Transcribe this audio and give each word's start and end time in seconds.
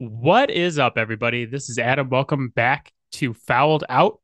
What 0.00 0.50
is 0.50 0.78
up, 0.78 0.96
everybody? 0.96 1.44
This 1.44 1.68
is 1.68 1.78
Adam. 1.78 2.08
Welcome 2.08 2.48
back 2.48 2.90
to 3.12 3.34
Fouled 3.34 3.84
Out. 3.90 4.18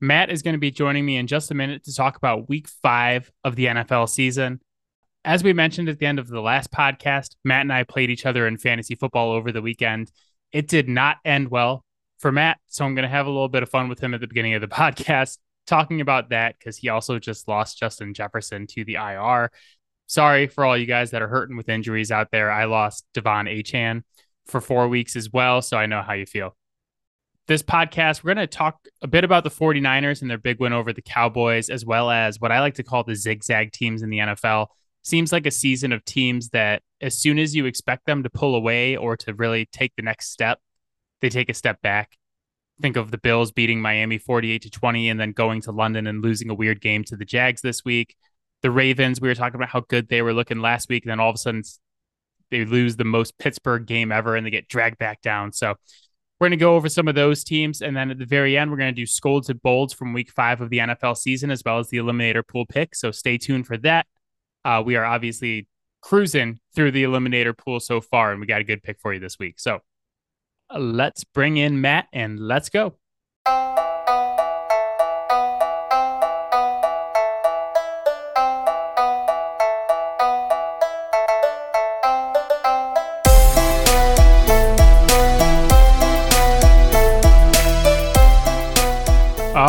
Matt 0.00 0.28
is 0.28 0.42
going 0.42 0.54
to 0.54 0.58
be 0.58 0.72
joining 0.72 1.06
me 1.06 1.18
in 1.18 1.28
just 1.28 1.52
a 1.52 1.54
minute 1.54 1.84
to 1.84 1.94
talk 1.94 2.16
about 2.16 2.48
week 2.48 2.66
five 2.66 3.30
of 3.44 3.54
the 3.54 3.66
NFL 3.66 4.08
season. 4.08 4.60
As 5.24 5.44
we 5.44 5.52
mentioned 5.52 5.88
at 5.88 6.00
the 6.00 6.06
end 6.06 6.18
of 6.18 6.26
the 6.26 6.40
last 6.40 6.72
podcast, 6.72 7.36
Matt 7.44 7.60
and 7.60 7.72
I 7.72 7.84
played 7.84 8.10
each 8.10 8.26
other 8.26 8.44
in 8.48 8.58
fantasy 8.58 8.96
football 8.96 9.30
over 9.30 9.52
the 9.52 9.62
weekend. 9.62 10.10
It 10.50 10.66
did 10.66 10.88
not 10.88 11.18
end 11.24 11.48
well 11.48 11.84
for 12.18 12.32
Matt. 12.32 12.58
So 12.66 12.84
I'm 12.84 12.96
going 12.96 13.04
to 13.04 13.08
have 13.08 13.26
a 13.28 13.30
little 13.30 13.48
bit 13.48 13.62
of 13.62 13.70
fun 13.70 13.88
with 13.88 14.00
him 14.00 14.14
at 14.14 14.20
the 14.20 14.26
beginning 14.26 14.54
of 14.54 14.62
the 14.62 14.66
podcast, 14.66 15.38
talking 15.64 16.00
about 16.00 16.30
that 16.30 16.58
because 16.58 16.76
he 16.76 16.88
also 16.88 17.20
just 17.20 17.46
lost 17.46 17.78
Justin 17.78 18.14
Jefferson 18.14 18.66
to 18.70 18.84
the 18.84 18.94
IR. 18.94 19.52
Sorry 20.08 20.48
for 20.48 20.64
all 20.64 20.76
you 20.76 20.86
guys 20.86 21.12
that 21.12 21.22
are 21.22 21.28
hurting 21.28 21.56
with 21.56 21.68
injuries 21.68 22.10
out 22.10 22.32
there. 22.32 22.50
I 22.50 22.64
lost 22.64 23.06
De'Von 23.14 23.48
Achane 23.48 24.02
for 24.46 24.60
four 24.60 24.88
weeks 24.88 25.16
as 25.16 25.30
well. 25.32 25.62
So 25.62 25.76
I 25.76 25.86
know 25.86 26.02
how 26.02 26.14
you 26.14 26.26
feel. 26.26 26.56
This 27.46 27.62
podcast, 27.62 28.22
we're 28.22 28.34
going 28.34 28.46
to 28.46 28.56
talk 28.56 28.78
a 29.02 29.08
bit 29.08 29.24
about 29.24 29.42
the 29.42 29.50
49ers 29.50 30.22
and 30.22 30.30
their 30.30 30.38
big 30.38 30.60
win 30.60 30.72
over 30.72 30.92
the 30.92 31.02
Cowboys, 31.02 31.68
as 31.68 31.84
well 31.84 32.10
as 32.10 32.38
what 32.38 32.52
I 32.52 32.60
like 32.60 32.74
to 32.74 32.84
call 32.84 33.02
the 33.02 33.16
zigzag 33.16 33.72
teams 33.72 34.02
in 34.02 34.10
the 34.10 34.18
NFL. 34.18 34.68
Seems 35.02 35.32
like 35.32 35.46
a 35.46 35.50
season 35.50 35.92
of 35.92 36.04
teams 36.04 36.50
that, 36.50 36.82
as 37.00 37.18
soon 37.18 37.38
as 37.38 37.56
you 37.56 37.66
expect 37.66 38.06
them 38.06 38.22
to 38.22 38.30
pull 38.30 38.54
away 38.54 38.96
or 38.96 39.16
to 39.16 39.34
really 39.34 39.66
take 39.72 39.92
the 39.96 40.02
next 40.02 40.30
step, 40.30 40.60
they 41.20 41.28
take 41.28 41.48
a 41.48 41.54
step 41.54 41.80
back. 41.82 42.16
Think 42.80 42.96
of 42.96 43.10
the 43.10 43.18
Bills 43.18 43.52
beating 43.52 43.80
Miami 43.80 44.18
48 44.18 44.62
to 44.62 44.70
20 44.70 45.08
and 45.08 45.18
then 45.18 45.32
going 45.32 45.60
to 45.62 45.72
London 45.72 46.06
and 46.06 46.22
losing 46.22 46.50
a 46.50 46.54
weird 46.54 46.80
game 46.80 47.04
to 47.04 47.16
the 47.16 47.24
Jags 47.24 47.62
this 47.62 47.84
week. 47.84 48.14
The 48.62 48.70
Ravens, 48.70 49.20
we 49.20 49.28
were 49.28 49.34
talking 49.34 49.56
about 49.56 49.70
how 49.70 49.80
good 49.80 50.08
they 50.08 50.22
were 50.22 50.34
looking 50.34 50.60
last 50.60 50.88
week. 50.88 51.04
And 51.04 51.10
then 51.10 51.20
all 51.20 51.30
of 51.30 51.34
a 51.34 51.38
sudden, 51.38 51.62
they 52.50 52.64
lose 52.64 52.96
the 52.96 53.04
most 53.04 53.38
Pittsburgh 53.38 53.86
game 53.86 54.12
ever 54.12 54.36
and 54.36 54.46
they 54.46 54.50
get 54.50 54.68
dragged 54.68 54.98
back 54.98 55.22
down. 55.22 55.52
So 55.52 55.74
we're 56.38 56.48
going 56.48 56.58
to 56.58 56.64
go 56.64 56.74
over 56.74 56.88
some 56.88 57.06
of 57.06 57.14
those 57.14 57.44
teams. 57.44 57.82
And 57.82 57.96
then 57.96 58.10
at 58.10 58.18
the 58.18 58.24
very 58.24 58.56
end, 58.56 58.70
we're 58.70 58.78
going 58.78 58.94
to 58.94 59.00
do 59.00 59.06
scolds 59.06 59.50
and 59.50 59.60
bolds 59.62 59.92
from 59.92 60.12
week 60.12 60.30
five 60.30 60.60
of 60.60 60.70
the 60.70 60.78
NFL 60.78 61.16
season, 61.16 61.50
as 61.50 61.62
well 61.64 61.78
as 61.78 61.88
the 61.88 61.98
eliminator 61.98 62.46
pool 62.46 62.64
pick. 62.66 62.94
So 62.94 63.10
stay 63.10 63.36
tuned 63.36 63.66
for 63.66 63.76
that. 63.78 64.06
Uh, 64.64 64.82
we 64.84 64.96
are 64.96 65.04
obviously 65.04 65.68
cruising 66.00 66.58
through 66.74 66.92
the 66.92 67.04
eliminator 67.04 67.56
pool 67.56 67.78
so 67.78 68.00
far, 68.00 68.32
and 68.32 68.40
we 68.40 68.46
got 68.46 68.60
a 68.60 68.64
good 68.64 68.82
pick 68.82 68.98
for 69.00 69.12
you 69.12 69.20
this 69.20 69.38
week. 69.38 69.60
So 69.60 69.80
uh, 70.74 70.78
let's 70.78 71.24
bring 71.24 71.58
in 71.58 71.80
Matt 71.80 72.08
and 72.12 72.40
let's 72.40 72.70
go. 72.70 72.94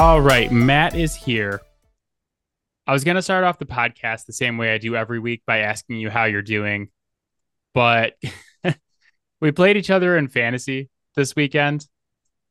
All 0.02 0.20
right, 0.20 0.52
Matt 0.52 0.96
is 0.96 1.14
here. 1.14 1.62
I 2.88 2.92
was 2.92 3.04
going 3.04 3.18
to 3.18 3.22
start 3.22 3.44
off 3.44 3.60
the 3.60 3.68
podcast 3.68 4.26
the 4.26 4.34
same 4.34 4.58
way 4.58 4.74
I 4.74 4.80
do 4.80 4.96
every 4.96 5.20
week 5.20 5.44
by 5.46 5.60
asking 5.60 5.98
you 5.98 6.10
how 6.10 6.24
you're 6.24 6.42
doing, 6.42 6.90
but 7.76 8.16
we 9.42 9.52
played 9.52 9.78
each 9.78 9.92
other 9.92 10.18
in 10.18 10.28
fantasy 10.28 10.90
this 11.16 11.36
weekend. 11.36 11.86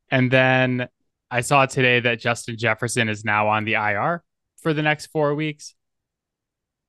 And 0.09 0.31
then 0.31 0.87
I 1.29 1.41
saw 1.41 1.65
today 1.65 1.99
that 1.99 2.21
Justin 2.21 2.57
Jefferson 2.57 3.09
is 3.09 3.25
now 3.25 3.49
on 3.49 3.65
the 3.65 3.73
IR 3.73 4.23
for 4.61 4.73
the 4.73 4.81
next 4.81 5.07
four 5.07 5.35
weeks. 5.35 5.75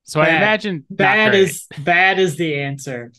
So 0.04 0.20
Bad. 0.20 0.32
I 0.32 0.36
imagine 0.36 0.84
bad 0.88 1.34
is 1.34 1.66
bad 1.80 2.20
is 2.20 2.36
the 2.36 2.60
answer. 2.60 3.10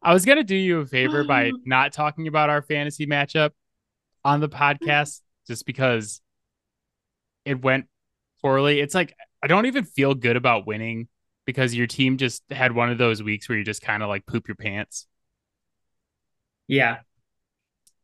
I 0.00 0.14
was 0.14 0.24
gonna 0.24 0.44
do 0.44 0.54
you 0.54 0.78
a 0.78 0.86
favor 0.86 1.24
by 1.24 1.50
not 1.64 1.92
talking 1.92 2.28
about 2.28 2.48
our 2.48 2.62
fantasy 2.62 3.08
matchup 3.08 3.50
on 4.24 4.38
the 4.38 4.48
podcast 4.48 5.22
just 5.50 5.66
because 5.66 6.20
it 7.44 7.60
went 7.60 7.86
poorly. 8.40 8.78
It's 8.78 8.94
like 8.94 9.16
I 9.42 9.48
don't 9.48 9.66
even 9.66 9.82
feel 9.84 10.14
good 10.14 10.36
about 10.36 10.64
winning 10.64 11.08
because 11.44 11.74
your 11.74 11.88
team 11.88 12.18
just 12.18 12.44
had 12.52 12.70
one 12.70 12.88
of 12.88 12.98
those 12.98 13.20
weeks 13.20 13.48
where 13.48 13.58
you 13.58 13.64
just 13.64 13.82
kind 13.82 14.04
of 14.04 14.08
like 14.08 14.26
poop 14.26 14.46
your 14.46 14.54
pants. 14.54 15.08
Yeah. 16.68 16.98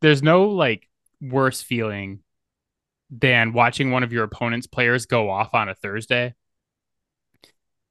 There's 0.01 0.21
no 0.21 0.49
like 0.49 0.89
worse 1.21 1.61
feeling 1.61 2.19
than 3.09 3.53
watching 3.53 3.91
one 3.91 4.03
of 4.03 4.11
your 4.11 4.25
opponent's 4.25 4.67
players 4.67 5.05
go 5.05 5.29
off 5.29 5.53
on 5.53 5.69
a 5.69 5.73
Thursday. 5.73 6.35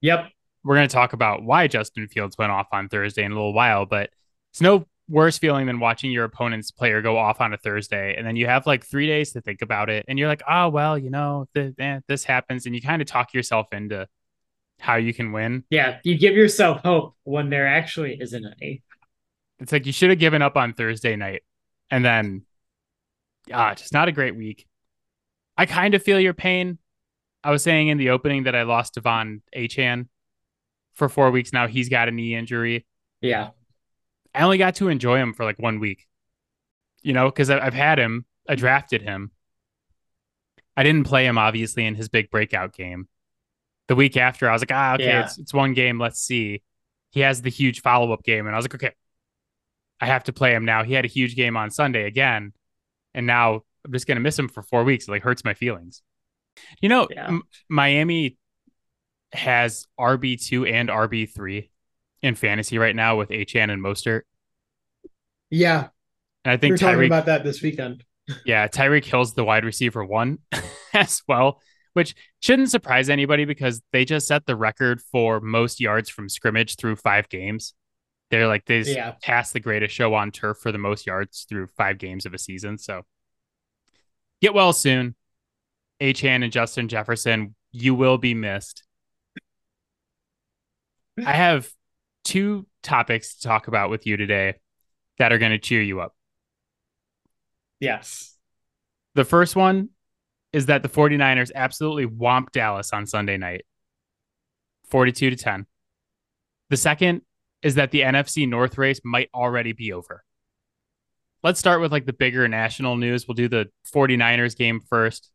Yep. 0.02 0.28
We're 0.64 0.74
going 0.74 0.88
to 0.88 0.94
talk 0.94 1.14
about 1.14 1.42
why 1.42 1.66
Justin 1.66 2.08
Fields 2.08 2.36
went 2.36 2.52
off 2.52 2.66
on 2.72 2.90
Thursday 2.90 3.24
in 3.24 3.32
a 3.32 3.34
little 3.34 3.54
while, 3.54 3.86
but 3.86 4.10
it's 4.52 4.60
no 4.60 4.86
worse 5.08 5.38
feeling 5.38 5.66
than 5.66 5.78
watching 5.78 6.10
your 6.10 6.24
opponent's 6.24 6.70
player 6.70 7.00
go 7.00 7.16
off 7.16 7.40
on 7.40 7.52
a 7.52 7.56
Thursday 7.56 8.16
and 8.16 8.26
then 8.26 8.34
you 8.34 8.46
have 8.46 8.66
like 8.66 8.84
three 8.84 9.06
days 9.06 9.32
to 9.32 9.40
think 9.40 9.62
about 9.62 9.88
it 9.88 10.04
and 10.08 10.18
you're 10.18 10.28
like, 10.28 10.42
oh 10.48 10.68
well, 10.68 10.98
you 10.98 11.10
know, 11.10 11.46
th- 11.54 11.74
eh, 11.78 12.00
this 12.08 12.24
happens, 12.24 12.66
and 12.66 12.74
you 12.74 12.82
kind 12.82 13.00
of 13.00 13.08
talk 13.08 13.32
yourself 13.32 13.68
into 13.72 14.08
how 14.78 14.96
you 14.96 15.14
can 15.14 15.32
win. 15.32 15.64
Yeah. 15.70 15.98
You 16.04 16.18
give 16.18 16.34
yourself 16.34 16.80
hope 16.82 17.14
when 17.24 17.50
there 17.50 17.66
actually 17.66 18.18
isn't 18.20 18.44
any. 18.44 18.82
It's 19.58 19.72
like 19.72 19.86
you 19.86 19.92
should 19.92 20.10
have 20.10 20.18
given 20.18 20.42
up 20.42 20.56
on 20.56 20.74
Thursday 20.74 21.16
night, 21.16 21.42
and 21.90 22.04
then 22.04 22.44
ah, 23.52 23.74
just 23.74 23.92
not 23.92 24.08
a 24.08 24.12
great 24.12 24.36
week. 24.36 24.66
I 25.56 25.64
kind 25.66 25.94
of 25.94 26.02
feel 26.02 26.20
your 26.20 26.34
pain. 26.34 26.78
I 27.42 27.50
was 27.50 27.62
saying 27.62 27.88
in 27.88 27.96
the 27.96 28.10
opening 28.10 28.42
that 28.42 28.54
I 28.54 28.64
lost 28.64 28.96
De'Von 28.96 29.40
Achane 29.56 30.08
for 30.92 31.08
four 31.08 31.30
weeks 31.30 31.52
now. 31.52 31.68
He's 31.68 31.88
got 31.88 32.08
a 32.08 32.10
knee 32.10 32.34
injury. 32.34 32.84
Yeah. 33.20 33.50
I 34.36 34.42
only 34.42 34.58
got 34.58 34.76
to 34.76 34.88
enjoy 34.88 35.18
him 35.18 35.32
for 35.32 35.44
like 35.44 35.58
one 35.58 35.80
week, 35.80 36.06
you 37.02 37.12
know, 37.12 37.26
because 37.30 37.48
I've 37.50 37.74
had 37.74 37.98
him. 37.98 38.26
I 38.48 38.54
drafted 38.54 39.02
him. 39.02 39.30
I 40.76 40.82
didn't 40.82 41.04
play 41.04 41.24
him 41.26 41.38
obviously 41.38 41.86
in 41.86 41.94
his 41.94 42.08
big 42.08 42.30
breakout 42.30 42.74
game. 42.74 43.08
The 43.88 43.94
week 43.94 44.16
after, 44.16 44.48
I 44.48 44.52
was 44.52 44.62
like, 44.62 44.72
ah, 44.72 44.94
okay, 44.94 45.04
Yeah. 45.06 45.24
it's 45.24 45.38
it's 45.38 45.54
one 45.54 45.72
game. 45.74 45.98
Let's 45.98 46.20
see. 46.20 46.62
He 47.12 47.20
has 47.20 47.40
the 47.40 47.50
huge 47.50 47.80
follow 47.80 48.12
up 48.12 48.22
game, 48.24 48.46
and 48.46 48.54
I 48.54 48.58
was 48.58 48.64
like, 48.64 48.74
okay, 48.74 48.92
I 50.00 50.06
have 50.06 50.24
to 50.24 50.32
play 50.32 50.54
him 50.54 50.64
now. 50.64 50.82
He 50.84 50.92
had 50.92 51.04
a 51.04 51.08
huge 51.08 51.34
game 51.34 51.56
on 51.56 51.70
Sunday 51.70 52.04
again, 52.04 52.52
and 53.14 53.26
now 53.26 53.62
I'm 53.84 53.92
just 53.92 54.06
gonna 54.06 54.20
miss 54.20 54.38
him 54.38 54.48
for 54.48 54.62
four 54.62 54.84
weeks. 54.84 55.08
It 55.08 55.12
like 55.12 55.22
hurts 55.22 55.44
my 55.44 55.54
feelings. 55.54 56.02
You 56.82 56.88
know, 56.90 57.08
Yeah. 57.10 57.28
M- 57.28 57.42
Miami 57.70 58.36
has 59.32 59.86
RB 59.98 60.36
two 60.36 60.66
and 60.66 60.88
RB 60.90 61.26
three 61.32 61.70
in 62.26 62.34
fantasy 62.34 62.76
right 62.78 62.94
now 62.94 63.16
with 63.16 63.30
Achane 63.30 63.70
and 63.72 63.82
Mostert. 63.82 64.22
Yeah, 65.50 65.88
And 66.44 66.52
I 66.52 66.54
we 66.56 66.58
think 66.60 66.72
were 66.72 66.78
talking 66.78 67.04
about 67.06 67.26
that 67.26 67.44
this 67.44 67.62
weekend. 67.62 68.04
yeah, 68.44 68.66
Tyreek 68.68 69.04
Hill's 69.04 69.34
the 69.34 69.44
wide 69.44 69.64
receiver 69.64 70.04
one 70.04 70.38
as 70.94 71.22
well, 71.28 71.62
which 71.92 72.14
shouldn't 72.42 72.70
surprise 72.70 73.08
anybody 73.08 73.44
because 73.44 73.80
they 73.92 74.04
just 74.04 74.26
set 74.26 74.44
the 74.44 74.56
record 74.56 75.00
for 75.00 75.40
most 75.40 75.80
yards 75.80 76.10
from 76.10 76.28
scrimmage 76.28 76.76
through 76.76 76.96
five 76.96 77.28
games. 77.28 77.74
They're 78.30 78.48
like 78.48 78.64
they 78.64 78.80
Yeah. 78.80 79.14
passed 79.22 79.52
the 79.52 79.60
greatest 79.60 79.94
show 79.94 80.14
on 80.14 80.32
turf 80.32 80.58
for 80.58 80.72
the 80.72 80.78
most 80.78 81.06
yards 81.06 81.46
through 81.48 81.68
five 81.68 81.98
games 81.98 82.26
of 82.26 82.34
a 82.34 82.38
season. 82.38 82.76
So 82.76 83.02
get 84.42 84.52
well 84.52 84.72
soon. 84.72 85.14
Achane 86.02 86.42
and 86.42 86.52
Justin 86.52 86.88
Jefferson, 86.88 87.54
you 87.70 87.94
will 87.94 88.18
be 88.18 88.34
missed. 88.34 88.82
I 91.24 91.32
have 91.32 91.70
two 92.26 92.66
topics 92.82 93.36
to 93.36 93.48
talk 93.48 93.68
about 93.68 93.88
with 93.88 94.06
you 94.06 94.16
today 94.16 94.54
that 95.18 95.32
are 95.32 95.38
going 95.38 95.52
to 95.52 95.58
cheer 95.58 95.80
you 95.80 96.00
up. 96.00 96.14
Yes. 97.80 98.36
The 99.14 99.24
first 99.24 99.54
one 99.56 99.90
is 100.52 100.66
that 100.66 100.82
the 100.82 100.88
49ers 100.88 101.50
absolutely 101.54 102.06
whomped 102.06 102.52
Dallas 102.52 102.92
on 102.92 103.06
Sunday 103.06 103.36
night, 103.36 103.64
42 104.90 105.30
to 105.30 105.36
10. 105.36 105.66
The 106.68 106.76
second 106.76 107.22
is 107.62 107.76
that 107.76 107.92
the 107.92 108.00
NFC 108.00 108.48
North 108.48 108.76
race 108.76 109.00
might 109.04 109.30
already 109.32 109.72
be 109.72 109.92
over. 109.92 110.24
Let's 111.42 111.60
start 111.60 111.80
with 111.80 111.92
like 111.92 112.06
the 112.06 112.12
bigger 112.12 112.48
national 112.48 112.96
news. 112.96 113.28
We'll 113.28 113.36
do 113.36 113.48
the 113.48 113.68
49ers 113.94 114.56
game 114.56 114.80
first. 114.80 115.30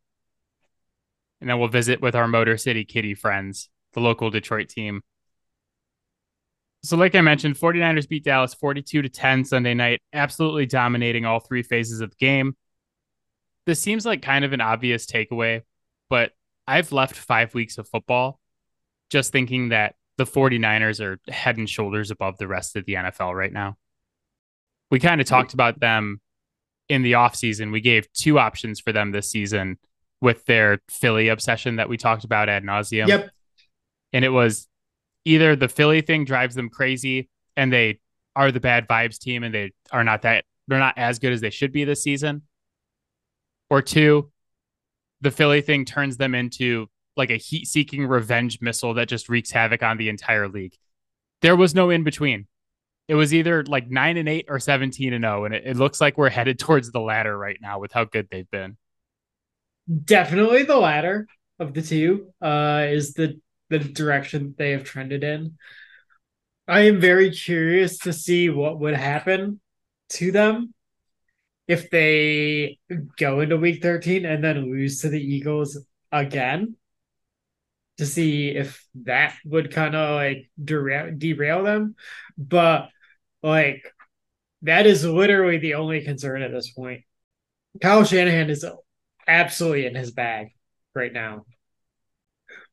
And 1.40 1.48
then 1.48 1.58
we'll 1.58 1.68
visit 1.68 2.02
with 2.02 2.14
our 2.14 2.28
Motor 2.28 2.56
City 2.56 2.84
Kitty 2.84 3.14
friends, 3.14 3.70
the 3.94 4.00
local 4.00 4.30
Detroit 4.30 4.68
team. 4.68 5.02
So, 6.84 6.96
like 6.96 7.14
I 7.14 7.20
mentioned, 7.20 7.56
49ers 7.56 8.08
beat 8.08 8.24
Dallas 8.24 8.54
42 8.54 9.02
to 9.02 9.08
10 9.08 9.44
Sunday 9.44 9.74
night, 9.74 10.00
absolutely 10.12 10.66
dominating 10.66 11.24
all 11.24 11.38
three 11.38 11.62
phases 11.62 12.00
of 12.00 12.10
the 12.10 12.16
game 12.16 12.56
this 13.66 13.80
seems 13.80 14.04
like 14.04 14.22
kind 14.22 14.44
of 14.44 14.52
an 14.52 14.60
obvious 14.60 15.06
takeaway, 15.06 15.62
but 16.10 16.32
I've 16.66 16.92
left 16.92 17.16
five 17.16 17.54
weeks 17.54 17.78
of 17.78 17.88
football 17.88 18.40
just 19.10 19.32
thinking 19.32 19.70
that 19.70 19.94
the 20.18 20.24
49ers 20.24 21.00
are 21.00 21.18
head 21.32 21.58
and 21.58 21.68
shoulders 21.68 22.10
above 22.10 22.38
the 22.38 22.48
rest 22.48 22.76
of 22.76 22.84
the 22.86 22.94
NFL 22.94 23.34
right 23.34 23.52
now. 23.52 23.76
We 24.90 25.00
kind 25.00 25.20
of 25.20 25.26
talked 25.26 25.54
about 25.54 25.80
them 25.80 26.20
in 26.88 27.02
the 27.02 27.12
offseason. 27.12 27.72
We 27.72 27.80
gave 27.80 28.12
two 28.12 28.38
options 28.38 28.80
for 28.80 28.92
them 28.92 29.10
this 29.10 29.30
season 29.30 29.78
with 30.20 30.44
their 30.44 30.80
Philly 30.88 31.28
obsession 31.28 31.76
that 31.76 31.88
we 31.88 31.96
talked 31.96 32.24
about 32.24 32.48
ad 32.48 32.62
nauseum. 32.62 33.08
Yep. 33.08 33.30
And 34.12 34.24
it 34.24 34.28
was 34.28 34.68
either 35.24 35.56
the 35.56 35.68
Philly 35.68 36.00
thing 36.00 36.24
drives 36.24 36.54
them 36.54 36.68
crazy 36.68 37.28
and 37.56 37.72
they 37.72 38.00
are 38.34 38.50
the 38.50 38.60
bad 38.60 38.88
vibes 38.88 39.18
team 39.18 39.42
and 39.44 39.54
they 39.54 39.72
are 39.90 40.04
not 40.04 40.22
that 40.22 40.44
they're 40.68 40.78
not 40.78 40.96
as 40.96 41.18
good 41.18 41.32
as 41.32 41.40
they 41.40 41.50
should 41.50 41.72
be 41.72 41.84
this 41.84 42.02
season. 42.02 42.42
Or 43.68 43.82
two, 43.82 44.30
the 45.20 45.30
Philly 45.30 45.60
thing 45.60 45.84
turns 45.84 46.16
them 46.16 46.34
into 46.34 46.88
like 47.16 47.30
a 47.30 47.36
heat 47.36 47.66
seeking 47.66 48.06
revenge 48.06 48.60
missile 48.60 48.94
that 48.94 49.08
just 49.08 49.28
wreaks 49.28 49.50
havoc 49.50 49.82
on 49.82 49.96
the 49.98 50.08
entire 50.08 50.48
league. 50.48 50.74
There 51.42 51.56
was 51.56 51.74
no 51.74 51.90
in 51.90 52.04
between. 52.04 52.46
It 53.08 53.14
was 53.14 53.34
either 53.34 53.64
like 53.64 53.90
nine 53.90 54.16
and 54.16 54.28
eight 54.28 54.46
or 54.48 54.58
17 54.58 55.12
and 55.12 55.24
0. 55.24 55.44
And 55.44 55.54
it, 55.54 55.64
it 55.66 55.76
looks 55.76 56.00
like 56.00 56.16
we're 56.16 56.30
headed 56.30 56.58
towards 56.58 56.90
the 56.90 57.00
latter 57.00 57.36
right 57.36 57.58
now 57.60 57.78
with 57.78 57.92
how 57.92 58.04
good 58.04 58.28
they've 58.30 58.50
been. 58.50 58.76
Definitely 60.04 60.62
the 60.62 60.76
latter 60.76 61.26
of 61.58 61.74
the 61.74 61.82
two 61.82 62.32
uh, 62.40 62.86
is 62.88 63.14
the 63.14 63.40
the 63.72 63.78
direction 63.78 64.54
they 64.56 64.72
have 64.72 64.84
trended 64.84 65.24
in. 65.24 65.56
I 66.68 66.82
am 66.82 67.00
very 67.00 67.30
curious 67.30 67.98
to 67.98 68.12
see 68.12 68.48
what 68.48 68.78
would 68.78 68.94
happen 68.94 69.60
to 70.10 70.30
them 70.30 70.74
if 71.66 71.90
they 71.90 72.78
go 73.18 73.40
into 73.40 73.56
week 73.56 73.82
13 73.82 74.24
and 74.24 74.44
then 74.44 74.70
lose 74.70 75.00
to 75.00 75.08
the 75.08 75.20
Eagles 75.20 75.78
again 76.10 76.76
to 77.98 78.06
see 78.06 78.50
if 78.50 78.84
that 78.94 79.34
would 79.44 79.72
kind 79.72 79.94
of 79.94 80.14
like 80.14 80.50
derail, 80.62 81.12
derail 81.16 81.64
them. 81.64 81.94
But 82.36 82.88
like, 83.42 83.92
that 84.62 84.86
is 84.86 85.04
literally 85.04 85.58
the 85.58 85.74
only 85.74 86.02
concern 86.02 86.42
at 86.42 86.52
this 86.52 86.70
point. 86.70 87.02
Kyle 87.80 88.04
Shanahan 88.04 88.50
is 88.50 88.64
absolutely 89.26 89.86
in 89.86 89.94
his 89.94 90.10
bag 90.12 90.48
right 90.94 91.12
now. 91.12 91.44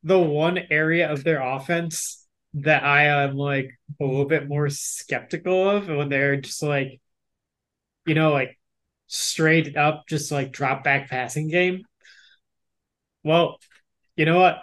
The 0.03 0.19
one 0.19 0.59
area 0.69 1.11
of 1.11 1.23
their 1.23 1.41
offense 1.41 2.25
that 2.55 2.83
I 2.83 3.05
am 3.05 3.35
like 3.35 3.77
a 3.99 4.05
little 4.05 4.25
bit 4.25 4.47
more 4.47 4.69
skeptical 4.69 5.69
of 5.69 5.87
when 5.87 6.09
they're 6.09 6.37
just 6.37 6.63
like, 6.63 6.99
you 8.05 8.15
know, 8.15 8.31
like 8.31 8.57
straight 9.07 9.75
up, 9.77 10.05
just 10.07 10.31
like 10.31 10.51
drop 10.51 10.83
back 10.83 11.09
passing 11.09 11.49
game. 11.49 11.83
Well, 13.23 13.59
you 14.15 14.25
know 14.25 14.39
what? 14.39 14.61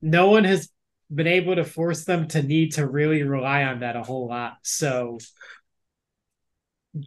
No 0.00 0.30
one 0.30 0.44
has 0.44 0.70
been 1.14 1.26
able 1.26 1.54
to 1.56 1.64
force 1.64 2.04
them 2.04 2.28
to 2.28 2.42
need 2.42 2.72
to 2.72 2.86
really 2.86 3.22
rely 3.22 3.64
on 3.64 3.80
that 3.80 3.96
a 3.96 4.02
whole 4.02 4.28
lot. 4.28 4.56
So 4.62 5.18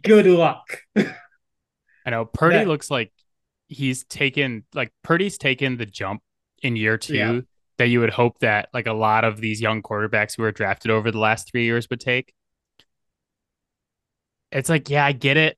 good 0.02 0.26
luck. 0.26 0.80
I 0.96 2.10
know 2.10 2.24
Purdy 2.24 2.64
looks 2.64 2.90
like 2.90 3.12
he's 3.68 4.04
taken 4.04 4.64
like 4.74 4.92
Purdy's 5.02 5.38
taken 5.38 5.76
the 5.76 5.86
jump 5.86 6.22
in 6.62 6.76
year 6.76 6.98
two 6.98 7.14
yeah. 7.14 7.40
that 7.78 7.88
you 7.88 8.00
would 8.00 8.10
hope 8.10 8.38
that 8.40 8.68
like 8.72 8.86
a 8.86 8.92
lot 8.92 9.24
of 9.24 9.40
these 9.40 9.60
young 9.60 9.82
quarterbacks 9.82 10.36
who 10.36 10.42
were 10.42 10.52
drafted 10.52 10.90
over 10.90 11.10
the 11.10 11.18
last 11.18 11.50
three 11.50 11.64
years 11.64 11.88
would 11.90 12.00
take. 12.00 12.34
It's 14.52 14.68
like, 14.68 14.90
yeah, 14.90 15.04
I 15.04 15.12
get 15.12 15.36
it. 15.36 15.56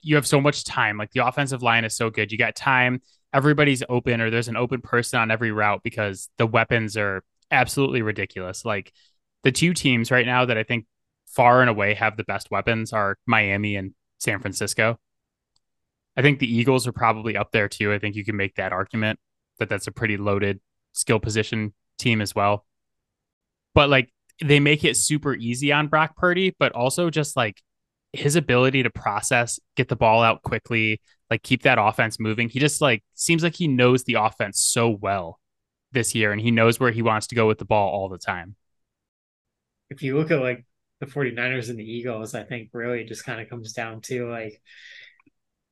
You 0.00 0.14
have 0.14 0.26
so 0.26 0.40
much 0.40 0.64
time. 0.64 0.96
Like 0.96 1.10
the 1.10 1.26
offensive 1.26 1.62
line 1.62 1.84
is 1.84 1.96
so 1.96 2.08
good. 2.08 2.30
You 2.30 2.38
got 2.38 2.54
time. 2.54 3.02
Everybody's 3.32 3.82
open, 3.88 4.20
or 4.20 4.30
there's 4.30 4.48
an 4.48 4.56
open 4.56 4.80
person 4.80 5.20
on 5.20 5.30
every 5.30 5.50
route 5.50 5.82
because 5.82 6.30
the 6.38 6.46
weapons 6.46 6.96
are 6.96 7.22
absolutely 7.50 8.00
ridiculous. 8.00 8.64
Like 8.64 8.92
the 9.42 9.52
two 9.52 9.74
teams 9.74 10.10
right 10.10 10.24
now 10.24 10.44
that 10.44 10.56
I 10.56 10.62
think 10.62 10.86
far 11.26 11.60
and 11.60 11.68
away 11.68 11.94
have 11.94 12.16
the 12.16 12.24
best 12.24 12.50
weapons 12.50 12.92
are 12.92 13.18
Miami 13.26 13.76
and 13.76 13.92
San 14.18 14.40
Francisco. 14.40 14.98
I 16.16 16.22
think 16.22 16.38
the 16.38 16.52
Eagles 16.52 16.86
are 16.86 16.92
probably 16.92 17.36
up 17.36 17.52
there 17.52 17.68
too. 17.68 17.92
I 17.92 17.98
think 17.98 18.16
you 18.16 18.24
can 18.24 18.36
make 18.36 18.56
that 18.56 18.72
argument 18.72 19.20
that 19.58 19.68
that's 19.68 19.86
a 19.86 19.92
pretty 19.92 20.16
loaded 20.16 20.60
skill 20.92 21.18
position 21.18 21.72
team 21.98 22.20
as 22.20 22.34
well. 22.34 22.64
But 23.74 23.88
like 23.88 24.10
they 24.42 24.60
make 24.60 24.84
it 24.84 24.96
super 24.96 25.34
easy 25.34 25.72
on 25.72 25.88
Brock 25.88 26.16
Purdy, 26.16 26.54
but 26.58 26.72
also 26.72 27.10
just 27.10 27.36
like 27.36 27.60
his 28.12 28.36
ability 28.36 28.82
to 28.82 28.90
process, 28.90 29.60
get 29.76 29.88
the 29.88 29.96
ball 29.96 30.22
out 30.22 30.42
quickly, 30.42 31.00
like 31.30 31.42
keep 31.42 31.62
that 31.62 31.78
offense 31.78 32.18
moving. 32.18 32.48
He 32.48 32.58
just 32.58 32.80
like 32.80 33.02
seems 33.14 33.42
like 33.42 33.54
he 33.54 33.68
knows 33.68 34.04
the 34.04 34.14
offense 34.14 34.60
so 34.60 34.88
well 34.88 35.38
this 35.92 36.14
year 36.14 36.32
and 36.32 36.40
he 36.40 36.50
knows 36.50 36.78
where 36.78 36.90
he 36.90 37.02
wants 37.02 37.26
to 37.28 37.34
go 37.34 37.46
with 37.46 37.58
the 37.58 37.64
ball 37.64 37.90
all 37.90 38.08
the 38.08 38.18
time. 38.18 38.56
If 39.90 40.02
you 40.02 40.16
look 40.16 40.30
at 40.30 40.40
like 40.40 40.64
the 41.00 41.06
49ers 41.06 41.70
and 41.70 41.78
the 41.78 41.90
Eagles, 41.90 42.34
I 42.34 42.44
think 42.44 42.70
really 42.72 43.04
just 43.04 43.24
kind 43.24 43.40
of 43.40 43.48
comes 43.48 43.72
down 43.72 44.00
to 44.02 44.30
like 44.30 44.60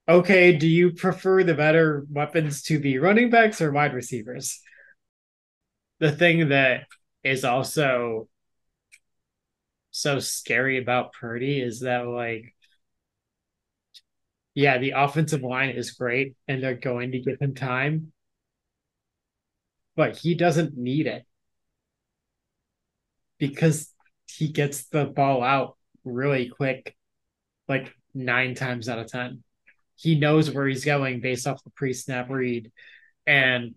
okay, 0.08 0.52
do 0.56 0.66
you 0.66 0.92
prefer 0.92 1.42
the 1.42 1.54
better 1.54 2.06
weapons 2.10 2.62
to 2.62 2.78
be 2.78 2.98
running 2.98 3.30
backs 3.30 3.60
or 3.60 3.72
wide 3.72 3.94
receivers? 3.94 4.60
The 5.98 6.12
thing 6.12 6.50
that 6.50 6.82
is 7.24 7.44
also 7.44 8.28
so 9.90 10.18
scary 10.18 10.78
about 10.78 11.12
Purdy 11.14 11.60
is 11.60 11.80
that 11.80 12.06
like 12.06 12.54
yeah, 14.54 14.78
the 14.78 14.92
offensive 14.96 15.42
line 15.42 15.70
is 15.70 15.90
great 15.90 16.34
and 16.48 16.62
they're 16.62 16.74
going 16.74 17.12
to 17.12 17.20
give 17.20 17.38
him 17.38 17.54
time, 17.54 18.12
but 19.94 20.16
he 20.16 20.34
doesn't 20.34 20.76
need 20.76 21.06
it 21.06 21.26
because 23.38 23.92
he 24.26 24.48
gets 24.48 24.84
the 24.88 25.04
ball 25.04 25.42
out 25.42 25.76
really 26.04 26.48
quick, 26.48 26.96
like 27.68 27.94
nine 28.14 28.54
times 28.54 28.88
out 28.88 28.98
of 28.98 29.08
10 29.08 29.42
he 29.96 30.14
knows 30.14 30.50
where 30.50 30.66
he's 30.66 30.84
going 30.84 31.20
based 31.20 31.46
off 31.46 31.64
the 31.64 31.70
pre-snap 31.70 32.30
read. 32.30 32.70
And 33.26 33.74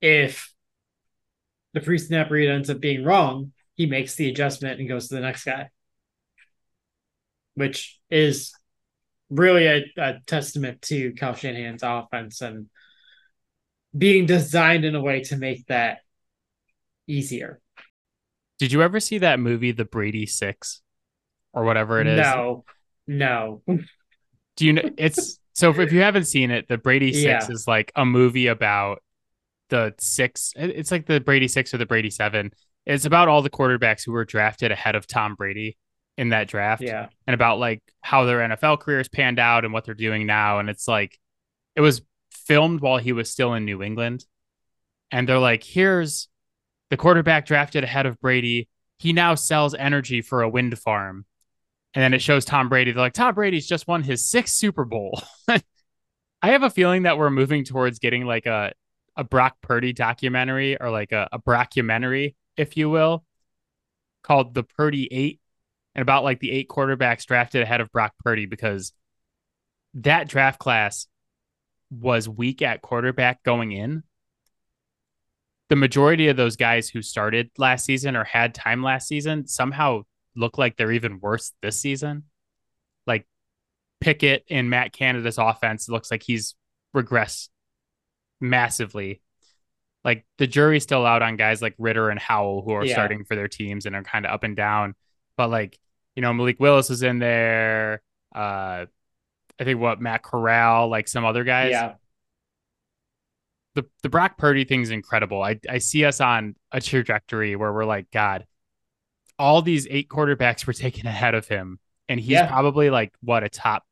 if 0.00 0.52
the 1.72 1.80
pre-snap 1.80 2.30
read 2.30 2.48
ends 2.48 2.70
up 2.70 2.80
being 2.80 3.04
wrong, 3.04 3.52
he 3.74 3.86
makes 3.86 4.14
the 4.14 4.28
adjustment 4.28 4.78
and 4.78 4.88
goes 4.88 5.08
to 5.08 5.14
the 5.14 5.20
next 5.20 5.44
guy. 5.44 5.70
Which 7.54 7.98
is 8.10 8.52
really 9.30 9.66
a, 9.66 9.84
a 9.96 10.20
testament 10.26 10.82
to 10.82 11.12
Kyle 11.14 11.34
Shanahan's 11.34 11.82
offense 11.82 12.42
and 12.42 12.68
being 13.96 14.26
designed 14.26 14.84
in 14.84 14.94
a 14.94 15.00
way 15.00 15.22
to 15.24 15.36
make 15.36 15.66
that 15.66 15.98
easier. 17.06 17.60
Did 18.58 18.72
you 18.72 18.82
ever 18.82 19.00
see 19.00 19.18
that 19.18 19.40
movie, 19.40 19.72
The 19.72 19.84
Brady 19.84 20.26
Six, 20.26 20.82
or 21.52 21.64
whatever 21.64 22.00
it 22.00 22.06
is? 22.06 22.20
No, 22.20 22.64
no. 23.06 23.62
Do 24.56 24.66
you 24.66 24.72
know 24.72 24.82
it's 24.96 25.38
so 25.54 25.70
if 25.80 25.92
you 25.92 26.00
haven't 26.00 26.24
seen 26.24 26.50
it, 26.50 26.68
the 26.68 26.78
Brady 26.78 27.12
Six 27.12 27.24
yeah. 27.48 27.52
is 27.52 27.66
like 27.66 27.92
a 27.96 28.04
movie 28.04 28.46
about 28.46 29.02
the 29.68 29.94
six. 29.98 30.52
It's 30.56 30.90
like 30.90 31.06
the 31.06 31.20
Brady 31.20 31.48
Six 31.48 31.72
or 31.72 31.78
the 31.78 31.86
Brady 31.86 32.10
Seven. 32.10 32.52
It's 32.84 33.04
about 33.04 33.28
all 33.28 33.42
the 33.42 33.50
quarterbacks 33.50 34.04
who 34.04 34.12
were 34.12 34.24
drafted 34.24 34.70
ahead 34.70 34.94
of 34.94 35.06
Tom 35.06 35.34
Brady 35.34 35.76
in 36.16 36.30
that 36.30 36.48
draft. 36.48 36.82
Yeah. 36.82 37.08
And 37.26 37.34
about 37.34 37.58
like 37.58 37.82
how 38.00 38.24
their 38.24 38.38
NFL 38.38 38.80
careers 38.80 39.08
panned 39.08 39.38
out 39.38 39.64
and 39.64 39.72
what 39.72 39.84
they're 39.84 39.94
doing 39.94 40.26
now. 40.26 40.58
And 40.58 40.68
it's 40.68 40.86
like 40.86 41.18
it 41.74 41.80
was 41.80 42.02
filmed 42.30 42.80
while 42.80 42.98
he 42.98 43.12
was 43.12 43.30
still 43.30 43.54
in 43.54 43.64
New 43.64 43.82
England. 43.82 44.24
And 45.10 45.28
they're 45.28 45.38
like, 45.38 45.64
here's 45.64 46.28
the 46.90 46.96
quarterback 46.96 47.46
drafted 47.46 47.84
ahead 47.84 48.06
of 48.06 48.20
Brady. 48.20 48.68
He 48.98 49.12
now 49.12 49.34
sells 49.34 49.74
energy 49.74 50.22
for 50.22 50.42
a 50.42 50.48
wind 50.48 50.78
farm 50.78 51.24
and 51.96 52.02
then 52.02 52.12
it 52.12 52.20
shows 52.20 52.44
Tom 52.44 52.68
Brady. 52.68 52.92
They're 52.92 53.00
like, 53.00 53.14
Tom 53.14 53.34
Brady's 53.34 53.66
just 53.66 53.88
won 53.88 54.02
his 54.02 54.28
sixth 54.28 54.54
Super 54.54 54.84
Bowl. 54.84 55.18
I 55.48 55.62
have 56.42 56.62
a 56.62 56.68
feeling 56.68 57.04
that 57.04 57.16
we're 57.16 57.30
moving 57.30 57.64
towards 57.64 57.98
getting 57.98 58.26
like 58.26 58.44
a 58.44 58.72
a 59.16 59.24
Brock 59.24 59.56
Purdy 59.62 59.94
documentary 59.94 60.78
or 60.78 60.90
like 60.90 61.12
a, 61.12 61.26
a 61.32 61.38
brockumentary, 61.38 62.34
if 62.58 62.76
you 62.76 62.90
will, 62.90 63.24
called 64.22 64.52
the 64.52 64.62
Purdy 64.62 65.08
Eight, 65.10 65.40
and 65.94 66.02
about 66.02 66.22
like 66.22 66.38
the 66.38 66.50
eight 66.50 66.68
quarterbacks 66.68 67.24
drafted 67.24 67.62
ahead 67.62 67.80
of 67.80 67.90
Brock 67.90 68.12
Purdy 68.22 68.44
because 68.44 68.92
that 69.94 70.28
draft 70.28 70.58
class 70.58 71.06
was 71.90 72.28
weak 72.28 72.60
at 72.60 72.82
quarterback 72.82 73.42
going 73.42 73.72
in. 73.72 74.02
The 75.70 75.76
majority 75.76 76.28
of 76.28 76.36
those 76.36 76.56
guys 76.56 76.90
who 76.90 77.00
started 77.00 77.50
last 77.56 77.86
season 77.86 78.16
or 78.16 78.24
had 78.24 78.54
time 78.54 78.82
last 78.82 79.08
season 79.08 79.46
somehow 79.46 80.02
look 80.36 80.58
like 80.58 80.76
they're 80.76 80.92
even 80.92 81.20
worse 81.20 81.52
this 81.62 81.80
season. 81.80 82.24
Like 83.06 83.26
Pickett 84.00 84.44
in 84.48 84.68
Matt 84.68 84.92
Canada's 84.92 85.38
offense 85.38 85.88
looks 85.88 86.10
like 86.10 86.22
he's 86.22 86.54
regressed 86.94 87.48
massively. 88.40 89.22
Like 90.04 90.24
the 90.38 90.46
jury's 90.46 90.84
still 90.84 91.04
out 91.04 91.22
on 91.22 91.36
guys 91.36 91.60
like 91.60 91.74
Ridder 91.78 92.10
and 92.10 92.20
Howell 92.20 92.62
who 92.62 92.72
are 92.72 92.84
yeah. 92.84 92.92
starting 92.92 93.24
for 93.24 93.34
their 93.34 93.48
teams 93.48 93.86
and 93.86 93.96
are 93.96 94.02
kind 94.02 94.24
of 94.24 94.32
up 94.32 94.44
and 94.44 94.54
down. 94.54 94.94
But 95.36 95.50
like, 95.50 95.78
you 96.14 96.22
know, 96.22 96.32
Malik 96.32 96.60
Willis 96.60 96.90
is 96.90 97.02
in 97.02 97.18
there. 97.18 98.02
Uh 98.34 98.86
I 99.58 99.64
think 99.64 99.80
what 99.80 100.00
Matt 100.00 100.22
Corral, 100.22 100.88
like 100.88 101.08
some 101.08 101.24
other 101.24 101.44
guys. 101.44 101.70
Yeah. 101.70 101.94
The 103.74 103.86
the 104.02 104.08
Brock 104.08 104.38
Purdy 104.38 104.64
thing 104.64 104.82
is 104.82 104.90
incredible. 104.90 105.42
I 105.42 105.58
I 105.68 105.78
see 105.78 106.04
us 106.04 106.20
on 106.20 106.54
a 106.70 106.80
trajectory 106.80 107.56
where 107.56 107.72
we're 107.72 107.84
like, 107.84 108.10
God, 108.10 108.46
all 109.38 109.62
these 109.62 109.86
eight 109.90 110.08
quarterbacks 110.08 110.66
were 110.66 110.72
taken 110.72 111.06
ahead 111.06 111.34
of 111.34 111.48
him, 111.48 111.78
and 112.08 112.20
he's 112.20 112.30
yeah. 112.30 112.46
probably 112.46 112.90
like 112.90 113.14
what 113.20 113.44
a 113.44 113.48
top 113.48 113.84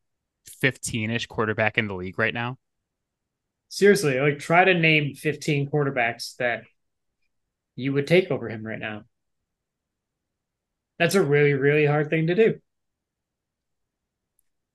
fifteen 0.60 1.10
ish 1.10 1.26
quarterback 1.26 1.78
in 1.78 1.88
the 1.88 1.94
league 1.94 2.18
right 2.18 2.34
now. 2.34 2.58
Seriously, 3.68 4.20
like 4.20 4.38
try 4.38 4.64
to 4.64 4.74
name 4.74 5.14
fifteen 5.14 5.68
quarterbacks 5.68 6.36
that 6.36 6.62
you 7.76 7.92
would 7.92 8.06
take 8.06 8.30
over 8.30 8.48
him 8.48 8.64
right 8.64 8.78
now. 8.78 9.02
That's 10.98 11.16
a 11.16 11.22
really, 11.22 11.54
really 11.54 11.86
hard 11.86 12.08
thing 12.08 12.28
to 12.28 12.34
do. 12.34 12.60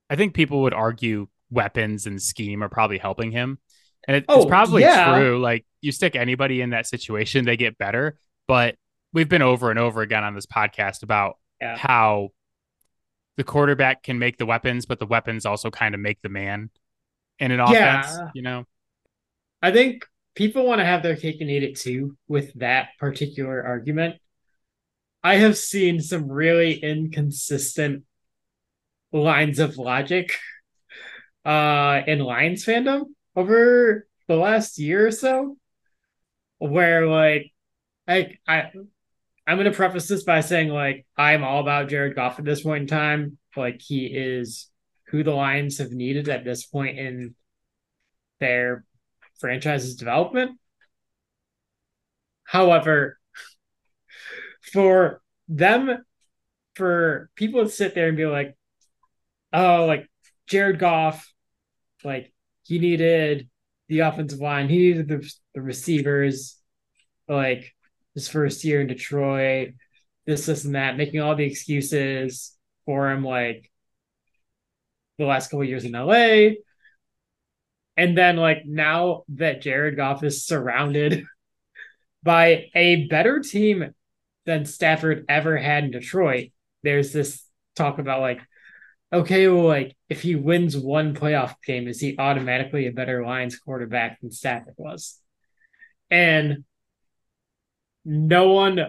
I 0.09 0.15
think 0.15 0.33
people 0.33 0.63
would 0.63 0.73
argue 0.73 1.27
weapons 1.49 2.05
and 2.05 2.21
scheme 2.21 2.63
are 2.63 2.69
probably 2.69 2.97
helping 2.97 3.31
him. 3.31 3.59
And 4.07 4.17
it, 4.17 4.25
oh, 4.27 4.37
it's 4.37 4.45
probably 4.45 4.81
yeah. 4.81 5.17
true. 5.17 5.39
Like 5.39 5.65
you 5.81 5.91
stick 5.91 6.15
anybody 6.15 6.61
in 6.61 6.71
that 6.71 6.87
situation, 6.87 7.45
they 7.45 7.57
get 7.57 7.77
better. 7.77 8.17
But 8.47 8.75
we've 9.13 9.29
been 9.29 9.41
over 9.41 9.69
and 9.69 9.79
over 9.79 10.01
again 10.01 10.23
on 10.23 10.35
this 10.35 10.45
podcast 10.45 11.03
about 11.03 11.37
yeah. 11.61 11.77
how 11.77 12.29
the 13.37 13.43
quarterback 13.43 14.03
can 14.03 14.19
make 14.19 14.37
the 14.37 14.45
weapons, 14.45 14.85
but 14.85 14.99
the 14.99 15.05
weapons 15.05 15.45
also 15.45 15.71
kind 15.71 15.95
of 15.95 16.01
make 16.01 16.21
the 16.21 16.29
man 16.29 16.69
in 17.39 17.51
an 17.51 17.59
offense, 17.59 18.07
yeah. 18.09 18.29
you 18.33 18.41
know? 18.41 18.65
I 19.61 19.71
think 19.71 20.05
people 20.35 20.65
want 20.65 20.79
to 20.79 20.85
have 20.85 21.03
their 21.03 21.15
cake 21.15 21.41
and 21.41 21.49
eat 21.49 21.63
it 21.63 21.77
too 21.77 22.17
with 22.27 22.53
that 22.55 22.89
particular 22.99 23.63
argument. 23.63 24.15
I 25.23 25.35
have 25.35 25.57
seen 25.57 25.99
some 25.99 26.31
really 26.31 26.73
inconsistent 26.73 28.03
lines 29.11 29.57
of 29.57 29.77
logic 29.77 30.37
uh 31.45 32.01
in 32.05 32.19
Lions 32.19 32.63
fandom 32.63 33.05
over 33.35 34.07
the 34.27 34.35
last 34.35 34.77
year 34.77 35.07
or 35.07 35.11
so 35.11 35.57
where 36.59 37.07
like 37.07 37.51
I 38.07 38.37
I 38.47 38.71
I'm 39.49 39.57
gonna 39.57 39.71
preface 39.71 40.07
this 40.07 40.21
by 40.21 40.41
saying 40.41 40.69
like 40.69 41.07
I'm 41.17 41.43
all 41.43 41.59
about 41.59 41.89
Jared 41.89 42.13
Goff 42.13 42.37
at 42.37 42.45
this 42.45 42.61
point 42.61 42.83
in 42.83 42.87
time. 42.87 43.39
Like 43.57 43.81
he 43.81 44.05
is 44.05 44.69
who 45.07 45.23
the 45.23 45.31
Lions 45.31 45.79
have 45.79 45.91
needed 45.91 46.29
at 46.29 46.45
this 46.45 46.67
point 46.67 46.99
in 46.99 47.33
their 48.39 48.85
franchise's 49.39 49.95
development. 49.95 50.59
However, 52.43 53.17
for 54.71 55.19
them, 55.47 56.05
for 56.75 57.31
people 57.33 57.63
to 57.63 57.71
sit 57.71 57.95
there 57.95 58.07
and 58.07 58.17
be 58.17 58.27
like, 58.27 58.55
oh, 59.51 59.85
like 59.85 60.07
Jared 60.45 60.77
Goff, 60.77 61.27
like 62.03 62.31
he 62.65 62.77
needed 62.77 63.49
the 63.87 64.01
offensive 64.01 64.41
line, 64.41 64.69
he 64.69 64.77
needed 64.77 65.07
the, 65.07 65.33
the 65.55 65.61
receivers, 65.63 66.55
like 67.27 67.73
his 68.19 68.27
first 68.27 68.65
year 68.65 68.81
in 68.81 68.87
Detroit, 68.87 69.69
this, 70.25 70.45
this, 70.45 70.65
and 70.65 70.75
that, 70.75 70.97
making 70.97 71.21
all 71.21 71.35
the 71.35 71.45
excuses 71.45 72.55
for 72.85 73.09
him, 73.09 73.23
like 73.23 73.71
the 75.17 75.25
last 75.25 75.49
couple 75.49 75.63
years 75.63 75.85
in 75.85 75.93
LA. 75.93 76.55
And 77.95 78.17
then, 78.17 78.35
like, 78.35 78.65
now 78.65 79.23
that 79.29 79.61
Jared 79.61 79.95
Goff 79.95 80.23
is 80.23 80.45
surrounded 80.45 81.23
by 82.23 82.69
a 82.75 83.07
better 83.07 83.39
team 83.39 83.93
than 84.45 84.65
Stafford 84.65 85.25
ever 85.29 85.57
had 85.57 85.85
in 85.85 85.91
Detroit, 85.91 86.51
there's 86.83 87.13
this 87.13 87.45
talk 87.75 87.99
about, 87.99 88.19
like, 88.19 88.41
okay, 89.13 89.47
well, 89.47 89.65
like 89.65 89.95
if 90.09 90.21
he 90.21 90.35
wins 90.35 90.77
one 90.77 91.15
playoff 91.15 91.55
game, 91.65 91.87
is 91.87 91.99
he 91.99 92.17
automatically 92.17 92.87
a 92.87 92.91
better 92.91 93.25
Lions 93.25 93.57
quarterback 93.57 94.19
than 94.19 94.31
Stafford 94.31 94.75
was? 94.77 95.19
And 96.11 96.63
no 98.09 98.53
one 98.53 98.79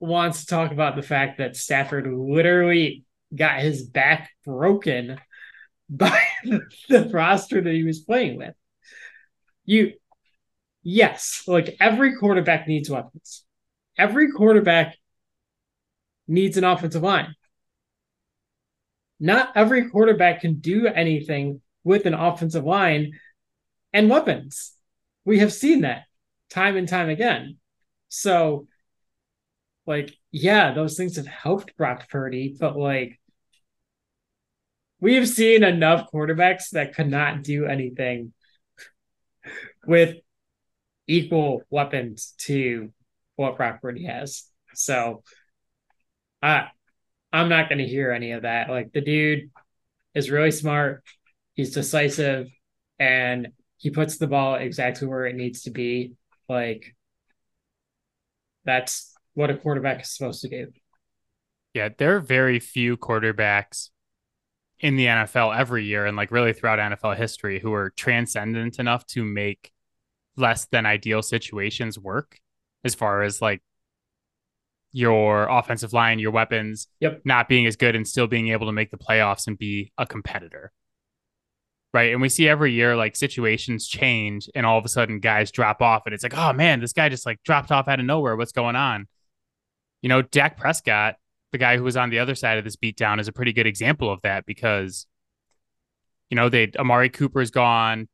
wants 0.00 0.40
to 0.40 0.46
talk 0.46 0.70
about 0.70 0.96
the 0.96 1.02
fact 1.02 1.38
that 1.38 1.56
Stafford 1.56 2.06
literally 2.06 3.04
got 3.34 3.60
his 3.60 3.82
back 3.82 4.30
broken 4.44 5.18
by 5.90 6.20
the 6.44 7.10
roster 7.12 7.60
that 7.60 7.72
he 7.72 7.84
was 7.84 8.00
playing 8.00 8.36
with. 8.36 8.54
You, 9.64 9.94
yes, 10.82 11.44
like 11.46 11.76
every 11.80 12.16
quarterback 12.16 12.68
needs 12.68 12.90
weapons. 12.90 13.44
Every 13.96 14.30
quarterback 14.30 14.96
needs 16.26 16.56
an 16.56 16.64
offensive 16.64 17.02
line 17.02 17.34
not 19.20 19.52
every 19.56 19.88
quarterback 19.90 20.40
can 20.40 20.54
do 20.54 20.86
anything 20.86 21.60
with 21.84 22.06
an 22.06 22.14
offensive 22.14 22.64
line 22.64 23.12
and 23.92 24.10
weapons. 24.10 24.72
We 25.24 25.40
have 25.40 25.52
seen 25.52 25.82
that 25.82 26.04
time 26.50 26.76
and 26.76 26.88
time 26.88 27.08
again. 27.08 27.58
So, 28.08 28.66
like, 29.86 30.14
yeah, 30.30 30.72
those 30.72 30.96
things 30.96 31.16
have 31.16 31.26
helped 31.26 31.76
Brock 31.76 32.08
Purdy, 32.10 32.56
but 32.58 32.76
like, 32.76 33.18
we 35.00 35.14
have 35.14 35.28
seen 35.28 35.62
enough 35.62 36.10
quarterbacks 36.12 36.70
that 36.70 36.94
could 36.94 37.08
not 37.08 37.42
do 37.42 37.66
anything 37.66 38.32
with 39.86 40.16
equal 41.06 41.62
weapons 41.70 42.34
to 42.38 42.92
what 43.36 43.56
Brock 43.56 43.80
Purdy 43.80 44.04
has. 44.04 44.44
So, 44.74 45.22
I, 46.42 46.68
I'm 47.32 47.48
not 47.48 47.68
going 47.68 47.78
to 47.78 47.86
hear 47.86 48.12
any 48.12 48.32
of 48.32 48.42
that. 48.42 48.68
Like 48.68 48.92
the 48.92 49.00
dude 49.00 49.50
is 50.14 50.30
really 50.30 50.50
smart. 50.50 51.04
He's 51.54 51.74
decisive 51.74 52.48
and 52.98 53.48
he 53.76 53.90
puts 53.90 54.18
the 54.18 54.26
ball 54.26 54.54
exactly 54.56 55.06
where 55.08 55.26
it 55.26 55.36
needs 55.36 55.62
to 55.62 55.70
be. 55.70 56.14
Like 56.48 56.94
that's 58.68 59.14
what 59.32 59.48
a 59.48 59.56
quarterback 59.56 60.02
is 60.02 60.14
supposed 60.14 60.42
to 60.42 60.48
do. 60.48 60.66
Yeah, 61.72 61.88
there 61.96 62.16
are 62.16 62.20
very 62.20 62.60
few 62.60 62.98
quarterbacks 62.98 63.88
in 64.80 64.96
the 64.96 65.06
NFL 65.06 65.56
every 65.56 65.84
year 65.84 66.04
and 66.04 66.16
like 66.16 66.30
really 66.30 66.52
throughout 66.52 66.78
NFL 66.78 67.16
history 67.16 67.60
who 67.60 67.72
are 67.72 67.90
transcendent 67.90 68.78
enough 68.78 69.06
to 69.06 69.24
make 69.24 69.72
less 70.36 70.66
than 70.66 70.84
ideal 70.84 71.22
situations 71.22 71.98
work 71.98 72.38
as 72.84 72.94
far 72.94 73.22
as 73.22 73.40
like 73.40 73.62
your 74.92 75.48
offensive 75.48 75.92
line, 75.94 76.18
your 76.18 76.30
weapons, 76.30 76.88
yep. 77.00 77.22
not 77.24 77.48
being 77.48 77.66
as 77.66 77.76
good 77.76 77.96
and 77.96 78.06
still 78.06 78.26
being 78.26 78.48
able 78.48 78.66
to 78.66 78.72
make 78.72 78.90
the 78.90 78.98
playoffs 78.98 79.46
and 79.46 79.58
be 79.58 79.92
a 79.96 80.06
competitor. 80.06 80.72
Right. 81.94 82.12
And 82.12 82.20
we 82.20 82.28
see 82.28 82.46
every 82.46 82.72
year 82.72 82.96
like 82.96 83.16
situations 83.16 83.88
change 83.88 84.48
and 84.54 84.66
all 84.66 84.78
of 84.78 84.84
a 84.84 84.88
sudden 84.88 85.20
guys 85.20 85.50
drop 85.50 85.80
off 85.80 86.02
and 86.04 86.14
it's 86.14 86.22
like, 86.22 86.36
oh 86.36 86.52
man, 86.52 86.80
this 86.80 86.92
guy 86.92 87.08
just 87.08 87.24
like 87.24 87.42
dropped 87.44 87.72
off 87.72 87.88
out 87.88 87.98
of 87.98 88.04
nowhere. 88.04 88.36
What's 88.36 88.52
going 88.52 88.76
on? 88.76 89.08
You 90.02 90.10
know, 90.10 90.20
Dak 90.20 90.58
Prescott, 90.58 91.16
the 91.50 91.58
guy 91.58 91.78
who 91.78 91.82
was 91.84 91.96
on 91.96 92.10
the 92.10 92.18
other 92.18 92.34
side 92.34 92.58
of 92.58 92.64
this 92.64 92.76
beatdown, 92.76 93.20
is 93.20 93.28
a 93.28 93.32
pretty 93.32 93.54
good 93.54 93.66
example 93.66 94.12
of 94.12 94.20
that 94.22 94.44
because, 94.44 95.06
you 96.28 96.36
know, 96.36 96.50
they 96.50 96.70
Amari 96.78 97.08
Cooper's 97.08 97.50
gone, 97.50 98.06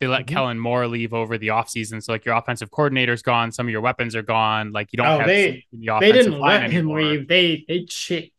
they 0.00 0.06
let 0.06 0.26
mm-hmm. 0.26 0.34
Kellen 0.34 0.58
Moore 0.58 0.86
leave 0.86 1.12
over 1.12 1.38
the 1.38 1.48
offseason. 1.48 2.02
So 2.02 2.12
like 2.12 2.24
your 2.24 2.34
offensive 2.36 2.70
coordinator's 2.70 3.22
gone, 3.22 3.52
some 3.52 3.66
of 3.66 3.70
your 3.70 3.80
weapons 3.80 4.14
are 4.14 4.22
gone. 4.22 4.72
Like 4.72 4.88
you 4.92 4.96
don't 4.96 5.06
oh, 5.06 5.18
have 5.18 5.26
they, 5.26 5.64
the 5.72 5.98
they 6.00 6.12
didn't 6.12 6.38
let 6.40 6.62
anymore. 6.62 7.00
him 7.00 7.10
leave. 7.10 7.28
They 7.28 7.64
they 7.68 7.84
ch- 7.84 8.32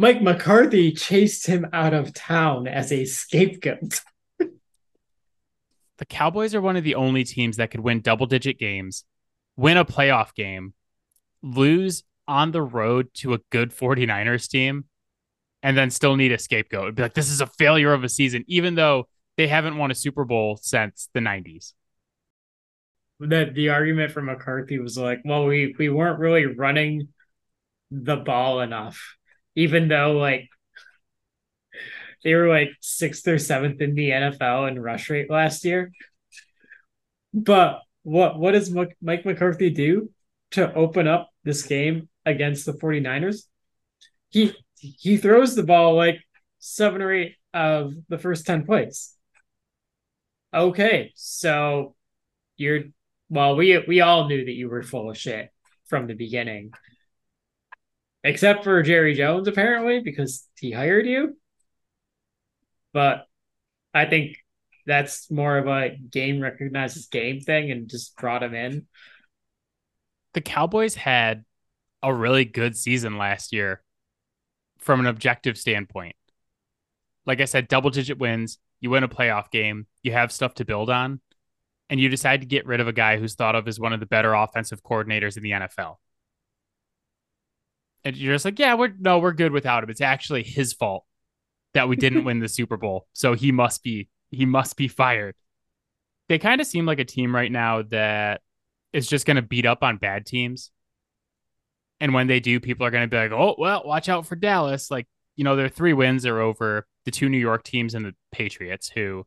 Mike 0.00 0.22
McCarthy 0.22 0.92
chased 0.92 1.46
him 1.46 1.66
out 1.74 1.92
of 1.92 2.14
town 2.14 2.66
as 2.66 2.90
a 2.90 3.04
scapegoat. 3.04 4.00
the 4.38 6.06
Cowboys 6.08 6.54
are 6.54 6.62
one 6.62 6.76
of 6.76 6.84
the 6.84 6.94
only 6.94 7.22
teams 7.22 7.58
that 7.58 7.70
could 7.70 7.80
win 7.80 8.00
double 8.00 8.24
digit 8.24 8.58
games, 8.58 9.04
win 9.58 9.76
a 9.76 9.84
playoff 9.84 10.34
game, 10.34 10.72
lose 11.42 12.02
on 12.26 12.50
the 12.50 12.62
road 12.62 13.12
to 13.12 13.34
a 13.34 13.40
good 13.50 13.76
49ers 13.76 14.48
team, 14.48 14.86
and 15.62 15.76
then 15.76 15.90
still 15.90 16.16
need 16.16 16.32
a 16.32 16.38
scapegoat. 16.38 16.84
It'd 16.84 16.94
be 16.94 17.02
like, 17.02 17.12
this 17.12 17.28
is 17.28 17.42
a 17.42 17.46
failure 17.46 17.92
of 17.92 18.02
a 18.02 18.08
season, 18.08 18.42
even 18.48 18.76
though 18.76 19.06
they 19.36 19.48
haven't 19.48 19.76
won 19.76 19.90
a 19.90 19.94
Super 19.94 20.24
Bowl 20.24 20.58
since 20.62 21.10
the 21.12 21.20
90s. 21.20 21.74
That 23.18 23.54
the 23.54 23.68
argument 23.68 24.12
from 24.12 24.24
McCarthy 24.24 24.78
was 24.78 24.96
like, 24.96 25.20
well, 25.26 25.44
we 25.44 25.74
we 25.78 25.90
weren't 25.90 26.20
really 26.20 26.46
running 26.46 27.08
the 27.90 28.16
ball 28.16 28.60
enough, 28.60 29.18
even 29.54 29.88
though 29.88 30.12
like 30.12 30.48
they 32.24 32.34
were 32.34 32.48
like 32.48 32.70
sixth 32.80 33.26
or 33.26 33.38
seventh 33.38 33.80
in 33.80 33.94
the 33.94 34.10
NFL 34.10 34.68
in 34.68 34.78
rush 34.78 35.08
rate 35.10 35.30
last 35.30 35.64
year. 35.64 35.92
But 37.32 37.80
what 38.02 38.38
what 38.38 38.52
does 38.52 38.70
Mike 38.70 39.24
McCarthy 39.24 39.70
do 39.70 40.10
to 40.52 40.72
open 40.74 41.06
up 41.06 41.30
this 41.44 41.62
game 41.62 42.08
against 42.26 42.66
the 42.66 42.72
49ers? 42.72 43.44
He 44.28 44.54
he 44.74 45.16
throws 45.16 45.54
the 45.54 45.62
ball 45.62 45.94
like 45.94 46.20
seven 46.58 47.02
or 47.02 47.12
eight 47.12 47.36
of 47.52 47.94
the 48.08 48.18
first 48.18 48.46
10 48.46 48.64
plays 48.64 49.16
okay, 50.52 51.12
so 51.14 51.94
you're 52.56 52.84
well, 53.28 53.56
we 53.56 53.78
we 53.86 54.00
all 54.00 54.28
knew 54.28 54.44
that 54.44 54.52
you 54.52 54.68
were 54.68 54.82
full 54.82 55.10
of 55.10 55.16
shit 55.16 55.50
from 55.86 56.06
the 56.06 56.14
beginning. 56.14 56.72
Except 58.22 58.64
for 58.64 58.82
Jerry 58.82 59.14
Jones, 59.14 59.48
apparently, 59.48 60.00
because 60.00 60.46
he 60.58 60.72
hired 60.72 61.06
you. 61.06 61.36
But 62.92 63.26
I 63.94 64.04
think 64.04 64.36
that's 64.86 65.30
more 65.30 65.56
of 65.56 65.66
a 65.66 65.96
game 65.96 66.40
recognizes 66.40 67.06
game 67.06 67.40
thing 67.40 67.70
and 67.70 67.88
just 67.88 68.16
brought 68.16 68.42
him 68.42 68.54
in. 68.54 68.86
The 70.34 70.40
Cowboys 70.40 70.94
had 70.94 71.44
a 72.02 72.12
really 72.12 72.44
good 72.44 72.76
season 72.76 73.18
last 73.18 73.52
year 73.52 73.82
from 74.78 75.00
an 75.00 75.06
objective 75.06 75.58
standpoint. 75.58 76.16
Like 77.26 77.40
I 77.40 77.44
said, 77.44 77.68
double 77.68 77.90
digit 77.90 78.18
wins, 78.18 78.58
you 78.80 78.90
win 78.90 79.04
a 79.04 79.08
playoff 79.08 79.50
game, 79.50 79.86
you 80.02 80.12
have 80.12 80.32
stuff 80.32 80.54
to 80.54 80.64
build 80.64 80.88
on, 80.88 81.20
and 81.90 82.00
you 82.00 82.08
decide 82.08 82.40
to 82.40 82.46
get 82.46 82.66
rid 82.66 82.80
of 82.80 82.88
a 82.88 82.92
guy 82.92 83.18
who's 83.18 83.34
thought 83.34 83.54
of 83.54 83.68
as 83.68 83.78
one 83.78 83.92
of 83.92 84.00
the 84.00 84.06
better 84.06 84.32
offensive 84.32 84.82
coordinators 84.82 85.36
in 85.36 85.42
the 85.42 85.50
NFL. 85.50 85.96
And 88.04 88.16
you're 88.16 88.34
just 88.34 88.44
like, 88.44 88.58
yeah, 88.58 88.74
we're 88.74 88.92
no, 88.98 89.18
we're 89.18 89.32
good 89.32 89.52
without 89.52 89.84
him. 89.84 89.90
It's 89.90 90.00
actually 90.00 90.42
his 90.42 90.72
fault 90.72 91.04
that 91.74 91.88
we 91.88 91.96
didn't 91.96 92.24
win 92.24 92.40
the 92.40 92.48
Super 92.48 92.76
Bowl, 92.76 93.06
so 93.12 93.34
he 93.34 93.52
must 93.52 93.82
be 93.82 94.08
he 94.30 94.46
must 94.46 94.76
be 94.76 94.88
fired. 94.88 95.34
They 96.28 96.38
kind 96.38 96.60
of 96.60 96.66
seem 96.66 96.86
like 96.86 97.00
a 97.00 97.04
team 97.04 97.34
right 97.34 97.50
now 97.50 97.82
that 97.90 98.40
is 98.92 99.06
just 99.06 99.26
going 99.26 99.36
to 99.36 99.42
beat 99.42 99.66
up 99.66 99.82
on 99.82 99.96
bad 99.96 100.26
teams. 100.26 100.70
And 102.00 102.14
when 102.14 102.28
they 102.28 102.40
do, 102.40 102.60
people 102.60 102.86
are 102.86 102.90
going 102.90 103.08
to 103.08 103.08
be 103.08 103.16
like, 103.16 103.32
"Oh, 103.32 103.56
well, 103.58 103.82
watch 103.84 104.08
out 104.08 104.26
for 104.26 104.36
Dallas." 104.36 104.90
Like, 104.90 105.06
you 105.36 105.44
know, 105.44 105.56
their 105.56 105.68
three 105.68 105.92
wins 105.92 106.24
are 106.26 106.40
over 106.40 106.86
the 107.04 107.10
two 107.10 107.28
New 107.28 107.38
York 107.38 107.64
teams 107.64 107.94
and 107.94 108.04
the 108.04 108.14
Patriots, 108.32 108.88
who 108.88 109.26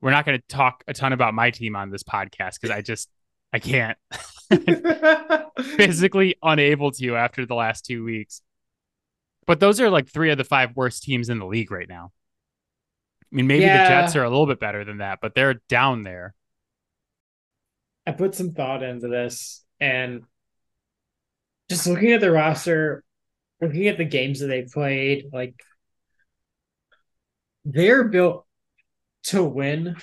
we're 0.00 0.10
not 0.10 0.26
going 0.26 0.38
to 0.38 0.44
talk 0.48 0.84
a 0.86 0.94
ton 0.94 1.12
about 1.12 1.34
my 1.34 1.50
team 1.50 1.74
on 1.74 1.90
this 1.90 2.02
podcast 2.02 2.60
because 2.60 2.70
I 2.70 2.82
just 2.82 3.08
I 3.56 3.58
can't 3.58 3.96
physically 5.78 6.36
unable 6.42 6.90
to 6.90 7.16
after 7.16 7.46
the 7.46 7.54
last 7.54 7.86
two 7.86 8.04
weeks. 8.04 8.42
But 9.46 9.60
those 9.60 9.80
are 9.80 9.88
like 9.88 10.08
three 10.08 10.30
of 10.30 10.36
the 10.36 10.44
five 10.44 10.76
worst 10.76 11.04
teams 11.04 11.30
in 11.30 11.38
the 11.38 11.46
league 11.46 11.70
right 11.70 11.88
now. 11.88 12.12
I 13.22 13.36
mean, 13.36 13.46
maybe 13.46 13.62
yeah. 13.62 13.84
the 13.84 13.88
Jets 13.88 14.14
are 14.14 14.24
a 14.24 14.28
little 14.28 14.46
bit 14.46 14.60
better 14.60 14.84
than 14.84 14.98
that, 14.98 15.20
but 15.22 15.34
they're 15.34 15.62
down 15.70 16.02
there. 16.02 16.34
I 18.06 18.12
put 18.12 18.34
some 18.34 18.52
thought 18.52 18.82
into 18.82 19.08
this 19.08 19.64
and 19.80 20.24
just 21.70 21.86
looking 21.86 22.12
at 22.12 22.20
the 22.20 22.30
roster, 22.30 23.02
looking 23.62 23.88
at 23.88 23.96
the 23.96 24.04
games 24.04 24.40
that 24.40 24.48
they 24.48 24.64
played, 24.64 25.30
like 25.32 25.54
they're 27.64 28.04
built 28.04 28.44
to 29.24 29.42
win 29.42 29.96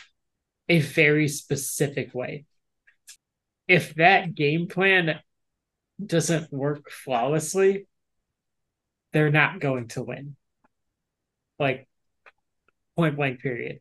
a 0.68 0.80
very 0.80 1.28
specific 1.28 2.16
way. 2.16 2.46
If 3.68 3.96
that 3.96 4.36
game 4.36 4.68
plan 4.68 5.20
doesn't 6.04 6.52
work 6.52 6.90
flawlessly, 6.90 7.88
they're 9.14 9.32
not 9.32 9.60
going 9.60 9.88
to 9.90 10.04
win. 10.04 10.36
Like 11.60 11.88
point 12.96 13.16
blank 13.16 13.40
period. 13.40 13.80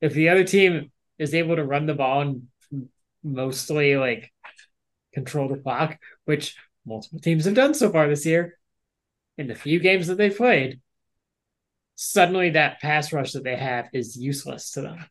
If 0.00 0.14
the 0.14 0.30
other 0.30 0.44
team 0.44 0.90
is 1.18 1.34
able 1.34 1.56
to 1.56 1.64
run 1.64 1.86
the 1.86 1.94
ball 1.94 2.22
and 2.22 2.48
mostly 3.22 3.96
like 3.96 4.32
control 5.12 5.48
the 5.48 5.58
clock, 5.58 5.98
which 6.24 6.56
multiple 6.84 7.20
teams 7.20 7.44
have 7.44 7.54
done 7.54 7.74
so 7.74 7.90
far 7.90 8.08
this 8.08 8.26
year 8.26 8.58
in 9.38 9.46
the 9.46 9.54
few 9.54 9.78
games 9.78 10.08
that 10.08 10.16
they've 10.16 10.36
played, 10.36 10.80
suddenly 11.94 12.50
that 12.50 12.80
pass 12.80 13.12
rush 13.12 13.32
that 13.32 13.44
they 13.44 13.56
have 13.56 13.88
is 13.92 14.16
useless 14.16 14.72
to 14.72 14.80
them. 14.80 15.06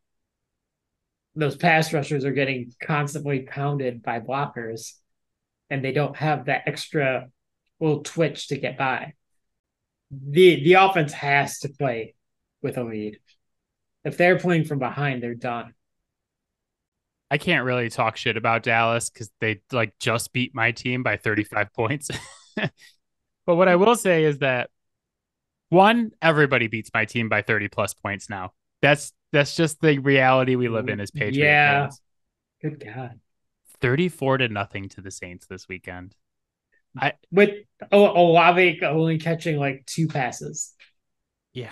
Those 1.35 1.55
pass 1.55 1.93
rushers 1.93 2.25
are 2.25 2.33
getting 2.33 2.73
constantly 2.81 3.41
pounded 3.41 4.03
by 4.03 4.19
blockers, 4.19 4.93
and 5.69 5.83
they 5.83 5.91
don't 5.91 6.15
have 6.17 6.45
that 6.45 6.63
extra 6.65 7.29
little 7.79 8.03
twitch 8.03 8.47
to 8.49 8.57
get 8.57 8.77
by. 8.77 9.13
The 10.11 10.63
the 10.63 10.73
offense 10.73 11.13
has 11.13 11.59
to 11.59 11.69
play 11.69 12.15
with 12.61 12.77
a 12.77 12.83
lead. 12.83 13.19
If 14.03 14.17
they're 14.17 14.39
playing 14.39 14.65
from 14.65 14.79
behind, 14.79 15.23
they're 15.23 15.35
done. 15.35 15.73
I 17.29 17.37
can't 17.37 17.63
really 17.63 17.89
talk 17.89 18.17
shit 18.17 18.35
about 18.35 18.63
Dallas 18.63 19.09
because 19.09 19.31
they 19.39 19.61
like 19.71 19.97
just 19.99 20.33
beat 20.33 20.53
my 20.53 20.71
team 20.73 21.01
by 21.01 21.15
35 21.15 21.73
points. 21.73 22.09
but 22.57 23.55
what 23.55 23.69
I 23.69 23.77
will 23.77 23.95
say 23.95 24.25
is 24.25 24.39
that 24.39 24.69
one, 25.69 26.11
everybody 26.21 26.67
beats 26.67 26.91
my 26.93 27.05
team 27.05 27.29
by 27.29 27.41
30 27.41 27.69
plus 27.69 27.93
points 27.93 28.29
now. 28.29 28.51
That's 28.81 29.13
that's 29.31 29.55
just 29.55 29.81
the 29.81 29.99
reality 29.99 30.55
we 30.55 30.67
live 30.67 30.89
in 30.89 30.99
as 30.99 31.11
Patriots. 31.11 31.37
yeah. 31.37 31.81
fans. 31.83 32.01
Good 32.61 32.83
God. 32.83 33.19
34 33.81 34.39
to 34.39 34.47
nothing 34.49 34.89
to 34.89 35.01
the 35.01 35.11
Saints 35.11 35.47
this 35.47 35.67
weekend. 35.67 36.15
I 36.99 37.13
with 37.31 37.51
Olave 37.91 38.81
only 38.83 39.17
catching 39.17 39.57
like 39.57 39.85
two 39.85 40.07
passes. 40.07 40.73
Yeah. 41.53 41.71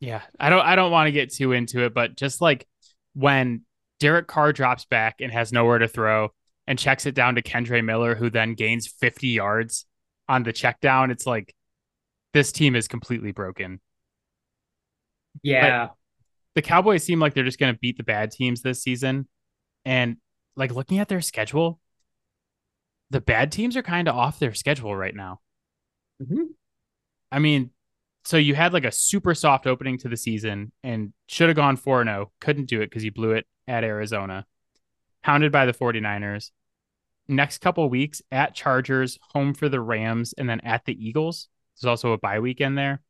Yeah. 0.00 0.22
I 0.40 0.50
don't 0.50 0.64
I 0.64 0.74
don't 0.74 0.90
want 0.90 1.06
to 1.06 1.12
get 1.12 1.32
too 1.32 1.52
into 1.52 1.84
it, 1.84 1.92
but 1.92 2.16
just 2.16 2.40
like 2.40 2.66
when 3.14 3.62
Derek 4.00 4.26
Carr 4.26 4.52
drops 4.52 4.84
back 4.84 5.16
and 5.20 5.30
has 5.32 5.52
nowhere 5.52 5.78
to 5.78 5.88
throw 5.88 6.30
and 6.66 6.78
checks 6.78 7.06
it 7.06 7.14
down 7.14 7.34
to 7.34 7.42
Kendre 7.42 7.84
Miller, 7.84 8.14
who 8.14 8.30
then 8.30 8.54
gains 8.54 8.86
50 8.86 9.28
yards 9.28 9.86
on 10.28 10.42
the 10.44 10.52
check 10.52 10.80
down. 10.80 11.10
It's 11.10 11.26
like 11.26 11.54
this 12.32 12.52
team 12.52 12.76
is 12.76 12.88
completely 12.88 13.32
broken. 13.32 13.80
Yeah. 15.42 15.86
But 15.86 15.94
the 16.54 16.62
Cowboys 16.62 17.04
seem 17.04 17.20
like 17.20 17.34
they're 17.34 17.44
just 17.44 17.58
going 17.58 17.72
to 17.72 17.78
beat 17.78 17.96
the 17.96 18.04
bad 18.04 18.30
teams 18.30 18.62
this 18.62 18.82
season. 18.82 19.28
And 19.84 20.16
like 20.56 20.72
looking 20.72 20.98
at 20.98 21.08
their 21.08 21.20
schedule, 21.20 21.80
the 23.10 23.20
bad 23.20 23.52
teams 23.52 23.76
are 23.76 23.82
kind 23.82 24.08
of 24.08 24.16
off 24.16 24.38
their 24.38 24.54
schedule 24.54 24.94
right 24.94 25.14
now. 25.14 25.40
Mm-hmm. 26.22 26.44
I 27.30 27.38
mean, 27.38 27.70
so 28.24 28.36
you 28.36 28.54
had 28.54 28.72
like 28.72 28.84
a 28.84 28.92
super 28.92 29.34
soft 29.34 29.66
opening 29.66 29.98
to 29.98 30.08
the 30.08 30.16
season 30.16 30.72
and 30.82 31.12
should 31.28 31.48
have 31.48 31.56
gone 31.56 31.76
4 31.76 32.04
0, 32.04 32.32
couldn't 32.40 32.66
do 32.66 32.80
it 32.80 32.86
because 32.86 33.04
you 33.04 33.12
blew 33.12 33.32
it 33.32 33.46
at 33.66 33.84
Arizona, 33.84 34.44
hounded 35.22 35.52
by 35.52 35.66
the 35.66 35.72
49ers. 35.72 36.50
Next 37.28 37.58
couple 37.58 37.88
weeks 37.88 38.22
at 38.32 38.54
Chargers, 38.54 39.18
home 39.32 39.54
for 39.54 39.68
the 39.68 39.80
Rams, 39.80 40.34
and 40.36 40.48
then 40.48 40.60
at 40.60 40.84
the 40.86 41.06
Eagles. 41.06 41.48
There's 41.80 41.88
also 41.88 42.12
a 42.12 42.18
bye 42.18 42.40
weekend 42.40 42.76
there. 42.76 43.00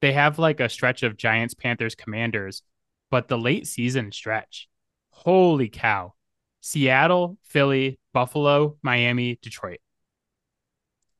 They 0.00 0.12
have 0.12 0.38
like 0.38 0.60
a 0.60 0.68
stretch 0.68 1.02
of 1.02 1.16
Giants, 1.16 1.54
Panthers, 1.54 1.94
Commanders, 1.94 2.62
but 3.10 3.28
the 3.28 3.38
late 3.38 3.66
season 3.66 4.12
stretch, 4.12 4.68
holy 5.10 5.68
cow. 5.68 6.14
Seattle, 6.60 7.38
Philly, 7.44 8.00
Buffalo, 8.12 8.76
Miami, 8.82 9.38
Detroit. 9.40 9.78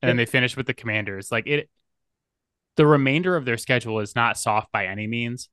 And 0.01 0.09
then 0.09 0.17
they 0.17 0.25
finish 0.25 0.57
with 0.57 0.67
the 0.67 0.73
Commanders. 0.73 1.31
Like 1.31 1.47
it 1.47 1.69
the 2.75 2.85
remainder 2.85 3.35
of 3.35 3.45
their 3.45 3.57
schedule 3.57 3.99
is 3.99 4.15
not 4.15 4.37
soft 4.37 4.71
by 4.71 4.85
any 4.85 5.07
means. 5.07 5.49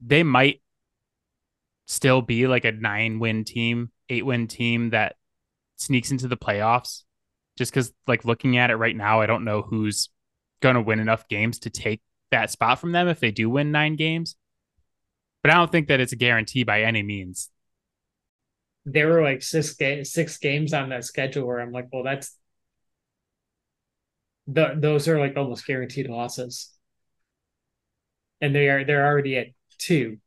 They 0.00 0.22
might 0.22 0.62
still 1.86 2.22
be 2.22 2.46
like 2.46 2.64
a 2.64 2.72
nine 2.72 3.18
win 3.18 3.44
team, 3.44 3.90
eight 4.08 4.24
win 4.24 4.46
team 4.46 4.90
that 4.90 5.16
sneaks 5.76 6.10
into 6.10 6.28
the 6.28 6.36
playoffs. 6.36 7.02
Just 7.56 7.72
because, 7.72 7.92
like, 8.06 8.24
looking 8.24 8.56
at 8.56 8.70
it 8.70 8.76
right 8.76 8.96
now, 8.96 9.20
I 9.20 9.26
don't 9.26 9.44
know 9.44 9.62
who's 9.62 10.10
going 10.60 10.74
to 10.74 10.82
win 10.82 11.00
enough 11.00 11.28
games 11.28 11.58
to 11.60 11.70
take 11.70 12.00
that 12.30 12.50
spot 12.50 12.78
from 12.78 12.92
them 12.92 13.08
if 13.08 13.20
they 13.20 13.30
do 13.30 13.48
win 13.48 13.72
nine 13.72 13.96
games. 13.96 14.36
But 15.42 15.52
I 15.52 15.54
don't 15.54 15.70
think 15.70 15.88
that 15.88 16.00
it's 16.00 16.12
a 16.12 16.16
guarantee 16.16 16.64
by 16.64 16.82
any 16.82 17.02
means. 17.02 17.50
There 18.84 19.08
were 19.08 19.22
like 19.22 19.42
six 19.42 19.74
ga- 19.74 20.04
six 20.04 20.38
games 20.38 20.72
on 20.72 20.88
that 20.90 21.04
schedule 21.04 21.46
where 21.46 21.60
I'm 21.60 21.72
like, 21.72 21.88
well, 21.92 22.02
that's 22.02 22.36
the, 24.46 24.74
those 24.76 25.08
are 25.08 25.18
like 25.18 25.36
almost 25.36 25.66
guaranteed 25.66 26.08
losses, 26.08 26.72
and 28.40 28.54
they 28.54 28.68
are 28.68 28.84
they're 28.84 29.06
already 29.06 29.36
at 29.36 29.48
two. 29.78 30.18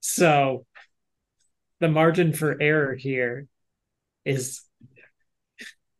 So 0.00 0.66
the 1.80 1.88
margin 1.88 2.32
for 2.32 2.60
error 2.60 2.94
here 2.94 3.46
is 4.24 4.62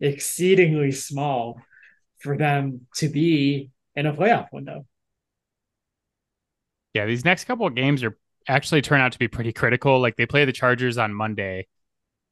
exceedingly 0.00 0.92
small 0.92 1.60
for 2.18 2.36
them 2.36 2.86
to 2.96 3.08
be 3.08 3.70
in 3.94 4.06
a 4.06 4.12
playoff 4.12 4.48
window. 4.52 4.86
Yeah, 6.94 7.06
these 7.06 7.24
next 7.24 7.44
couple 7.44 7.66
of 7.66 7.74
games 7.74 8.02
are 8.02 8.16
actually 8.48 8.82
turn 8.82 9.00
out 9.00 9.12
to 9.12 9.18
be 9.18 9.28
pretty 9.28 9.52
critical. 9.52 10.00
Like 10.00 10.16
they 10.16 10.26
play 10.26 10.44
the 10.44 10.52
Chargers 10.52 10.98
on 10.98 11.14
Monday, 11.14 11.66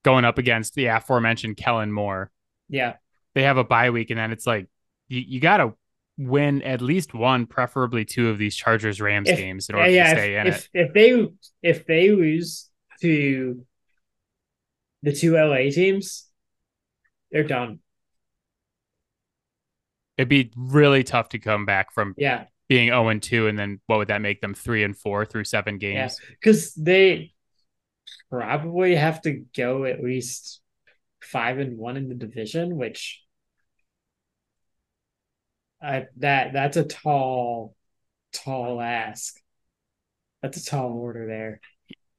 going 0.04 0.24
up 0.24 0.38
against 0.38 0.74
the 0.74 0.86
aforementioned 0.86 1.56
Kellen 1.56 1.92
Moore. 1.92 2.30
Yeah. 2.68 2.94
They 3.34 3.42
have 3.42 3.58
a 3.58 3.64
bye 3.64 3.90
week, 3.90 4.10
and 4.10 4.18
then 4.18 4.32
it's 4.32 4.46
like 4.46 4.66
you, 5.08 5.20
you 5.20 5.40
gotta 5.40 5.74
win 6.18 6.62
at 6.62 6.80
least 6.80 7.12
one, 7.14 7.46
preferably 7.46 8.04
two 8.04 8.30
of 8.30 8.38
these 8.38 8.56
Chargers 8.56 9.00
Rams 9.00 9.28
if, 9.28 9.36
games 9.36 9.68
in 9.68 9.74
order 9.74 9.90
yeah, 9.90 10.14
to 10.14 10.20
stay 10.20 10.34
if, 10.34 10.40
in 10.40 10.46
if, 10.46 10.56
it. 10.56 10.68
If 10.72 10.92
they 10.94 11.28
if 11.62 11.86
they 11.86 12.10
lose 12.10 12.70
to 13.02 13.64
the 15.02 15.12
two 15.12 15.36
LA 15.36 15.70
teams, 15.70 16.26
they're 17.30 17.44
done. 17.44 17.80
It'd 20.16 20.28
be 20.28 20.50
really 20.56 21.04
tough 21.04 21.30
to 21.30 21.38
come 21.38 21.66
back 21.66 21.92
from 21.92 22.14
yeah 22.16 22.44
being 22.68 22.88
0 22.88 23.08
and 23.08 23.22
2 23.22 23.46
and 23.46 23.58
then 23.58 23.80
what 23.86 23.98
would 23.98 24.08
that 24.08 24.20
make 24.20 24.40
them 24.40 24.54
3 24.54 24.82
and 24.82 24.96
4 24.96 25.24
through 25.24 25.44
7 25.44 25.78
games? 25.78 26.18
Yeah, 26.20 26.36
cuz 26.42 26.74
they 26.74 27.32
probably 28.30 28.96
have 28.96 29.22
to 29.22 29.44
go 29.56 29.84
at 29.84 30.02
least 30.02 30.60
5 31.22 31.58
and 31.58 31.78
1 31.78 31.96
in 31.96 32.08
the 32.08 32.14
division, 32.14 32.76
which 32.76 33.22
I 35.82 36.06
that 36.16 36.52
that's 36.52 36.76
a 36.76 36.84
tall, 36.84 37.74
tall 38.32 38.80
ask. 38.80 39.38
That's 40.42 40.58
a 40.58 40.64
tall 40.64 40.92
order 40.92 41.26
there. 41.26 41.60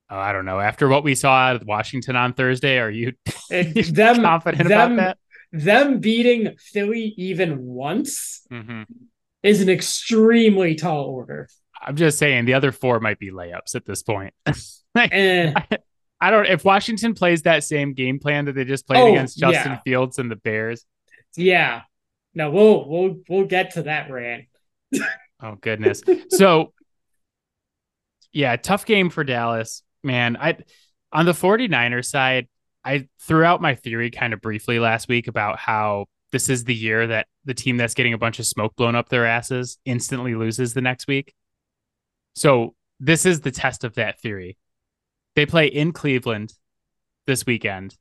Oh, 0.09 0.17
I 0.17 0.31
don't 0.31 0.45
know. 0.45 0.59
After 0.59 0.87
what 0.87 1.03
we 1.03 1.15
saw 1.15 1.33
out 1.33 1.57
of 1.57 1.67
Washington 1.67 2.15
on 2.15 2.33
Thursday, 2.33 2.79
are 2.79 2.89
you 2.89 3.13
them, 3.49 4.21
confident 4.21 4.69
them, 4.69 4.93
about 4.93 4.95
that? 4.95 5.17
Them 5.51 5.99
beating 5.99 6.55
Philly 6.59 7.13
even 7.17 7.63
once 7.63 8.45
mm-hmm. 8.51 8.83
is 9.43 9.61
an 9.61 9.69
extremely 9.69 10.75
tall 10.75 11.05
order. 11.05 11.47
I'm 11.81 11.95
just 11.95 12.17
saying 12.17 12.45
the 12.45 12.55
other 12.55 12.71
four 12.71 12.99
might 12.99 13.19
be 13.19 13.31
layups 13.31 13.75
at 13.75 13.85
this 13.85 14.03
point. 14.03 14.33
like, 14.95 15.11
eh. 15.13 15.53
I 16.19 16.31
don't. 16.31 16.47
If 16.47 16.65
Washington 16.65 17.13
plays 17.13 17.43
that 17.43 17.63
same 17.63 17.93
game 17.93 18.19
plan 18.19 18.45
that 18.45 18.53
they 18.53 18.65
just 18.65 18.87
played 18.87 18.99
Oh, 18.99 19.11
against 19.11 19.37
Justin 19.37 19.73
yeah. 19.73 19.79
Fields 19.85 20.17
and 20.17 20.31
the 20.31 20.35
Bears, 20.35 20.85
Yeah. 21.35 21.81
No, 22.33 22.51
we'll 22.51 22.87
we'll 22.87 23.15
we'll 23.29 23.45
get 23.45 23.71
to 23.71 23.83
that 23.83 24.11
rant. 24.11 24.45
oh 25.41 25.55
goodness. 25.59 26.03
so, 26.29 26.73
yeah, 28.31 28.55
tough 28.57 28.85
game 28.85 29.09
for 29.09 29.23
Dallas, 29.23 29.81
man. 30.03 30.37
I 30.37 30.57
on 31.11 31.25
the 31.25 31.31
49ers 31.31 32.05
side, 32.05 32.47
I 32.87 33.09
threw 33.19 33.43
out 33.43 33.61
my 33.61 33.75
theory 33.75 34.09
kind 34.09 34.33
of 34.33 34.39
briefly 34.39 34.79
last 34.79 35.09
week 35.09 35.27
about 35.27 35.59
how 35.59 36.05
this 36.31 36.47
is 36.47 36.63
the 36.63 36.73
year 36.73 37.07
that 37.07 37.27
the 37.43 37.53
team 37.53 37.75
that's 37.75 37.93
getting 37.93 38.13
a 38.13 38.17
bunch 38.17 38.39
of 38.39 38.45
smoke 38.45 38.77
blown 38.77 38.95
up 38.95 39.09
their 39.09 39.25
asses 39.25 39.77
instantly 39.83 40.35
loses 40.35 40.73
the 40.73 40.79
next 40.79 41.05
week. 41.05 41.33
So 42.33 42.75
this 43.01 43.25
is 43.25 43.41
the 43.41 43.51
test 43.51 43.83
of 43.83 43.95
that 43.95 44.21
theory. 44.21 44.57
They 45.35 45.45
play 45.45 45.67
in 45.67 45.91
Cleveland 45.91 46.53
this 47.25 47.45
weekend. 47.45 47.93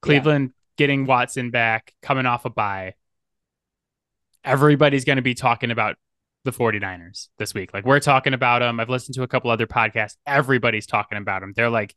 Cleveland 0.00 0.52
getting 0.78 1.04
Watson 1.04 1.50
back, 1.50 1.92
coming 2.00 2.24
off 2.24 2.46
a 2.46 2.50
bye. 2.50 2.94
Everybody's 4.42 5.04
going 5.04 5.16
to 5.16 5.22
be 5.22 5.34
talking 5.34 5.70
about 5.70 5.96
the 6.44 6.52
49ers 6.52 7.28
this 7.36 7.52
week. 7.52 7.74
Like 7.74 7.84
we're 7.84 8.00
talking 8.00 8.32
about 8.32 8.60
them. 8.60 8.80
I've 8.80 8.88
listened 8.88 9.16
to 9.16 9.22
a 9.22 9.28
couple 9.28 9.50
other 9.50 9.66
podcasts. 9.66 10.16
Everybody's 10.26 10.86
talking 10.86 11.18
about 11.18 11.42
them. 11.42 11.52
They're 11.54 11.68
like, 11.68 11.94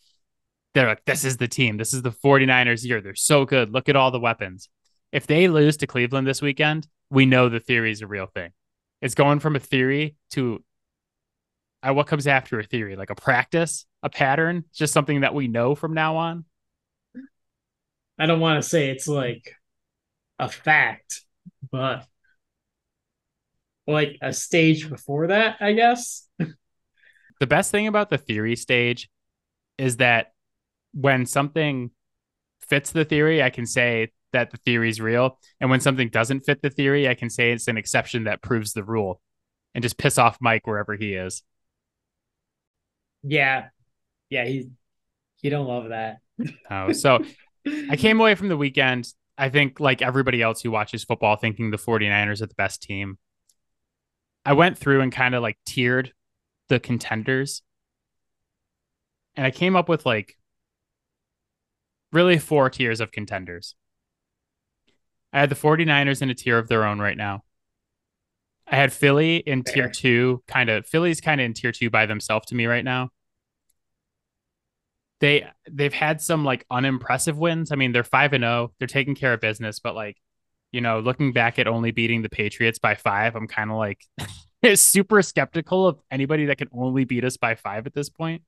they're 0.73 0.87
like, 0.87 1.05
this 1.05 1.23
is 1.23 1.37
the 1.37 1.47
team. 1.47 1.77
This 1.77 1.93
is 1.93 2.01
the 2.01 2.11
49ers 2.11 2.85
year. 2.85 3.01
They're 3.01 3.15
so 3.15 3.45
good. 3.45 3.71
Look 3.71 3.89
at 3.89 3.95
all 3.95 4.11
the 4.11 4.19
weapons. 4.19 4.69
If 5.11 5.27
they 5.27 5.47
lose 5.47 5.77
to 5.77 5.87
Cleveland 5.87 6.27
this 6.27 6.41
weekend, 6.41 6.87
we 7.09 7.25
know 7.25 7.49
the 7.49 7.59
theory 7.59 7.91
is 7.91 8.01
a 8.01 8.07
real 8.07 8.27
thing. 8.27 8.51
It's 9.01 9.15
going 9.15 9.39
from 9.39 9.55
a 9.55 9.59
theory 9.59 10.15
to 10.31 10.63
uh, 11.87 11.93
what 11.93 12.07
comes 12.07 12.27
after 12.27 12.59
a 12.59 12.63
theory, 12.63 12.95
like 12.95 13.09
a 13.09 13.15
practice, 13.15 13.85
a 14.03 14.09
pattern, 14.09 14.65
just 14.73 14.93
something 14.93 15.21
that 15.21 15.33
we 15.33 15.47
know 15.47 15.75
from 15.75 15.93
now 15.93 16.17
on. 16.17 16.45
I 18.19 18.25
don't 18.25 18.39
want 18.39 18.61
to 18.61 18.67
say 18.67 18.89
it's 18.89 19.07
like 19.07 19.55
a 20.39 20.49
fact, 20.49 21.21
but 21.71 22.05
like 23.85 24.17
a 24.21 24.33
stage 24.33 24.89
before 24.89 25.27
that, 25.27 25.57
I 25.59 25.73
guess. 25.73 26.27
the 27.39 27.47
best 27.47 27.71
thing 27.71 27.87
about 27.87 28.09
the 28.09 28.17
theory 28.17 28.55
stage 28.55 29.09
is 29.77 29.97
that 29.97 30.33
when 30.93 31.25
something 31.25 31.91
fits 32.61 32.91
the 32.91 33.05
theory, 33.05 33.41
I 33.41 33.49
can 33.49 33.65
say 33.65 34.11
that 34.33 34.51
the 34.51 34.57
theory 34.57 34.89
is 34.89 34.99
real. 34.99 35.39
And 35.59 35.69
when 35.69 35.79
something 35.79 36.09
doesn't 36.09 36.41
fit 36.41 36.61
the 36.61 36.69
theory, 36.69 37.07
I 37.07 37.13
can 37.13 37.29
say 37.29 37.51
it's 37.51 37.67
an 37.67 37.77
exception 37.77 38.25
that 38.25 38.41
proves 38.41 38.73
the 38.73 38.83
rule 38.83 39.21
and 39.73 39.81
just 39.81 39.97
piss 39.97 40.17
off 40.17 40.37
Mike 40.41 40.67
wherever 40.67 40.95
he 40.95 41.13
is. 41.13 41.43
Yeah. 43.23 43.67
Yeah, 44.29 44.45
he 44.45 44.69
he 45.41 45.49
don't 45.49 45.67
love 45.67 45.89
that. 45.89 46.17
Oh, 46.69 46.91
so 46.91 47.23
I 47.89 47.95
came 47.97 48.19
away 48.19 48.35
from 48.35 48.49
the 48.49 48.57
weekend, 48.57 49.07
I 49.37 49.49
think, 49.49 49.79
like 49.79 50.01
everybody 50.01 50.41
else 50.41 50.61
who 50.61 50.71
watches 50.71 51.03
football, 51.03 51.35
thinking 51.35 51.71
the 51.71 51.77
49ers 51.77 52.41
are 52.41 52.47
the 52.47 52.55
best 52.55 52.81
team. 52.81 53.17
I 54.45 54.53
went 54.53 54.77
through 54.77 55.01
and 55.01 55.11
kind 55.11 55.35
of 55.35 55.41
like 55.41 55.57
tiered 55.65 56.13
the 56.69 56.79
contenders. 56.79 57.61
And 59.35 59.45
I 59.45 59.51
came 59.51 59.75
up 59.75 59.87
with 59.87 60.05
like 60.05 60.36
really 62.11 62.37
four 62.37 62.69
tiers 62.69 62.99
of 62.99 63.11
contenders. 63.11 63.75
I 65.33 65.39
had 65.39 65.49
the 65.49 65.55
49ers 65.55 66.21
in 66.21 66.29
a 66.29 66.35
tier 66.35 66.57
of 66.57 66.67
their 66.67 66.85
own 66.85 66.99
right 66.99 67.17
now. 67.17 67.43
I 68.69 68.75
had 68.75 68.91
Philly 68.91 69.37
in 69.37 69.63
tier 69.63 69.89
two, 69.89 70.43
kind 70.47 70.69
of 70.69 70.85
Philly's 70.85 71.21
kind 71.21 71.39
of 71.39 71.45
in 71.45 71.53
tier 71.53 71.71
two 71.71 71.89
by 71.89 72.05
themselves 72.05 72.47
to 72.47 72.55
me 72.55 72.65
right 72.65 72.83
now. 72.83 73.09
They 75.19 75.47
they've 75.71 75.93
had 75.93 76.21
some 76.21 76.43
like 76.43 76.65
unimpressive 76.69 77.37
wins. 77.37 77.71
I 77.71 77.75
mean, 77.75 77.91
they're 77.91 78.03
five 78.03 78.33
and 78.33 78.43
zero. 78.43 78.73
They're 78.77 78.87
taking 78.87 79.15
care 79.15 79.33
of 79.33 79.41
business, 79.41 79.79
but 79.79 79.95
like, 79.95 80.17
you 80.71 80.81
know, 80.81 80.99
looking 80.99 81.31
back 81.31 81.59
at 81.59 81.67
only 81.67 81.91
beating 81.91 82.21
the 82.21 82.29
Patriots 82.29 82.77
by 82.77 82.95
five, 82.95 83.35
I'm 83.35 83.47
kind 83.47 83.71
of 83.71 83.77
like 83.77 84.05
super 84.75 85.21
skeptical 85.21 85.87
of 85.87 85.99
anybody 86.11 86.45
that 86.45 86.57
can 86.57 86.69
only 86.73 87.05
beat 87.05 87.23
us 87.23 87.37
by 87.37 87.55
five 87.55 87.87
at 87.87 87.93
this 87.93 88.09
point. 88.09 88.43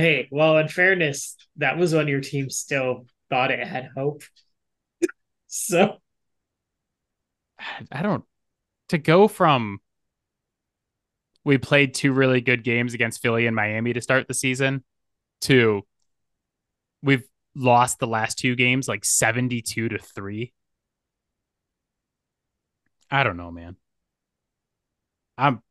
Hey, 0.00 0.28
well, 0.30 0.56
in 0.56 0.68
fairness, 0.68 1.36
that 1.56 1.76
was 1.76 1.94
when 1.94 2.08
your 2.08 2.20
team 2.20 2.48
still 2.48 3.06
thought 3.28 3.50
it 3.50 3.66
had 3.66 3.90
hope. 3.94 4.22
so 5.46 5.98
I 7.92 8.02
don't 8.02 8.24
to 8.88 8.98
go 8.98 9.28
from 9.28 9.80
we 11.44 11.58
played 11.58 11.94
two 11.94 12.12
really 12.12 12.40
good 12.40 12.64
games 12.64 12.94
against 12.94 13.20
Philly 13.22 13.46
and 13.46 13.56
Miami 13.56 13.92
to 13.92 14.00
start 14.00 14.28
the 14.28 14.34
season 14.34 14.84
to 15.42 15.82
we've 17.02 17.24
lost 17.54 17.98
the 17.98 18.06
last 18.06 18.38
two 18.38 18.54
games 18.54 18.88
like 18.88 19.04
72 19.04 19.88
to 19.88 19.98
3. 19.98 20.52
I 23.10 23.22
don't 23.24 23.36
know, 23.36 23.50
man. 23.50 23.76
I'm 25.36 25.62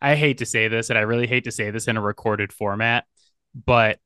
I 0.00 0.14
hate 0.14 0.38
to 0.38 0.46
say 0.46 0.68
this 0.68 0.90
and 0.90 0.98
I 0.98 1.02
really 1.02 1.26
hate 1.26 1.44
to 1.44 1.52
say 1.52 1.70
this 1.70 1.88
in 1.88 1.96
a 1.96 2.00
recorded 2.02 2.52
format, 2.52 3.04
but 3.54 3.98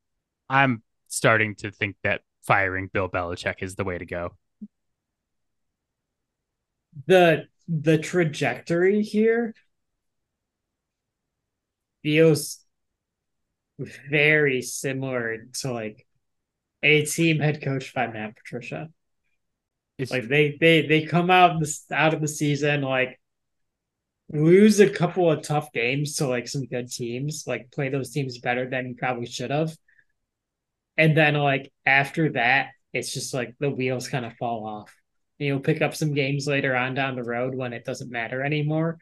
I'm 0.49 0.83
starting 1.09 1.55
to 1.57 1.71
think 1.71 1.97
that 2.03 2.23
firing 2.43 2.89
Bill 2.93 3.09
Belichick 3.09 3.57
is 3.63 3.75
the 3.75 3.85
way 3.85 3.99
to 3.99 4.07
go. 4.07 4.37
the 7.07 7.47
the 7.69 7.99
trajectory 7.99 9.03
here 9.03 9.55
feels 12.03 12.59
very 14.11 14.63
similar 14.63 15.47
to 15.55 15.73
like 15.73 16.07
a 16.83 17.05
team 17.05 17.39
head 17.39 17.63
coached 17.63 17.95
by 17.95 18.07
Matt 18.09 18.37
Patricia. 18.37 18.91
It's 19.99 20.11
Like 20.11 20.29
they 20.29 20.57
they 20.61 20.87
they 20.87 21.03
come 21.05 21.31
out 21.31 21.61
this 21.61 21.85
out 21.93 22.15
of 22.15 22.21
the 22.21 22.29
season 22.29 22.83
like 22.83 23.21
lose 24.31 24.81
a 24.81 24.89
couple 24.91 25.31
of 25.31 25.43
tough 25.43 25.73
games 25.73 26.17
to 26.17 26.27
like 26.27 26.49
some 26.49 26.67
good 26.67 26.91
teams, 26.91 27.45
like 27.47 27.71
play 27.71 27.89
those 27.89 28.11
teams 28.11 28.39
better 28.39 28.69
than 28.69 28.89
you 28.89 28.95
probably 28.97 29.27
should 29.27 29.51
have. 29.51 29.77
And 30.97 31.17
then 31.17 31.35
like 31.35 31.73
after 31.87 32.33
that, 32.33 32.71
it's 32.93 33.13
just 33.13 33.33
like 33.35 33.55
the 33.59 33.71
wheels 33.71 34.09
kind 34.09 34.25
of 34.25 34.35
fall 34.37 34.67
off. 34.67 34.95
You'll 35.39 35.61
pick 35.61 35.83
up 35.83 35.95
some 35.95 36.15
games 36.15 36.47
later 36.47 36.77
on 36.77 36.95
down 36.95 37.17
the 37.17 37.25
road 37.25 37.55
when 37.55 37.73
it 37.73 37.85
doesn't 37.85 38.11
matter 38.11 38.43
anymore. 38.43 38.99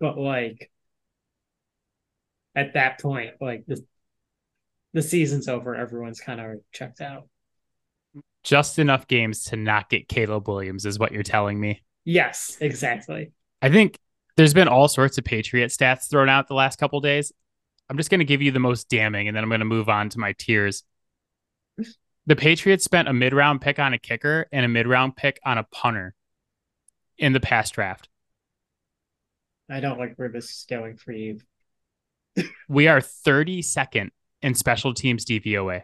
But 0.00 0.18
like 0.18 0.70
at 2.54 2.74
that 2.74 3.00
point, 3.00 3.34
like 3.40 3.64
the 3.66 3.84
the 4.92 5.00
season's 5.02 5.48
over, 5.48 5.74
everyone's 5.74 6.20
kind 6.20 6.40
of 6.40 6.60
checked 6.72 7.00
out. 7.00 7.28
just 8.42 8.78
enough 8.78 9.06
games 9.06 9.44
to 9.44 9.56
not 9.56 9.90
get 9.90 10.08
Caleb 10.08 10.48
Williams, 10.48 10.86
is 10.86 10.98
what 10.98 11.12
you're 11.12 11.22
telling 11.22 11.60
me. 11.60 11.82
Yes, 12.04 12.56
exactly. 12.60 13.32
I 13.62 13.70
think 13.70 13.98
there's 14.38 14.54
been 14.54 14.68
all 14.68 14.86
sorts 14.86 15.18
of 15.18 15.24
Patriot 15.24 15.66
stats 15.66 16.08
thrown 16.08 16.28
out 16.28 16.46
the 16.46 16.54
last 16.54 16.78
couple 16.78 17.00
days. 17.00 17.32
I'm 17.90 17.96
just 17.96 18.08
going 18.08 18.20
to 18.20 18.24
give 18.24 18.40
you 18.40 18.52
the 18.52 18.60
most 18.60 18.88
damning, 18.88 19.26
and 19.26 19.36
then 19.36 19.42
I'm 19.42 19.50
going 19.50 19.58
to 19.58 19.64
move 19.64 19.88
on 19.88 20.10
to 20.10 20.20
my 20.20 20.32
tiers. 20.38 20.84
The 22.24 22.36
Patriots 22.36 22.84
spent 22.84 23.08
a 23.08 23.12
mid 23.12 23.34
round 23.34 23.60
pick 23.60 23.80
on 23.80 23.94
a 23.94 23.98
kicker 23.98 24.46
and 24.52 24.64
a 24.64 24.68
mid 24.68 24.86
round 24.86 25.16
pick 25.16 25.40
on 25.44 25.58
a 25.58 25.64
punter 25.64 26.14
in 27.18 27.32
the 27.32 27.40
past 27.40 27.74
draft. 27.74 28.08
I 29.68 29.80
don't 29.80 29.98
like 29.98 30.14
where 30.14 30.28
this 30.28 30.44
is 30.44 30.66
going 30.70 30.96
for 30.96 31.12
you. 31.12 31.40
We 32.68 32.86
are 32.86 33.00
32nd 33.00 34.10
in 34.42 34.54
special 34.54 34.94
teams 34.94 35.24
DVOA. 35.24 35.82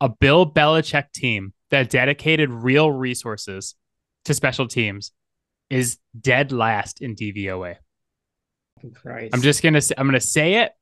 A 0.00 0.08
Bill 0.08 0.50
Belichick 0.50 1.12
team 1.12 1.52
that 1.70 1.90
dedicated 1.90 2.50
real 2.50 2.90
resources 2.90 3.76
to 4.24 4.34
special 4.34 4.66
teams 4.66 5.12
is 5.74 5.98
dead 6.18 6.52
last 6.52 7.02
in 7.02 7.16
DVOA. 7.16 7.76
Christ. 8.94 9.34
I'm 9.34 9.42
just 9.42 9.62
gonna 9.62 9.80
say, 9.80 9.94
I'm 9.98 10.06
gonna 10.06 10.20
say 10.20 10.62
it. 10.62 10.72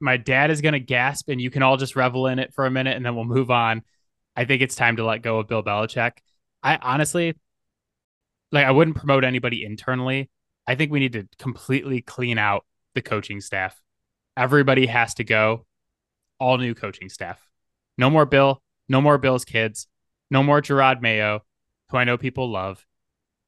My 0.00 0.16
dad 0.16 0.50
is 0.50 0.60
gonna 0.60 0.80
gasp, 0.80 1.28
and 1.28 1.40
you 1.40 1.50
can 1.50 1.62
all 1.62 1.76
just 1.76 1.94
revel 1.94 2.26
in 2.26 2.38
it 2.38 2.52
for 2.52 2.66
a 2.66 2.70
minute, 2.70 2.96
and 2.96 3.06
then 3.06 3.14
we'll 3.14 3.24
move 3.24 3.50
on. 3.50 3.82
I 4.34 4.44
think 4.44 4.60
it's 4.62 4.74
time 4.74 4.96
to 4.96 5.04
let 5.04 5.22
go 5.22 5.38
of 5.38 5.46
Bill 5.46 5.62
Belichick. 5.62 6.12
I 6.62 6.78
honestly, 6.82 7.34
like, 8.50 8.66
I 8.66 8.72
wouldn't 8.72 8.96
promote 8.96 9.24
anybody 9.24 9.64
internally. 9.64 10.30
I 10.66 10.74
think 10.74 10.90
we 10.90 11.00
need 11.00 11.12
to 11.12 11.28
completely 11.38 12.00
clean 12.00 12.38
out 12.38 12.64
the 12.94 13.02
coaching 13.02 13.40
staff. 13.40 13.80
Everybody 14.36 14.86
has 14.86 15.14
to 15.14 15.24
go. 15.24 15.64
All 16.40 16.58
new 16.58 16.74
coaching 16.74 17.08
staff. 17.08 17.40
No 17.96 18.10
more 18.10 18.26
Bill. 18.26 18.62
No 18.88 19.00
more 19.00 19.18
Bill's 19.18 19.44
kids. 19.44 19.86
No 20.30 20.42
more 20.42 20.60
Jerod 20.60 21.02
Mayo, 21.02 21.44
who 21.90 21.98
I 21.98 22.04
know 22.04 22.18
people 22.18 22.50
love. 22.50 22.84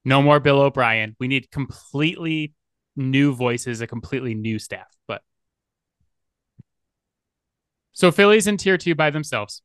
No 0.04 0.22
more 0.22 0.40
Bill 0.40 0.60
O'Brien. 0.60 1.16
We 1.18 1.28
need 1.28 1.50
completely 1.50 2.54
new 2.96 3.34
voices, 3.34 3.80
a 3.80 3.86
completely 3.86 4.34
new 4.34 4.58
staff. 4.58 4.88
But 5.06 5.22
so 7.92 8.10
Philly's 8.10 8.46
in 8.46 8.56
tier 8.56 8.78
two 8.78 8.94
by 8.94 9.10
themselves, 9.10 9.62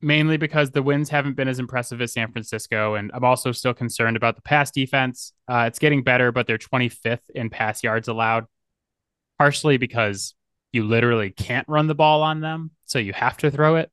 mainly 0.00 0.36
because 0.36 0.70
the 0.70 0.82
wins 0.82 1.10
haven't 1.10 1.36
been 1.36 1.48
as 1.48 1.58
impressive 1.58 2.00
as 2.00 2.12
San 2.12 2.32
Francisco. 2.32 2.94
And 2.94 3.10
I'm 3.14 3.24
also 3.24 3.52
still 3.52 3.74
concerned 3.74 4.16
about 4.16 4.36
the 4.36 4.42
pass 4.42 4.70
defense. 4.70 5.32
Uh, 5.48 5.64
it's 5.66 5.78
getting 5.78 6.02
better, 6.02 6.32
but 6.32 6.46
they're 6.46 6.58
25th 6.58 7.28
in 7.34 7.50
pass 7.50 7.82
yards 7.82 8.08
allowed, 8.08 8.46
partially 9.38 9.76
because 9.76 10.34
you 10.72 10.84
literally 10.84 11.30
can't 11.30 11.68
run 11.68 11.86
the 11.86 11.94
ball 11.94 12.22
on 12.22 12.40
them. 12.40 12.70
so 12.86 12.98
you 12.98 13.12
have 13.12 13.36
to 13.38 13.50
throw 13.50 13.76
it. 13.76 13.90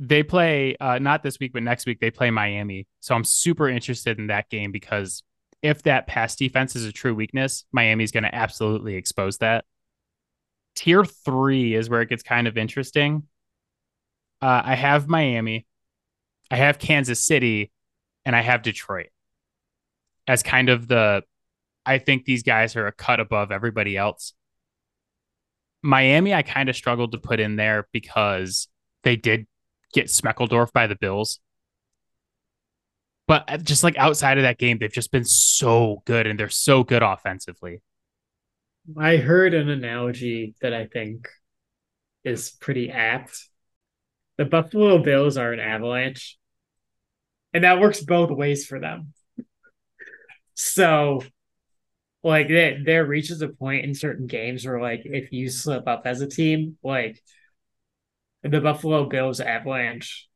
They 0.00 0.22
play 0.22 0.76
uh, 0.80 0.98
not 0.98 1.22
this 1.22 1.38
week, 1.38 1.52
but 1.52 1.62
next 1.62 1.86
week 1.86 2.00
they 2.00 2.10
play 2.10 2.30
Miami. 2.30 2.86
So 3.00 3.14
I'm 3.14 3.24
super 3.24 3.68
interested 3.68 4.18
in 4.18 4.26
that 4.26 4.50
game 4.50 4.72
because 4.72 5.22
if 5.62 5.82
that 5.84 6.06
pass 6.06 6.36
defense 6.36 6.76
is 6.76 6.84
a 6.84 6.92
true 6.92 7.14
weakness, 7.14 7.64
Miami's 7.72 8.10
going 8.10 8.24
to 8.24 8.34
absolutely 8.34 8.96
expose 8.96 9.38
that. 9.38 9.64
Tier 10.74 11.04
three 11.04 11.74
is 11.74 11.88
where 11.88 12.02
it 12.02 12.08
gets 12.08 12.22
kind 12.22 12.46
of 12.48 12.58
interesting. 12.58 13.22
Uh, 14.42 14.62
I 14.64 14.74
have 14.74 15.08
Miami, 15.08 15.66
I 16.50 16.56
have 16.56 16.78
Kansas 16.78 17.24
City, 17.24 17.72
and 18.24 18.34
I 18.34 18.42
have 18.42 18.62
Detroit 18.62 19.08
as 20.26 20.42
kind 20.42 20.68
of 20.68 20.88
the. 20.88 21.22
I 21.86 21.98
think 21.98 22.24
these 22.24 22.42
guys 22.42 22.76
are 22.76 22.86
a 22.86 22.92
cut 22.92 23.20
above 23.20 23.52
everybody 23.52 23.96
else. 23.96 24.32
Miami, 25.82 26.32
I 26.32 26.42
kind 26.42 26.68
of 26.68 26.76
struggled 26.76 27.12
to 27.12 27.18
put 27.18 27.40
in 27.40 27.56
there 27.56 27.88
because 27.92 28.68
they 29.02 29.16
did 29.16 29.46
get 29.94 30.06
Smeckledorf 30.06 30.72
by 30.72 30.86
the 30.86 30.96
Bills. 30.96 31.40
But 33.26 33.44
uh, 33.48 33.56
just 33.56 33.82
like 33.82 33.96
outside 33.96 34.36
of 34.36 34.42
that 34.42 34.58
game, 34.58 34.78
they've 34.78 34.92
just 34.92 35.10
been 35.10 35.24
so 35.24 36.02
good 36.04 36.26
and 36.26 36.38
they're 36.38 36.50
so 36.50 36.84
good 36.84 37.02
offensively. 37.02 37.80
I 38.98 39.16
heard 39.16 39.54
an 39.54 39.70
analogy 39.70 40.54
that 40.60 40.74
I 40.74 40.86
think 40.86 41.28
is 42.22 42.50
pretty 42.50 42.90
apt. 42.90 43.48
The 44.36 44.44
Buffalo 44.44 44.98
Bills 44.98 45.38
are 45.38 45.52
an 45.52 45.60
avalanche, 45.60 46.36
and 47.54 47.64
that 47.64 47.80
works 47.80 48.02
both 48.02 48.30
ways 48.30 48.66
for 48.66 48.80
them. 48.80 49.14
So 50.56 51.20
like 52.22 52.48
there 52.48 52.82
there 52.82 53.04
reaches 53.04 53.42
a 53.42 53.48
point 53.48 53.84
in 53.84 53.94
certain 53.94 54.26
games 54.26 54.64
where 54.64 54.80
like 54.80 55.02
if 55.04 55.32
you 55.32 55.50
slip 55.50 55.86
up 55.86 56.02
as 56.06 56.20
a 56.20 56.26
team, 56.26 56.78
like 56.82 57.22
the 58.44 58.60
Buffalo 58.60 59.08
Bills 59.08 59.40
avalanche 59.40 60.28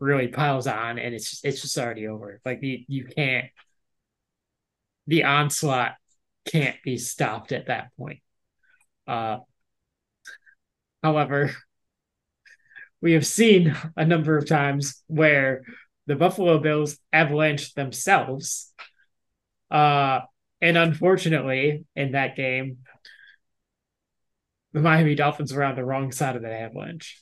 really 0.00 0.28
piles 0.28 0.66
on 0.66 0.98
and 0.98 1.14
it's 1.14 1.30
just 1.30 1.44
it's 1.44 1.62
just 1.62 1.78
already 1.78 2.08
over. 2.08 2.40
Like 2.44 2.62
you 2.62 2.80
you 2.88 3.06
can't 3.06 3.46
the 5.06 5.24
onslaught 5.24 5.94
can't 6.46 6.76
be 6.82 6.98
stopped 6.98 7.52
at 7.52 7.66
that 7.66 7.90
point. 7.96 8.20
Uh 9.06 9.38
however, 11.02 11.54
we 13.00 13.12
have 13.12 13.26
seen 13.26 13.76
a 13.96 14.04
number 14.04 14.36
of 14.36 14.48
times 14.48 15.02
where 15.06 15.62
the 16.06 16.16
Buffalo 16.16 16.58
Bills 16.58 16.98
avalanche 17.12 17.74
themselves 17.74 18.72
uh 19.70 20.20
and 20.60 20.78
unfortunately, 20.78 21.84
in 21.94 22.12
that 22.12 22.36
game, 22.36 22.78
the 24.72 24.80
Miami 24.80 25.14
Dolphins 25.14 25.52
were 25.52 25.62
on 25.62 25.76
the 25.76 25.84
wrong 25.84 26.10
side 26.10 26.36
of 26.36 26.42
the 26.42 26.50
avalanche. 26.50 27.20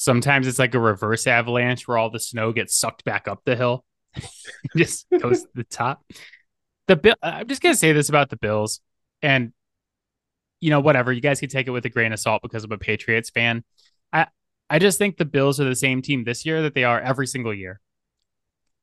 Sometimes 0.00 0.46
it's 0.46 0.60
like 0.60 0.76
a 0.76 0.78
reverse 0.78 1.26
avalanche 1.26 1.88
where 1.88 1.98
all 1.98 2.08
the 2.08 2.20
snow 2.20 2.52
gets 2.52 2.78
sucked 2.78 3.02
back 3.04 3.26
up 3.26 3.40
the 3.44 3.56
hill, 3.56 3.84
just 4.76 5.08
goes 5.10 5.42
to 5.42 5.48
the 5.56 5.64
top. 5.64 6.04
The 6.86 6.94
bill. 6.94 7.16
I'm 7.20 7.48
just 7.48 7.60
gonna 7.60 7.74
say 7.74 7.92
this 7.92 8.08
about 8.08 8.30
the 8.30 8.36
Bills, 8.36 8.80
and 9.22 9.52
you 10.60 10.70
know, 10.70 10.78
whatever. 10.78 11.12
You 11.12 11.20
guys 11.20 11.40
can 11.40 11.48
take 11.48 11.66
it 11.66 11.72
with 11.72 11.84
a 11.84 11.88
grain 11.88 12.12
of 12.12 12.20
salt 12.20 12.42
because 12.42 12.62
I'm 12.62 12.70
a 12.70 12.78
Patriots 12.78 13.30
fan. 13.30 13.64
I 14.12 14.28
I 14.70 14.78
just 14.78 14.98
think 14.98 15.16
the 15.16 15.24
Bills 15.24 15.58
are 15.58 15.68
the 15.68 15.74
same 15.74 16.00
team 16.00 16.22
this 16.22 16.46
year 16.46 16.62
that 16.62 16.74
they 16.74 16.84
are 16.84 17.00
every 17.00 17.26
single 17.26 17.52
year. 17.52 17.80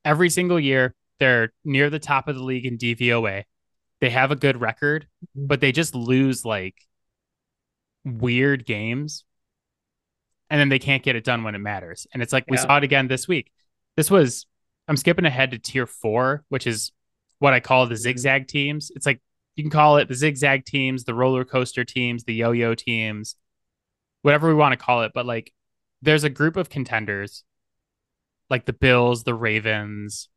Every 0.03 0.29
single 0.29 0.59
year, 0.59 0.95
they're 1.21 1.53
near 1.63 1.89
the 1.89 1.97
top 1.97 2.27
of 2.27 2.35
the 2.35 2.43
league 2.43 2.65
in 2.65 2.77
DVOA. 2.77 3.45
They 4.01 4.09
have 4.09 4.31
a 4.31 4.35
good 4.35 4.59
record, 4.59 5.07
mm-hmm. 5.23 5.47
but 5.47 5.61
they 5.61 5.71
just 5.71 5.95
lose 5.95 6.43
like 6.43 6.75
weird 8.03 8.65
games. 8.65 9.23
And 10.49 10.59
then 10.59 10.69
they 10.69 10.79
can't 10.79 11.03
get 11.03 11.15
it 11.15 11.23
done 11.23 11.43
when 11.43 11.55
it 11.55 11.59
matters. 11.59 12.05
And 12.13 12.21
it's 12.21 12.31
like 12.31 12.45
yeah. 12.47 12.51
we 12.51 12.57
saw 12.57 12.77
it 12.77 12.83
again 12.83 13.07
this 13.07 13.27
week. 13.27 13.51
This 13.97 14.11
was, 14.11 14.45
I'm 14.87 14.97
skipping 14.97 15.25
ahead 15.25 15.51
to 15.51 15.57
tier 15.57 15.87
four, 15.87 16.43
which 16.49 16.67
is 16.67 16.91
what 17.39 17.53
I 17.53 17.59
call 17.59 17.87
the 17.87 17.95
mm-hmm. 17.95 18.01
zigzag 18.01 18.47
teams. 18.47 18.91
It's 18.95 19.05
like 19.05 19.21
you 19.55 19.63
can 19.63 19.71
call 19.71 19.97
it 19.97 20.07
the 20.07 20.15
zigzag 20.15 20.65
teams, 20.65 21.03
the 21.03 21.13
roller 21.13 21.45
coaster 21.45 21.83
teams, 21.83 22.23
the 22.23 22.33
yo 22.33 22.51
yo 22.51 22.75
teams, 22.75 23.35
whatever 24.21 24.47
we 24.47 24.53
want 24.53 24.73
to 24.73 24.83
call 24.83 25.03
it. 25.03 25.11
But 25.13 25.25
like 25.25 25.51
there's 26.01 26.23
a 26.23 26.29
group 26.29 26.57
of 26.57 26.69
contenders 26.69 27.43
like 28.49 28.65
the 28.65 28.73
Bills, 28.73 29.23
the 29.23 29.33
Ravens, 29.33 30.29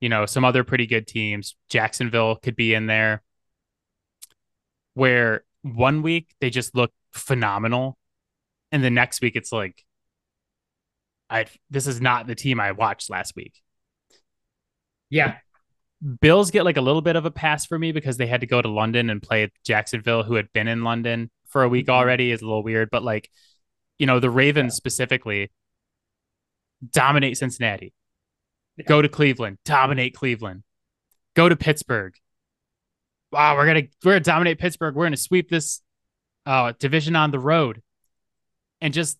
you 0.00 0.08
know, 0.08 0.26
some 0.26 0.44
other 0.44 0.64
pretty 0.64 0.86
good 0.86 1.06
teams. 1.06 1.56
Jacksonville 1.68 2.36
could 2.36 2.56
be 2.56 2.74
in 2.74 2.86
there 2.86 3.22
where 4.94 5.44
one 5.62 6.02
week 6.02 6.34
they 6.40 6.50
just 6.50 6.74
look 6.74 6.90
phenomenal. 7.12 7.98
And 8.72 8.82
the 8.84 8.90
next 8.90 9.20
week 9.20 9.36
it's 9.36 9.52
like, 9.52 9.84
I 11.28 11.46
this 11.70 11.86
is 11.86 12.00
not 12.00 12.26
the 12.26 12.34
team 12.34 12.60
I 12.60 12.72
watched 12.72 13.10
last 13.10 13.36
week. 13.36 13.54
Yeah. 15.08 15.36
Bills 16.20 16.50
get 16.50 16.64
like 16.64 16.76
a 16.76 16.80
little 16.80 17.02
bit 17.02 17.16
of 17.16 17.26
a 17.26 17.30
pass 17.30 17.66
for 17.66 17.78
me 17.78 17.92
because 17.92 18.16
they 18.16 18.26
had 18.26 18.40
to 18.40 18.46
go 18.46 18.62
to 18.62 18.68
London 18.68 19.10
and 19.10 19.22
play 19.22 19.50
Jacksonville, 19.64 20.22
who 20.22 20.34
had 20.34 20.52
been 20.52 20.66
in 20.66 20.82
London 20.82 21.30
for 21.48 21.62
a 21.62 21.68
week 21.68 21.86
mm-hmm. 21.86 21.94
already, 21.94 22.30
is 22.30 22.40
a 22.40 22.46
little 22.46 22.62
weird. 22.62 22.88
But 22.90 23.02
like, 23.02 23.28
you 23.98 24.06
know, 24.06 24.18
the 24.18 24.30
Ravens 24.30 24.72
yeah. 24.72 24.76
specifically 24.76 25.50
dominate 26.90 27.36
Cincinnati. 27.36 27.92
Go 28.86 29.02
to 29.02 29.08
Cleveland, 29.08 29.58
dominate 29.64 30.14
Cleveland. 30.14 30.62
Go 31.34 31.48
to 31.48 31.56
Pittsburgh. 31.56 32.14
Wow, 33.30 33.56
we're 33.56 33.66
gonna 33.66 33.82
we're 34.04 34.12
gonna 34.12 34.20
dominate 34.20 34.58
Pittsburgh. 34.58 34.94
We're 34.94 35.04
gonna 35.04 35.16
sweep 35.16 35.50
this 35.50 35.82
uh, 36.46 36.72
division 36.78 37.14
on 37.14 37.30
the 37.30 37.38
road, 37.38 37.82
and 38.80 38.94
just 38.94 39.18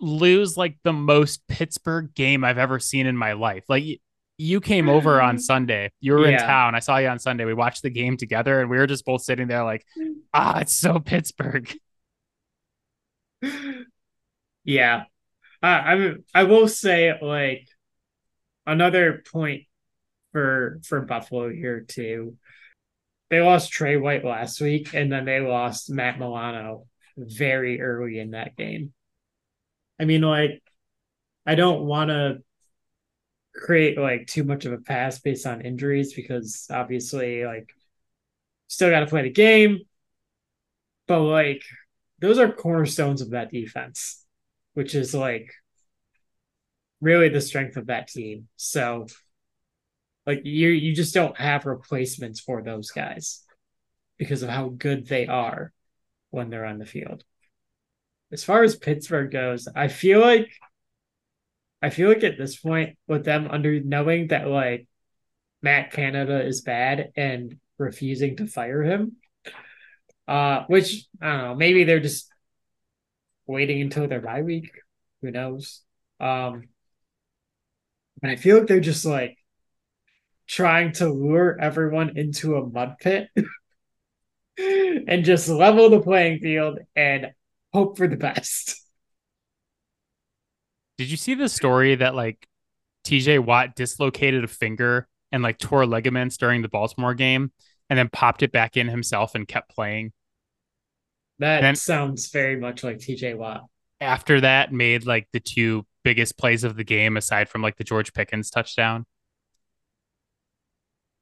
lose 0.00 0.56
like 0.56 0.76
the 0.82 0.92
most 0.92 1.46
Pittsburgh 1.46 2.14
game 2.14 2.44
I've 2.44 2.58
ever 2.58 2.78
seen 2.78 3.06
in 3.06 3.16
my 3.16 3.34
life. 3.34 3.64
Like 3.68 3.84
you 4.38 4.60
came 4.60 4.88
over 4.88 5.20
on 5.20 5.38
Sunday. 5.38 5.90
You 6.00 6.14
were 6.14 6.26
yeah. 6.26 6.40
in 6.40 6.46
town. 6.46 6.74
I 6.74 6.78
saw 6.78 6.96
you 6.96 7.08
on 7.08 7.18
Sunday. 7.18 7.44
We 7.44 7.54
watched 7.54 7.82
the 7.82 7.90
game 7.90 8.16
together, 8.16 8.60
and 8.60 8.70
we 8.70 8.78
were 8.78 8.86
just 8.86 9.04
both 9.04 9.22
sitting 9.22 9.48
there 9.48 9.64
like, 9.64 9.84
ah, 10.32 10.60
it's 10.60 10.74
so 10.74 10.98
Pittsburgh. 10.98 11.72
Yeah, 14.64 15.04
uh, 15.62 15.66
I 15.66 16.14
I 16.34 16.44
will 16.44 16.68
say 16.68 17.12
like 17.20 17.66
another 18.66 19.22
point 19.32 19.64
for 20.32 20.80
for 20.84 21.00
Buffalo 21.00 21.48
here 21.50 21.80
too. 21.80 22.36
They 23.30 23.40
lost 23.40 23.72
Tre 23.72 23.96
White 23.96 24.24
last 24.24 24.60
week, 24.60 24.92
and 24.92 25.10
then 25.10 25.24
they 25.24 25.40
lost 25.40 25.90
Matt 25.90 26.18
Milano 26.18 26.86
very 27.20 27.80
early 27.80 28.18
in 28.18 28.32
that 28.32 28.56
game. 28.56 28.92
I 29.98 30.04
mean, 30.04 30.22
like, 30.22 30.62
I 31.46 31.54
don't 31.54 31.84
want 31.84 32.10
to 32.10 32.38
create 33.54 33.98
like 33.98 34.26
too 34.26 34.44
much 34.44 34.64
of 34.64 34.72
a 34.72 34.78
pass 34.78 35.18
based 35.18 35.46
on 35.46 35.60
injuries 35.60 36.14
because 36.14 36.66
obviously, 36.70 37.44
like, 37.44 37.70
still 38.68 38.90
got 38.90 39.00
to 39.00 39.06
play 39.06 39.22
the 39.22 39.30
game. 39.30 39.80
But 41.06 41.20
like, 41.20 41.62
those 42.20 42.38
are 42.38 42.52
cornerstones 42.52 43.20
of 43.20 43.30
that 43.30 43.50
defense, 43.50 44.24
which 44.74 44.94
is 44.94 45.14
like 45.14 45.52
really 47.00 47.28
the 47.28 47.40
strength 47.40 47.76
of 47.76 47.86
that 47.86 48.08
team. 48.08 48.48
So 48.56 49.06
like 50.26 50.42
you 50.44 50.68
you 50.68 50.94
just 50.94 51.14
don't 51.14 51.36
have 51.38 51.66
replacements 51.66 52.40
for 52.40 52.62
those 52.62 52.90
guys 52.90 53.42
because 54.18 54.42
of 54.42 54.50
how 54.50 54.68
good 54.68 55.06
they 55.06 55.26
are 55.26 55.72
when 56.30 56.50
they're 56.50 56.64
on 56.64 56.78
the 56.78 56.86
field. 56.86 57.24
As 58.32 58.44
far 58.44 58.62
as 58.62 58.76
Pittsburgh 58.76 59.30
goes, 59.30 59.68
I 59.74 59.88
feel 59.88 60.20
like 60.20 60.48
I 61.82 61.90
feel 61.90 62.08
like 62.08 62.22
at 62.24 62.38
this 62.38 62.56
point 62.56 62.98
with 63.06 63.24
them 63.24 63.48
under 63.50 63.80
knowing 63.80 64.28
that 64.28 64.46
like 64.46 64.86
Matt 65.62 65.92
Canada 65.92 66.44
is 66.44 66.60
bad 66.60 67.12
and 67.16 67.58
refusing 67.78 68.36
to 68.36 68.46
fire 68.46 68.82
him. 68.82 69.16
Uh 70.28 70.64
which 70.68 71.06
I 71.20 71.28
don't 71.32 71.38
know, 71.42 71.54
maybe 71.54 71.84
they're 71.84 72.00
just 72.00 72.28
waiting 73.46 73.80
until 73.80 74.06
their 74.06 74.20
bye 74.20 74.42
week. 74.42 74.70
Who 75.22 75.30
knows? 75.30 75.82
Um 76.20 76.68
and 78.22 78.30
I 78.30 78.36
feel 78.36 78.58
like 78.58 78.66
they're 78.66 78.80
just 78.80 79.04
like 79.04 79.36
trying 80.46 80.92
to 80.92 81.08
lure 81.08 81.56
everyone 81.60 82.16
into 82.16 82.56
a 82.56 82.66
mud 82.68 82.96
pit 83.00 83.28
and 84.58 85.24
just 85.24 85.48
level 85.48 85.90
the 85.90 86.00
playing 86.00 86.40
field 86.40 86.78
and 86.94 87.32
hope 87.72 87.96
for 87.96 88.08
the 88.08 88.16
best. 88.16 88.76
Did 90.98 91.10
you 91.10 91.16
see 91.16 91.34
the 91.34 91.48
story 91.48 91.94
that 91.94 92.14
like 92.14 92.46
TJ 93.06 93.38
Watt 93.44 93.74
dislocated 93.74 94.44
a 94.44 94.48
finger 94.48 95.08
and 95.32 95.42
like 95.42 95.58
tore 95.58 95.86
ligaments 95.86 96.36
during 96.36 96.62
the 96.62 96.68
Baltimore 96.68 97.14
game 97.14 97.52
and 97.88 97.98
then 97.98 98.08
popped 98.08 98.42
it 98.42 98.52
back 98.52 98.76
in 98.76 98.88
himself 98.88 99.34
and 99.34 99.48
kept 99.48 99.70
playing? 99.74 100.12
That 101.38 101.62
then, 101.62 101.74
sounds 101.74 102.30
very 102.30 102.56
much 102.56 102.84
like 102.84 102.98
TJ 102.98 103.36
Watt. 103.36 103.64
After 104.00 104.42
that, 104.42 104.72
made 104.72 105.06
like 105.06 105.26
the 105.32 105.40
two 105.40 105.86
biggest 106.04 106.36
plays 106.36 106.64
of 106.64 106.76
the 106.76 106.84
game 106.84 107.16
aside 107.16 107.48
from 107.48 107.62
like 107.62 107.76
the 107.76 107.84
George 107.84 108.12
Pickens 108.12 108.50
touchdown. 108.50 109.06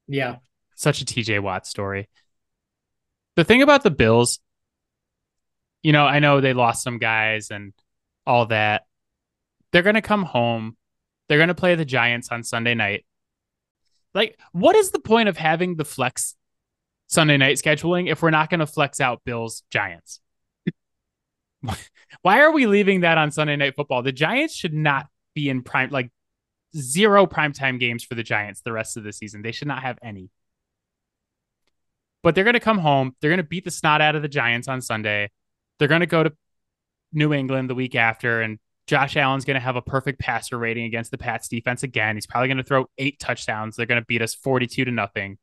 Yeah. 0.09 0.37
Such 0.75 1.03
a 1.03 1.05
TJ 1.05 1.41
Watt 1.41 1.67
story. 1.67 2.09
The 3.39 3.45
thing 3.45 3.63
about 3.63 3.85
the 3.85 3.93
Bills, 3.93 4.41
you 5.85 5.93
know, 5.93 6.05
I 6.05 6.19
know 6.19 6.41
they 6.41 6.55
lost 6.55 6.83
some 6.83 6.99
guys 6.99 7.53
and 7.53 7.73
all 8.27 8.47
that. 8.47 8.83
They're 9.71 9.85
going 9.85 9.95
to 9.95 10.03
come 10.03 10.25
home. 10.25 10.77
They're 11.29 11.39
going 11.39 11.47
to 11.47 11.55
play 11.55 11.77
the 11.77 11.85
Giants 11.85 12.31
on 12.33 12.43
Sunday 12.43 12.75
night. 12.75 13.07
Like, 14.13 14.41
what 14.51 14.75
is 14.75 14.91
the 14.91 14.99
point 14.99 15.29
of 15.29 15.37
having 15.37 15.77
the 15.77 15.85
flex 15.85 16.35
Sunday 17.07 17.37
night 17.37 17.59
scheduling 17.59 18.11
if 18.11 18.23
we're 18.23 18.31
not 18.31 18.51
going 18.51 18.59
to 18.59 18.67
flex 18.67 19.01
out 19.01 19.23
Bills 19.25 19.63
Giants? 19.71 20.19
Why 22.23 22.41
are 22.41 22.51
we 22.51 22.67
leaving 22.67 23.03
that 23.03 23.19
on 23.19 23.31
Sunday 23.31 23.55
night 23.55 23.77
football? 23.77 24.03
The 24.03 24.11
Giants 24.11 24.57
should 24.57 24.75
not 24.75 25.07
be 25.37 25.49
in 25.49 25.63
prime, 25.63 25.91
like 25.91 26.11
zero 26.77 27.25
primetime 27.29 27.79
games 27.79 28.03
for 28.03 28.17
the 28.17 28.25
Giants 28.25 28.63
the 28.63 28.73
rest 28.73 28.97
of 28.97 29.05
the 29.05 29.13
season. 29.13 29.43
They 29.43 29.53
should 29.53 29.69
not 29.69 29.85
have 29.85 29.97
any. 30.03 30.29
But 32.29 32.35
they're 32.35 32.45
going 32.45 32.53
to 32.53 32.61
come 32.61 32.77
home. 32.77 33.17
They're 33.23 33.31
going 33.31 33.39
to 33.39 33.43
beat 33.43 33.65
the 33.65 33.71
snot 33.71 34.03
out 34.03 34.15
of 34.15 34.21
the 34.21 34.29
Giants 34.29 34.69
on 34.69 34.83
Sunday. 34.83 35.31
They're 35.79 35.89
going 35.89 36.01
to 36.01 36.07
go 36.07 36.25
to 36.25 36.33
New 37.11 37.33
England 37.33 37.71
the 37.71 37.75
week 37.75 37.95
after, 37.95 38.43
and 38.43 38.59
Josh 38.87 39.17
Allen's 39.17 39.47
going 39.47 39.55
to 39.55 39.63
have 39.63 39.77
a 39.77 39.81
perfect 39.81 40.21
passer 40.21 40.59
rating 40.59 40.85
against 40.85 41.11
the 41.11 41.17
Pats 41.17 41.49
defense 41.49 41.85
again. 41.85 42.19
He's 42.19 42.27
probably 42.27 42.49
going 42.49 42.59
to 42.59 42.65
throw 42.65 42.85
eight 42.99 43.19
touchdowns. 43.19 43.77
They're 43.77 43.87
going 43.87 44.03
to 44.03 44.05
beat 44.05 44.21
us 44.21 44.35
42 44.35 44.85
to 44.85 44.91
nothing. 44.91 45.39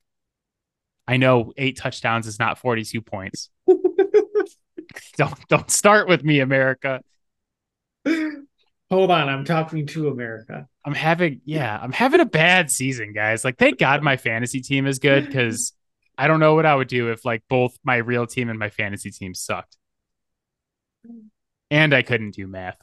I 1.08 1.18
know 1.18 1.54
eight 1.58 1.76
touchdowns 1.76 2.28
is 2.28 2.38
not 2.38 2.60
42 2.60 3.02
points. 3.02 3.50
don't 5.18 5.48
don't 5.48 5.72
start 5.72 6.08
with 6.08 6.24
me, 6.24 6.40
America. 6.40 7.02
Hold 8.06 9.10
on, 9.10 9.28
I'm 9.28 9.44
talking 9.44 9.88
to 9.88 10.10
America. 10.10 10.68
I'm 10.86 10.94
having 10.94 11.42
yeah, 11.46 11.80
I'm 11.82 11.94
having 11.94 12.20
a 12.20 12.26
bad 12.26 12.70
season, 12.70 13.12
guys. 13.12 13.44
Like 13.44 13.58
thank 13.58 13.80
God 13.80 14.04
my 14.04 14.18
fantasy 14.18 14.62
team 14.62 14.86
is 14.86 15.00
good 15.00 15.26
because 15.26 15.75
I 16.18 16.28
don't 16.28 16.40
know 16.40 16.56
what 16.56 16.66
I 16.66 16.76
would 16.76 16.88
do 16.88 17.12
if 17.12 17.26
like 17.26 17.44
both 17.50 17.78
my 17.84 17.98
real 17.98 18.28
team 18.28 18.50
and 18.50 18.60
my 18.60 18.70
fantasy 18.70 19.12
team 19.12 19.34
sucked. 19.34 19.78
And 21.72 21.94
I 21.94 22.02
couldn't 22.02 22.36
do 22.36 22.48
math. 22.48 22.78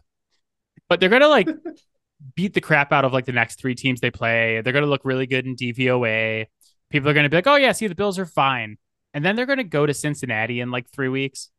But 0.89 1.01
they're 1.01 1.09
gonna 1.09 1.29
like 1.29 1.49
beat 2.35 2.55
the 2.55 2.61
crap 2.61 2.93
out 2.93 3.05
of 3.05 3.13
like 3.13 3.27
the 3.27 3.33
next 3.33 3.61
three 3.61 3.75
teams 3.75 4.01
they 4.01 4.11
play. 4.11 4.61
They're 4.61 4.73
gonna 4.73 4.87
look 4.87 5.05
really 5.05 5.27
good 5.27 5.47
in 5.47 5.57
DVOA. 5.57 6.47
People 6.91 7.09
are 7.09 7.15
gonna 7.15 7.29
be 7.29 7.37
like, 7.37 7.47
oh 7.47 7.57
yeah, 7.57 7.73
see 7.73 7.87
the 7.87 7.95
Bills 7.95 8.19
are 8.19 8.27
fine. 8.27 8.77
And 9.15 9.25
then 9.25 9.37
they're 9.37 9.47
gonna 9.47 9.65
go 9.65 9.87
to 9.87 9.95
Cincinnati 9.95 10.61
in 10.61 10.71
like 10.71 10.91
three 10.91 11.09
weeks 11.09 11.51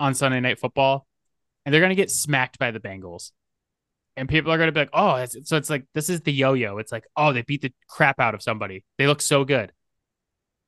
on 0.00 0.14
Sunday 0.14 0.40
night 0.40 0.60
football. 0.60 1.06
And 1.64 1.74
they're 1.74 1.82
gonna 1.82 1.94
get 1.94 2.10
smacked 2.10 2.58
by 2.58 2.70
the 2.70 2.80
Bengals 2.80 3.30
and 4.18 4.28
people 4.28 4.50
are 4.50 4.56
going 4.56 4.66
to 4.66 4.72
be 4.72 4.80
like, 4.80 4.90
oh, 4.92 5.24
so 5.44 5.56
it's 5.56 5.70
like 5.70 5.86
this 5.94 6.10
is 6.10 6.20
the 6.22 6.32
yo-yo. 6.32 6.78
It's 6.78 6.90
like, 6.90 7.06
oh, 7.16 7.32
they 7.32 7.42
beat 7.42 7.62
the 7.62 7.72
crap 7.88 8.18
out 8.18 8.34
of 8.34 8.42
somebody. 8.42 8.84
They 8.98 9.06
look 9.06 9.22
so 9.22 9.44
good. 9.44 9.72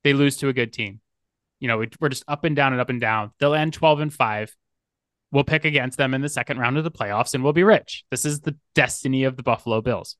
They 0.05 0.13
lose 0.13 0.37
to 0.39 0.49
a 0.49 0.53
good 0.53 0.73
team. 0.73 1.01
You 1.59 1.69
know, 1.69 1.85
we're 2.01 2.09
just 2.09 2.25
up 2.27 2.45
and 2.45 2.57
down 2.57 2.73
and 2.73 2.81
up 2.81 2.91
and 2.91 3.01
down. 3.01 3.33
They'll 3.39 3.55
end 3.55 3.75
12 3.75 4.01
and 4.01 4.13
5. 4.13 4.57
We'll 5.33 5.45
pick 5.45 5.65
against 5.65 5.99
them 5.99 6.15
in 6.15 6.23
the 6.23 6.29
second 6.29 6.59
round 6.59 6.79
of 6.79 6.85
the 6.85 6.91
playoffs 6.91 7.35
and 7.35 7.45
we'll 7.45 7.53
be 7.53 7.63
rich. 7.63 8.05
This 8.11 8.25
is 8.25 8.41
the 8.41 8.57
destiny 8.75 9.25
of 9.25 9.37
the 9.37 9.43
Buffalo 9.43 9.81
Bills. 9.81 10.17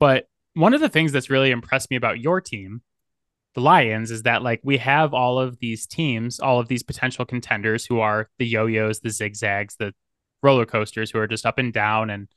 But 0.00 0.28
one 0.54 0.74
of 0.74 0.80
the 0.80 0.88
things 0.88 1.12
that's 1.12 1.30
really 1.30 1.50
impressed 1.50 1.90
me 1.90 1.96
about 1.96 2.20
your 2.20 2.40
team, 2.40 2.82
the 3.54 3.60
Lions, 3.60 4.10
is 4.10 4.22
that 4.22 4.42
like 4.42 4.60
we 4.64 4.78
have 4.78 5.14
all 5.14 5.38
of 5.38 5.58
these 5.60 5.86
teams, 5.86 6.40
all 6.40 6.58
of 6.58 6.68
these 6.68 6.82
potential 6.82 7.24
contenders 7.24 7.84
who 7.84 8.00
are 8.00 8.28
the 8.38 8.46
yo-yos, 8.46 9.00
the 9.00 9.10
zigzags, 9.10 9.76
the 9.76 9.92
roller 10.42 10.66
coasters 10.66 11.10
who 11.10 11.18
are 11.18 11.26
just 11.26 11.46
up 11.46 11.58
and 11.58 11.72
down 11.72 12.10
and 12.10 12.28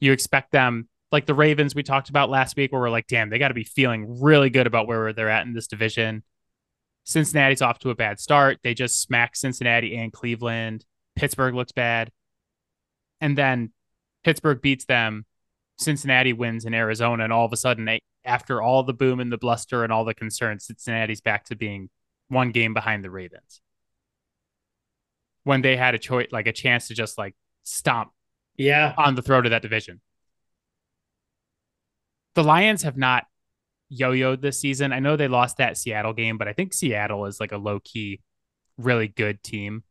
you 0.00 0.12
expect 0.12 0.52
them 0.52 0.88
like 1.10 1.26
the 1.26 1.34
Ravens 1.34 1.74
we 1.74 1.82
talked 1.82 2.08
about 2.08 2.30
last 2.30 2.56
week 2.56 2.72
where 2.72 2.80
we're 2.80 2.90
like, 2.90 3.06
damn, 3.06 3.30
they 3.30 3.38
got 3.38 3.48
to 3.48 3.54
be 3.54 3.64
feeling 3.64 4.20
really 4.20 4.50
good 4.50 4.66
about 4.66 4.86
where 4.86 5.12
they're 5.12 5.30
at 5.30 5.46
in 5.46 5.54
this 5.54 5.66
division. 5.66 6.22
Cincinnati's 7.04 7.62
off 7.62 7.78
to 7.80 7.90
a 7.90 7.94
bad 7.94 8.20
start. 8.20 8.58
They 8.62 8.74
just 8.74 9.00
smacked 9.00 9.38
Cincinnati 9.38 9.96
and 9.96 10.12
Cleveland. 10.12 10.84
Pittsburgh 11.16 11.54
looks 11.54 11.72
bad. 11.72 12.10
And 13.20 13.36
then 13.36 13.72
Pittsburgh 14.24 14.60
beats 14.60 14.84
them. 14.84 15.24
Cincinnati 15.78 16.34
wins 16.34 16.66
in 16.66 16.74
Arizona. 16.74 17.24
And 17.24 17.32
all 17.32 17.46
of 17.46 17.52
a 17.52 17.56
sudden, 17.56 17.86
they, 17.86 18.00
after 18.24 18.60
all 18.60 18.82
the 18.82 18.92
boom 18.92 19.20
and 19.20 19.32
the 19.32 19.38
bluster 19.38 19.84
and 19.84 19.92
all 19.92 20.04
the 20.04 20.14
concerns, 20.14 20.66
Cincinnati's 20.66 21.22
back 21.22 21.44
to 21.46 21.56
being 21.56 21.88
one 22.28 22.50
game 22.50 22.74
behind 22.74 23.02
the 23.02 23.10
Ravens 23.10 23.62
when 25.44 25.62
they 25.62 25.76
had 25.76 25.94
a 25.94 25.98
choice, 25.98 26.28
like 26.30 26.46
a 26.46 26.52
chance 26.52 26.88
to 26.88 26.94
just 26.94 27.16
like 27.16 27.34
stomp 27.62 28.10
yeah 28.58 28.92
on 28.98 29.14
the 29.14 29.22
throat 29.22 29.46
of 29.46 29.50
that 29.50 29.62
division. 29.62 30.00
The 32.38 32.44
Lions 32.44 32.84
have 32.84 32.96
not 32.96 33.26
yo-yoed 33.88 34.40
this 34.40 34.60
season. 34.60 34.92
I 34.92 35.00
know 35.00 35.16
they 35.16 35.26
lost 35.26 35.56
that 35.56 35.76
Seattle 35.76 36.12
game, 36.12 36.38
but 36.38 36.46
I 36.46 36.52
think 36.52 36.72
Seattle 36.72 37.26
is 37.26 37.40
like 37.40 37.50
a 37.50 37.56
low-key 37.56 38.20
really 38.76 39.08
good 39.08 39.42
team. 39.42 39.82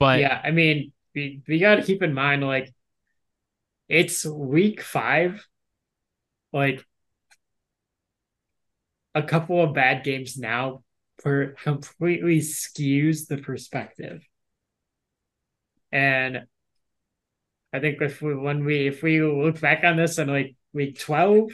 But 0.00 0.18
yeah, 0.18 0.40
I 0.42 0.50
mean, 0.50 0.92
we, 1.14 1.40
we 1.46 1.60
got 1.60 1.76
to 1.76 1.84
keep 1.84 2.02
in 2.02 2.12
mind 2.12 2.42
like 2.42 2.74
it's 3.88 4.26
week 4.26 4.82
5. 4.82 5.46
Like 6.52 6.84
a 9.14 9.22
couple 9.22 9.62
of 9.62 9.72
bad 9.72 10.02
games 10.02 10.36
now 10.36 10.82
per- 11.22 11.54
completely 11.62 12.40
skews 12.40 13.28
the 13.28 13.38
perspective. 13.38 14.26
And 15.92 16.40
I 17.72 17.80
think 17.80 18.00
if 18.02 18.20
we 18.20 18.34
when 18.34 18.64
we 18.64 18.88
if 18.88 19.02
we 19.02 19.22
look 19.22 19.60
back 19.60 19.84
on 19.84 19.96
this 19.96 20.18
in 20.18 20.28
like 20.28 20.56
week 20.72 20.98
12, 20.98 21.50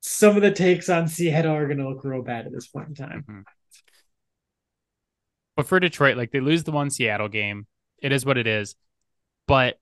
some 0.00 0.36
of 0.36 0.42
the 0.42 0.50
takes 0.50 0.88
on 0.88 1.08
Seattle 1.08 1.54
are 1.54 1.68
gonna 1.68 1.88
look 1.88 2.04
real 2.04 2.22
bad 2.22 2.46
at 2.46 2.52
this 2.52 2.68
point 2.68 2.88
in 2.88 2.94
time. 2.94 3.24
Mm-hmm. 3.28 3.40
But 5.56 5.66
for 5.66 5.80
Detroit, 5.80 6.16
like 6.16 6.30
they 6.30 6.40
lose 6.40 6.64
the 6.64 6.72
one 6.72 6.90
Seattle 6.90 7.28
game. 7.28 7.66
It 8.02 8.12
is 8.12 8.24
what 8.24 8.38
it 8.38 8.46
is. 8.46 8.74
But 9.46 9.78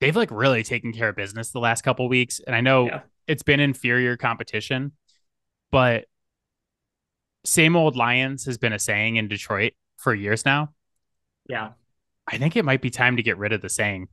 they've 0.00 0.16
like 0.16 0.30
really 0.30 0.62
taken 0.62 0.92
care 0.92 1.10
of 1.10 1.16
business 1.16 1.50
the 1.50 1.60
last 1.60 1.82
couple 1.82 2.08
weeks. 2.08 2.40
And 2.44 2.54
I 2.54 2.60
know 2.60 2.86
yeah. 2.86 3.00
it's 3.26 3.42
been 3.42 3.60
inferior 3.60 4.16
competition, 4.16 4.92
but 5.70 6.06
same 7.44 7.76
old 7.76 7.96
Lions 7.96 8.46
has 8.46 8.58
been 8.58 8.72
a 8.72 8.78
saying 8.78 9.16
in 9.16 9.28
Detroit 9.28 9.74
for 9.98 10.14
years 10.14 10.44
now. 10.44 10.72
Yeah. 11.48 11.72
I 12.26 12.38
think 12.38 12.56
it 12.56 12.64
might 12.64 12.82
be 12.82 12.90
time 12.90 13.16
to 13.16 13.22
get 13.22 13.38
rid 13.38 13.52
of 13.52 13.62
the 13.62 13.68
saying. 13.68 14.08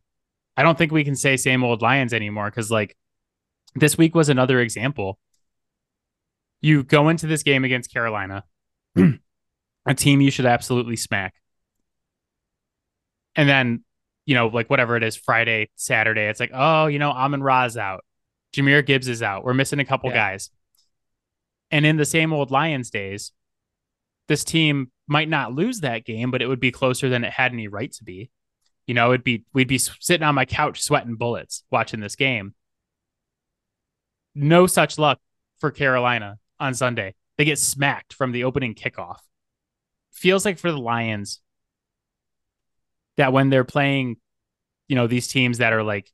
I 0.57 0.63
don't 0.63 0.77
think 0.77 0.91
we 0.91 1.03
can 1.03 1.15
say 1.15 1.37
same 1.37 1.63
old 1.63 1.81
Lions 1.81 2.13
anymore 2.13 2.49
because, 2.49 2.69
like, 2.69 2.95
this 3.75 3.97
week 3.97 4.15
was 4.15 4.29
another 4.29 4.59
example. 4.59 5.17
You 6.59 6.83
go 6.83 7.09
into 7.09 7.25
this 7.25 7.43
game 7.43 7.63
against 7.63 7.91
Carolina, 7.91 8.43
a 9.85 9.93
team 9.95 10.21
you 10.21 10.31
should 10.31 10.45
absolutely 10.45 10.97
smack. 10.97 11.33
And 13.35 13.47
then, 13.47 13.83
you 14.25 14.35
know, 14.35 14.47
like 14.47 14.69
whatever 14.69 14.97
it 14.97 15.03
is, 15.03 15.15
Friday, 15.15 15.69
Saturday, 15.75 16.27
it's 16.27 16.39
like, 16.39 16.51
oh, 16.53 16.87
you 16.87 16.99
know, 16.99 17.11
Amon 17.11 17.41
Ra's 17.41 17.77
out. 17.77 18.03
Jahmyr 18.53 18.85
Gibbs 18.85 19.07
is 19.07 19.23
out. 19.23 19.45
We're 19.45 19.53
missing 19.53 19.79
a 19.79 19.85
couple 19.85 20.09
yeah. 20.09 20.15
guys. 20.15 20.49
And 21.71 21.85
in 21.85 21.95
the 21.95 22.05
same 22.05 22.33
old 22.33 22.51
Lions 22.51 22.89
days, 22.89 23.31
this 24.27 24.43
team 24.43 24.91
might 25.11 25.27
not 25.27 25.53
lose 25.53 25.81
that 25.81 26.05
game, 26.05 26.31
but 26.31 26.41
it 26.41 26.47
would 26.47 26.61
be 26.61 26.71
closer 26.71 27.09
than 27.09 27.25
it 27.25 27.33
had 27.33 27.51
any 27.51 27.67
right 27.67 27.91
to 27.91 28.03
be. 28.05 28.31
You 28.87 28.93
know, 28.93 29.11
it'd 29.11 29.25
be 29.25 29.43
we'd 29.53 29.67
be 29.67 29.77
sitting 29.77 30.23
on 30.25 30.35
my 30.35 30.45
couch 30.45 30.81
sweating 30.81 31.15
bullets 31.15 31.63
watching 31.69 31.99
this 31.99 32.15
game. 32.15 32.55
No 34.33 34.67
such 34.67 34.97
luck 34.97 35.19
for 35.59 35.69
Carolina 35.69 36.39
on 36.61 36.73
Sunday. 36.73 37.13
They 37.37 37.43
get 37.43 37.59
smacked 37.59 38.13
from 38.13 38.31
the 38.31 38.45
opening 38.45 38.73
kickoff. 38.73 39.17
Feels 40.13 40.45
like 40.45 40.57
for 40.57 40.71
the 40.71 40.79
Lions 40.79 41.41
that 43.17 43.33
when 43.33 43.49
they're 43.49 43.65
playing, 43.65 44.15
you 44.87 44.95
know, 44.95 45.07
these 45.07 45.27
teams 45.27 45.57
that 45.57 45.73
are 45.73 45.83
like 45.83 46.09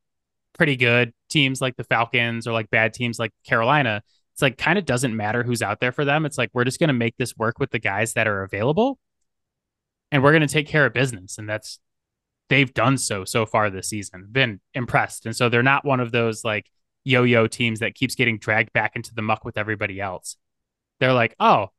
pretty 0.53 0.75
good 0.75 1.13
teams 1.29 1.61
like 1.61 1.75
the 1.75 1.83
Falcons 1.83 2.47
or 2.47 2.51
like 2.51 2.71
bad 2.71 2.95
teams 2.95 3.19
like 3.19 3.31
Carolina, 3.45 4.01
it's 4.37 4.43
like 4.43 4.59
kind 4.59 4.77
of 4.77 4.85
doesn't 4.85 5.17
matter 5.17 5.41
who's 5.41 5.63
out 5.63 5.79
there 5.79 5.91
for 5.91 6.05
them. 6.05 6.23
It's 6.23 6.37
like 6.37 6.51
we're 6.53 6.63
just 6.63 6.77
going 6.77 6.89
to 6.89 6.93
make 6.93 7.17
this 7.17 7.35
work 7.35 7.57
with 7.57 7.71
the 7.71 7.79
guys 7.79 8.13
that 8.13 8.27
are 8.27 8.43
available 8.43 8.99
and 10.11 10.21
we're 10.21 10.31
going 10.31 10.41
to 10.41 10.47
take 10.47 10.67
care 10.67 10.85
of 10.85 10.93
business. 10.93 11.39
And 11.39 11.49
that's, 11.49 11.79
they've 12.47 12.71
done 12.71 12.99
so 12.99 13.25
so 13.25 13.47
far 13.47 13.71
this 13.71 13.89
season, 13.89 14.27
been 14.31 14.59
impressed. 14.75 15.25
And 15.25 15.35
so 15.35 15.49
they're 15.49 15.63
not 15.63 15.85
one 15.85 15.99
of 15.99 16.11
those 16.11 16.43
like 16.43 16.69
yo 17.03 17.23
yo 17.23 17.47
teams 17.47 17.79
that 17.79 17.95
keeps 17.95 18.13
getting 18.13 18.37
dragged 18.37 18.71
back 18.73 18.95
into 18.95 19.15
the 19.15 19.23
muck 19.23 19.43
with 19.43 19.57
everybody 19.57 19.99
else. 19.99 20.37
They're 20.99 21.13
like, 21.13 21.35
oh, 21.39 21.71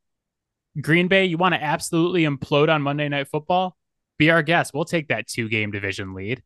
Green 0.80 1.06
Bay, 1.06 1.26
you 1.26 1.38
want 1.38 1.54
to 1.54 1.62
absolutely 1.62 2.24
implode 2.24 2.68
on 2.68 2.82
Monday 2.82 3.08
Night 3.08 3.28
Football? 3.28 3.76
Be 4.18 4.32
our 4.32 4.42
guest. 4.42 4.74
We'll 4.74 4.84
take 4.84 5.06
that 5.08 5.28
two 5.28 5.48
game 5.48 5.70
division 5.70 6.12
lead. 6.12 6.42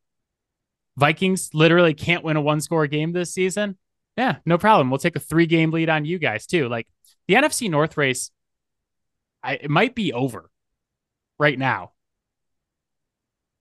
Vikings 0.98 1.54
literally 1.54 1.94
can't 1.94 2.22
win 2.22 2.36
a 2.36 2.42
one 2.42 2.60
score 2.60 2.86
game 2.86 3.12
this 3.12 3.32
season. 3.32 3.78
Yeah, 4.16 4.36
no 4.44 4.58
problem. 4.58 4.90
We'll 4.90 4.98
take 4.98 5.16
a 5.16 5.20
three 5.20 5.46
game 5.46 5.70
lead 5.70 5.88
on 5.88 6.04
you 6.04 6.18
guys 6.18 6.46
too. 6.46 6.68
Like 6.68 6.86
the 7.28 7.34
NFC 7.34 7.70
North 7.70 7.96
race, 7.96 8.30
I, 9.42 9.54
it 9.54 9.70
might 9.70 9.94
be 9.94 10.12
over 10.12 10.50
right 11.38 11.58
now. 11.58 11.92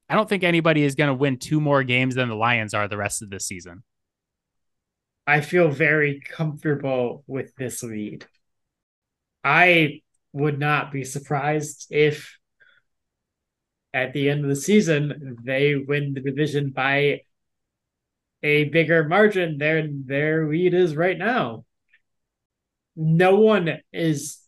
I 0.09 0.15
don't 0.15 0.27
think 0.27 0.43
anybody 0.43 0.83
is 0.83 0.95
going 0.95 1.07
to 1.07 1.13
win 1.13 1.37
two 1.37 1.61
more 1.61 1.83
games 1.83 2.15
than 2.15 2.27
the 2.27 2.35
Lions 2.35 2.73
are 2.73 2.87
the 2.87 2.97
rest 2.97 3.21
of 3.21 3.29
this 3.29 3.45
season. 3.45 3.83
I 5.25 5.39
feel 5.39 5.69
very 5.69 6.19
comfortable 6.19 7.23
with 7.27 7.55
this 7.55 7.81
lead. 7.81 8.25
I 9.43 10.01
would 10.33 10.59
not 10.59 10.91
be 10.91 11.05
surprised 11.05 11.87
if 11.89 12.37
at 13.93 14.13
the 14.13 14.29
end 14.29 14.43
of 14.43 14.49
the 14.49 14.55
season 14.55 15.37
they 15.43 15.75
win 15.75 16.13
the 16.13 16.21
division 16.21 16.71
by 16.71 17.21
a 18.43 18.65
bigger 18.65 19.07
margin 19.07 19.57
than 19.57 20.05
their 20.07 20.49
lead 20.49 20.73
is 20.73 20.95
right 20.95 21.17
now. 21.17 21.65
No 22.95 23.35
one 23.35 23.79
is 23.93 24.39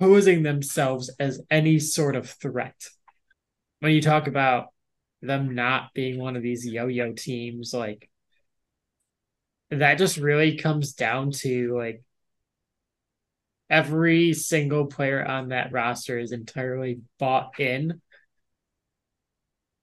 posing 0.00 0.42
themselves 0.42 1.10
as 1.18 1.40
any 1.50 1.78
sort 1.78 2.16
of 2.16 2.28
threat. 2.28 2.88
When 3.80 3.92
you 3.92 4.02
talk 4.02 4.26
about 4.26 4.66
them 5.22 5.54
not 5.54 5.94
being 5.94 6.18
one 6.18 6.36
of 6.36 6.42
these 6.42 6.66
yo-yo 6.66 7.12
teams, 7.12 7.72
like 7.72 8.10
that 9.70 9.98
just 9.98 10.18
really 10.18 10.56
comes 10.58 10.92
down 10.92 11.32
to 11.32 11.76
like 11.76 12.02
every 13.68 14.32
single 14.32 14.86
player 14.86 15.24
on 15.24 15.48
that 15.48 15.72
roster 15.72 16.18
is 16.18 16.32
entirely 16.32 17.00
bought 17.18 17.58
in 17.58 18.00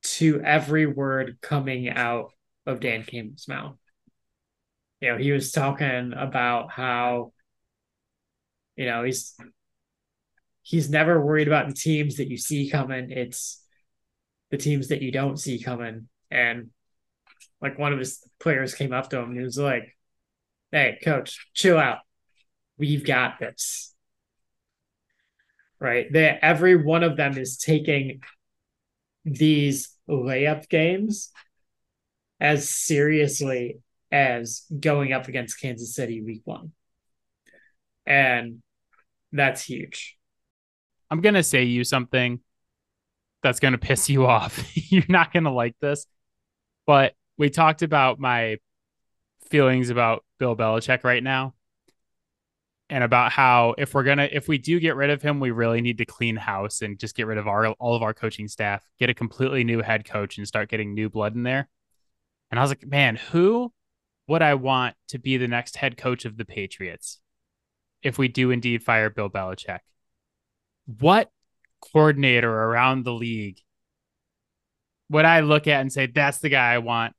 to 0.03 0.41
every 0.41 0.85
word 0.85 1.37
coming 1.41 1.89
out 1.89 2.31
of 2.65 2.79
Dan 2.79 3.03
Campbell's 3.03 3.47
mouth. 3.47 3.77
You 5.01 5.11
know, 5.11 5.17
he 5.17 5.31
was 5.31 5.51
talking 5.51 6.13
about 6.15 6.71
how, 6.71 7.33
you 8.75 8.85
know, 8.85 9.03
he's 9.03 9.35
he's 10.61 10.89
never 10.89 11.23
worried 11.23 11.47
about 11.47 11.67
the 11.67 11.73
teams 11.73 12.15
that 12.17 12.29
you 12.29 12.37
see 12.37 12.69
coming. 12.69 13.11
It's 13.11 13.61
the 14.49 14.57
teams 14.57 14.87
that 14.87 15.01
you 15.01 15.11
don't 15.11 15.37
see 15.37 15.61
coming. 15.61 16.07
And 16.31 16.69
like 17.61 17.77
one 17.77 17.91
of 17.91 17.99
his 17.99 18.25
players 18.39 18.73
came 18.73 18.93
up 18.93 19.09
to 19.09 19.19
him 19.19 19.31
and 19.31 19.37
he 19.37 19.43
was 19.43 19.57
like, 19.57 19.95
Hey, 20.71 20.97
coach, 21.03 21.47
chill 21.53 21.77
out. 21.77 21.99
We've 22.77 23.05
got 23.05 23.39
this. 23.39 23.93
Right. 25.79 26.11
That 26.13 26.39
every 26.43 26.81
one 26.81 27.03
of 27.03 27.17
them 27.17 27.37
is 27.37 27.57
taking 27.57 28.21
these 29.25 29.89
layup 30.09 30.69
games 30.69 31.31
as 32.39 32.69
seriously 32.69 33.79
as 34.11 34.63
going 34.79 35.13
up 35.13 35.27
against 35.27 35.59
Kansas 35.59 35.95
City 35.95 36.21
week 36.21 36.41
one. 36.45 36.71
And 38.05 38.61
that's 39.31 39.63
huge. 39.63 40.17
I'm 41.09 41.21
going 41.21 41.35
to 41.35 41.43
say 41.43 41.63
you 41.63 41.83
something 41.83 42.39
that's 43.41 43.59
going 43.59 43.73
to 43.73 43.77
piss 43.77 44.09
you 44.09 44.25
off. 44.25 44.63
You're 44.91 45.03
not 45.09 45.33
going 45.33 45.43
to 45.43 45.51
like 45.51 45.75
this. 45.81 46.05
But 46.85 47.13
we 47.37 47.49
talked 47.49 47.81
about 47.81 48.19
my 48.19 48.57
feelings 49.49 49.89
about 49.89 50.23
Bill 50.39 50.55
Belichick 50.55 51.03
right 51.03 51.23
now 51.23 51.53
and 52.89 53.03
about 53.03 53.31
how 53.31 53.75
if 53.77 53.93
we're 53.93 54.03
gonna 54.03 54.27
if 54.31 54.47
we 54.47 54.57
do 54.57 54.79
get 54.79 54.95
rid 54.95 55.09
of 55.09 55.21
him, 55.21 55.39
we 55.39 55.51
really 55.51 55.81
need 55.81 55.97
to 55.99 56.05
clean 56.05 56.35
house 56.35 56.81
and 56.81 56.99
just 56.99 57.15
get 57.15 57.27
rid 57.27 57.37
of 57.37 57.47
our 57.47 57.67
all 57.67 57.95
of 57.95 58.03
our 58.03 58.13
coaching 58.13 58.47
staff, 58.47 58.85
get 58.99 59.09
a 59.09 59.13
completely 59.13 59.63
new 59.63 59.81
head 59.81 60.07
coach, 60.07 60.37
and 60.37 60.47
start 60.47 60.69
getting 60.69 60.93
new 60.93 61.09
blood 61.09 61.35
in 61.35 61.43
there. 61.43 61.69
And 62.53 62.59
I 62.59 62.61
was 62.61 62.69
like, 62.69 62.85
man, 62.85 63.15
who 63.15 63.73
would 64.27 64.43
I 64.43 64.53
want 64.53 64.93
to 65.07 65.17
be 65.17 65.37
the 65.37 65.47
next 65.47 65.75
head 65.75 65.97
coach 65.97 66.23
of 66.23 66.37
the 66.37 66.45
Patriots 66.45 67.19
if 68.03 68.19
we 68.19 68.27
do 68.27 68.51
indeed 68.51 68.83
fire 68.83 69.09
Bill 69.09 69.27
Belichick? 69.27 69.79
What 70.85 71.31
coordinator 71.81 72.53
around 72.53 73.05
the 73.05 73.13
league 73.13 73.57
would 75.09 75.25
I 75.25 75.39
look 75.39 75.65
at 75.65 75.81
and 75.81 75.91
say, 75.91 76.05
that's 76.05 76.41
the 76.41 76.49
guy 76.49 76.73
I 76.73 76.77
want? 76.77 77.15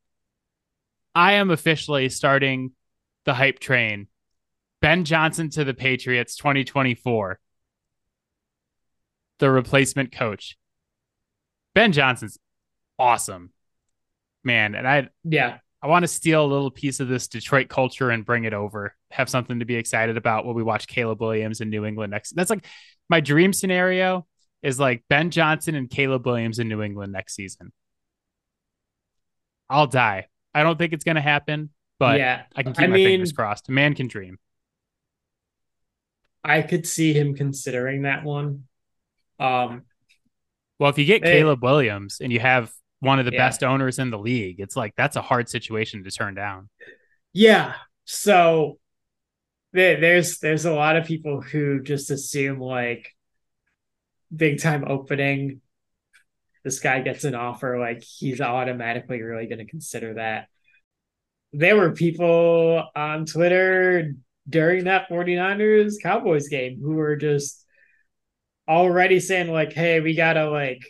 I 1.17 1.33
am 1.33 1.51
officially 1.51 2.09
starting 2.11 2.71
the 3.25 3.35
hype 3.35 3.59
train. 3.59 4.07
Ben 4.81 5.05
Johnson 5.05 5.51
to 5.51 5.65
the 5.65 5.75
Patriots 5.75 6.37
2024. 6.37 7.41
The 9.41 9.51
replacement 9.51 10.13
coach. 10.13 10.57
Ben 11.75 11.91
Johnson's 11.91 12.39
awesome 13.01 13.51
man, 14.45 14.75
and 14.75 14.87
I 14.87 15.09
yeah, 15.25 15.59
I 15.83 15.87
want 15.87 16.03
to 16.03 16.09
steal 16.09 16.45
a 16.45 16.47
little 16.47 16.71
piece 16.71 17.01
of 17.01 17.09
this 17.09 17.29
Detroit 17.29 17.69
culture 17.69 18.11
and 18.11 18.25
bring 18.25 18.45
it 18.45 18.55
over. 18.55 18.95
Have 19.11 19.29
something 19.29 19.59
to 19.59 19.65
be 19.65 19.75
excited 19.75 20.17
about 20.17 20.47
when 20.47 20.55
we 20.55 20.63
watch 20.63 20.87
Caleb 20.87 21.21
Williams 21.21 21.61
in 21.61 21.71
New 21.71 21.85
England 21.85 22.11
next. 22.11 22.35
That's 22.35 22.51
like 22.51 22.67
my 23.09 23.21
dream 23.21 23.53
scenario 23.53 24.27
is 24.63 24.81
like 24.81 25.05
Ben 25.11 25.31
Johnson 25.31 25.75
and 25.75 25.91
Caleb 25.91 26.25
Williams 26.27 26.59
in 26.59 26.69
New 26.69 26.83
England 26.83 27.13
next 27.13 27.35
season. 27.35 27.71
I'll 29.69 29.87
die. 29.87 30.29
I 30.55 30.63
don't 30.63 30.79
think 30.79 30.93
it's 30.93 31.05
going 31.05 31.17
to 31.17 31.21
happen, 31.21 31.71
but 31.99 32.19
yeah, 32.19 32.45
I 32.57 32.63
can 32.63 32.73
keep 32.73 32.85
I 32.85 32.87
my 32.87 32.97
mean, 32.97 33.07
fingers 33.07 33.33
crossed. 33.33 33.69
Man 33.69 33.95
can 33.95 34.07
dream. 34.07 34.39
I 36.43 36.63
could 36.63 36.87
see 36.87 37.13
him 37.13 37.35
considering 37.35 38.03
that 38.03 38.25
one. 38.25 38.65
Um, 39.39 39.83
well, 40.79 40.91
if 40.91 40.99
you 40.99 41.05
get 41.05 41.23
Caleb 41.23 41.63
Williams 41.63 42.19
and 42.21 42.33
you 42.33 42.41
have 42.41 42.73
one 43.05 43.19
of 43.19 43.27
the 43.27 43.33
yeah. 43.33 43.47
best 43.47 43.63
owners 43.63 43.99
in 43.99 44.11
the 44.11 44.19
league. 44.19 44.61
It's 44.61 44.77
like 44.77 44.95
that's 44.97 45.17
a 45.17 45.23
hard 45.23 45.49
situation 45.49 46.03
to 46.05 46.11
turn 46.11 46.35
down. 46.35 46.69
Yeah. 47.33 47.75
So 48.05 48.79
there's 49.75 50.39
there's 50.39 50.65
a 50.65 50.73
lot 50.73 50.97
of 50.97 51.05
people 51.05 51.41
who 51.41 51.83
just 51.83 52.11
assume 52.11 52.61
like 52.61 53.11
big 54.35 54.61
time 54.61 54.85
opening 54.87 55.61
this 56.63 56.81
guy 56.81 57.01
gets 57.01 57.25
an 57.25 57.35
offer 57.35 57.79
like 57.79 58.03
he's 58.03 58.41
automatically 58.41 59.21
really 59.21 59.47
going 59.47 59.59
to 59.59 59.67
consider 59.67 60.15
that 60.15 60.47
there 61.53 61.77
were 61.77 61.93
people 61.93 62.85
on 62.95 63.27
twitter 63.27 64.15
during 64.49 64.85
that 64.85 65.09
49ers 65.09 65.95
cowboys 66.03 66.49
game 66.49 66.79
who 66.81 66.95
were 66.95 67.17
just 67.17 67.65
already 68.69 69.21
saying 69.21 69.51
like 69.51 69.73
hey 69.73 70.01
we 70.01 70.15
gotta 70.15 70.49
like 70.49 70.81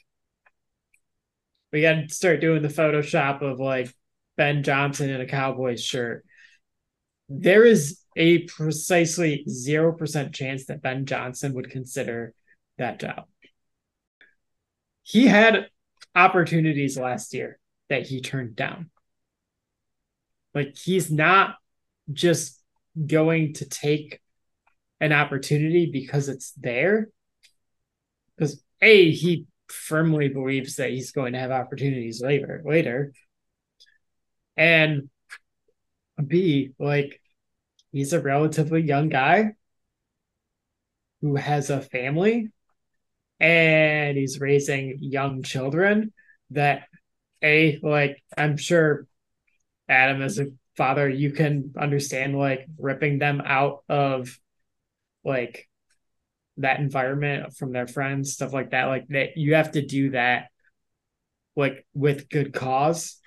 we 1.74 1.82
got 1.82 2.08
to 2.08 2.14
start 2.14 2.40
doing 2.40 2.62
the 2.62 2.68
Photoshop 2.68 3.42
of 3.42 3.58
like 3.58 3.92
Ben 4.36 4.62
Johnson 4.62 5.10
in 5.10 5.20
a 5.20 5.26
Cowboys 5.26 5.82
shirt. 5.82 6.24
There 7.28 7.64
is 7.64 8.00
a 8.16 8.44
precisely 8.44 9.44
0% 9.48 10.32
chance 10.32 10.66
that 10.66 10.82
Ben 10.82 11.04
Johnson 11.04 11.52
would 11.54 11.70
consider 11.70 12.32
that 12.78 13.00
job. 13.00 13.24
He 15.02 15.26
had 15.26 15.66
opportunities 16.14 16.96
last 16.96 17.34
year 17.34 17.58
that 17.88 18.06
he 18.06 18.20
turned 18.20 18.54
down. 18.54 18.90
Like 20.54 20.76
he's 20.76 21.10
not 21.10 21.56
just 22.12 22.62
going 23.04 23.54
to 23.54 23.68
take 23.68 24.20
an 25.00 25.12
opportunity 25.12 25.90
because 25.90 26.28
it's 26.28 26.52
there. 26.52 27.08
Because 28.36 28.62
A, 28.80 29.10
he 29.10 29.46
firmly 29.84 30.28
believes 30.28 30.76
that 30.76 30.90
he's 30.90 31.12
going 31.12 31.34
to 31.34 31.38
have 31.38 31.50
opportunities 31.50 32.22
later 32.22 32.62
later. 32.64 33.12
And 34.56 35.10
b 36.26 36.70
like 36.78 37.20
he's 37.92 38.12
a 38.12 38.20
relatively 38.20 38.82
young 38.82 39.08
guy 39.08 39.52
who 41.20 41.36
has 41.36 41.70
a 41.70 41.80
family 41.80 42.50
and 43.40 44.16
he's 44.16 44.40
raising 44.40 44.98
young 45.00 45.42
children 45.42 46.12
that 46.50 46.84
a 47.42 47.78
like 47.82 48.22
i'm 48.38 48.56
sure 48.56 49.06
adam 49.88 50.22
as 50.22 50.38
a 50.38 50.46
father 50.76 51.08
you 51.08 51.30
can 51.32 51.72
understand 51.78 52.38
like 52.38 52.66
ripping 52.78 53.18
them 53.18 53.42
out 53.44 53.82
of 53.88 54.38
like 55.24 55.68
that 56.58 56.80
environment 56.80 57.56
from 57.56 57.72
their 57.72 57.86
friends, 57.86 58.32
stuff 58.32 58.52
like 58.52 58.70
that. 58.70 58.86
Like 58.86 59.08
that 59.08 59.36
you 59.36 59.54
have 59.54 59.72
to 59.72 59.84
do 59.84 60.10
that 60.10 60.48
like 61.56 61.86
with 61.94 62.28
good 62.28 62.52
cause. 62.52 63.20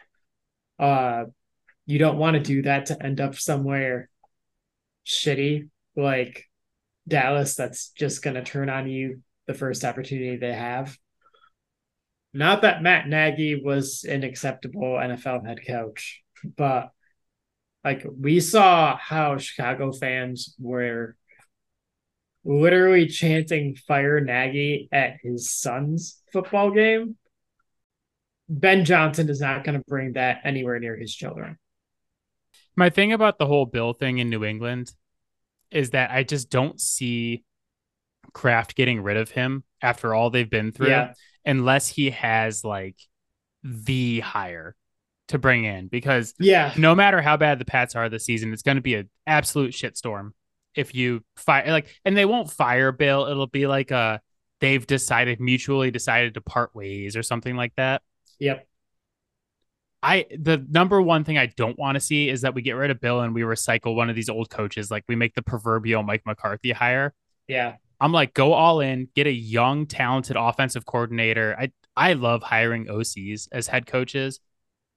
Uh 0.80 1.26
you 1.86 2.00
don't 2.00 2.18
want 2.18 2.36
to 2.36 2.44
do 2.44 2.64
that 2.64 2.88
to 2.88 3.04
end 3.04 3.22
up 3.22 3.36
somewhere 3.36 4.10
shitty 5.06 5.70
like 5.96 6.46
Dallas 7.08 7.56
that's 7.56 7.90
just 7.90 8.22
gonna 8.22 8.44
turn 8.44 8.70
on 8.70 8.90
you 8.90 9.22
the 9.48 9.54
first 9.54 9.84
opportunity 9.84 10.38
they 10.38 10.54
have. 10.54 10.98
Not 12.34 12.62
that 12.62 12.84
Matt 12.84 13.08
Nagy 13.08 13.62
was 13.64 14.04
an 14.04 14.24
acceptable 14.24 14.96
NFL 14.96 15.48
head 15.48 15.60
coach, 15.66 16.22
but 16.56 16.92
like 17.84 18.06
we 18.20 18.42
saw 18.42 18.98
how 18.98 19.38
Chicago 19.38 19.94
fans 19.94 20.54
were 20.60 21.16
literally 22.48 23.08
chanting 23.08 23.76
fire 23.76 24.22
Nagy 24.22 24.88
at 24.92 25.18
his 25.22 25.52
son's 25.52 26.22
football 26.32 26.72
game. 26.72 27.18
Ben 28.50 28.86
Johnson 28.86 29.30
is 29.30 29.42
not 29.42 29.66
going 29.66 29.78
to 29.78 29.84
bring 29.86 30.14
that 30.14 30.40
anywhere 30.46 30.80
near 30.80 30.96
his 30.96 31.14
children. 31.14 31.58
My 32.76 32.90
thing 32.90 33.12
about 33.12 33.38
the 33.38 33.46
whole 33.46 33.66
Bill 33.66 33.92
thing 33.92 34.20
in 34.20 34.30
New 34.30 34.46
England 34.46 34.94
is 35.72 35.90
that 35.90 36.12
I 36.12 36.24
just 36.24 36.50
don't 36.50 36.80
see 36.80 37.44
Kraft 38.34 38.76
getting 38.76 39.02
rid 39.02 39.18
of 39.18 39.30
him 39.30 39.64
after 39.82 40.16
all 40.16 40.30
they've 40.30 40.50
been 40.50 40.72
through, 40.72 40.90
yeah. 40.90 41.14
unless 41.46 41.90
he 41.90 42.12
has 42.12 42.64
like 42.64 42.96
the 43.64 44.22
hire 44.22 44.76
to 45.28 45.38
bring 45.38 45.66
in. 45.66 45.88
Because 45.88 46.34
yeah, 46.40 46.74
no 46.78 46.96
matter 46.96 47.22
how 47.22 47.36
bad 47.36 47.60
the 47.60 47.66
Pats 47.66 47.96
are 47.96 48.08
this 48.08 48.26
season, 48.26 48.54
it's 48.54 48.62
going 48.62 48.78
to 48.78 48.82
be 48.82 48.96
an 48.96 49.10
absolute 49.26 49.74
shitstorm 49.74 50.32
if 50.78 50.96
you 50.96 51.22
fire 51.36 51.70
like 51.72 51.88
and 52.06 52.16
they 52.16 52.26
won't 52.26 52.52
fire 52.52 52.92
Bill. 52.92 53.26
It'll 53.26 53.48
be 53.48 53.68
like 53.68 53.92
a 53.92 54.22
they've 54.62 54.86
decided 54.86 55.40
mutually 55.40 55.92
decided 55.92 56.36
to 56.36 56.42
part 56.42 56.74
ways 56.74 57.18
or 57.18 57.24
something 57.24 57.56
like 57.56 57.74
that. 57.76 58.02
Yep. 58.40 58.68
I 60.04 60.26
the 60.40 60.66
number 60.70 61.02
one 61.02 61.24
thing 61.24 61.38
I 61.38 61.48
don't 61.48 61.78
want 61.78 61.96
to 61.96 62.00
see 62.00 62.30
is 62.30 62.42
that 62.42 62.54
we 62.54 62.62
get 62.62 62.74
rid 62.74 62.92
of 62.92 63.02
Bill 63.02 63.22
and 63.22 63.34
we 63.34 63.42
recycle 63.42 63.96
one 63.96 64.10
of 64.10 64.16
these 64.16 64.30
old 64.30 64.50
coaches. 64.50 64.92
Like 64.92 65.04
we 65.08 65.16
make 65.16 65.34
the 65.34 65.42
proverbial 65.42 66.04
Mike 66.04 66.22
McCarthy 66.26 66.72
hire. 66.72 67.14
Yeah. 67.48 67.76
I'm 68.00 68.12
like, 68.12 68.36
go 68.36 68.54
all 68.54 68.80
in, 68.80 69.10
get 69.16 69.26
a 69.26 69.32
young, 69.32 69.88
talented 69.88 70.36
offensive 70.38 70.86
coordinator. 70.86 71.58
I 71.60 71.72
I 71.96 72.14
love 72.14 72.44
hiring 72.44 72.86
OCs 72.86 73.48
as 73.52 73.68
head 73.68 73.88
coaches 73.88 74.40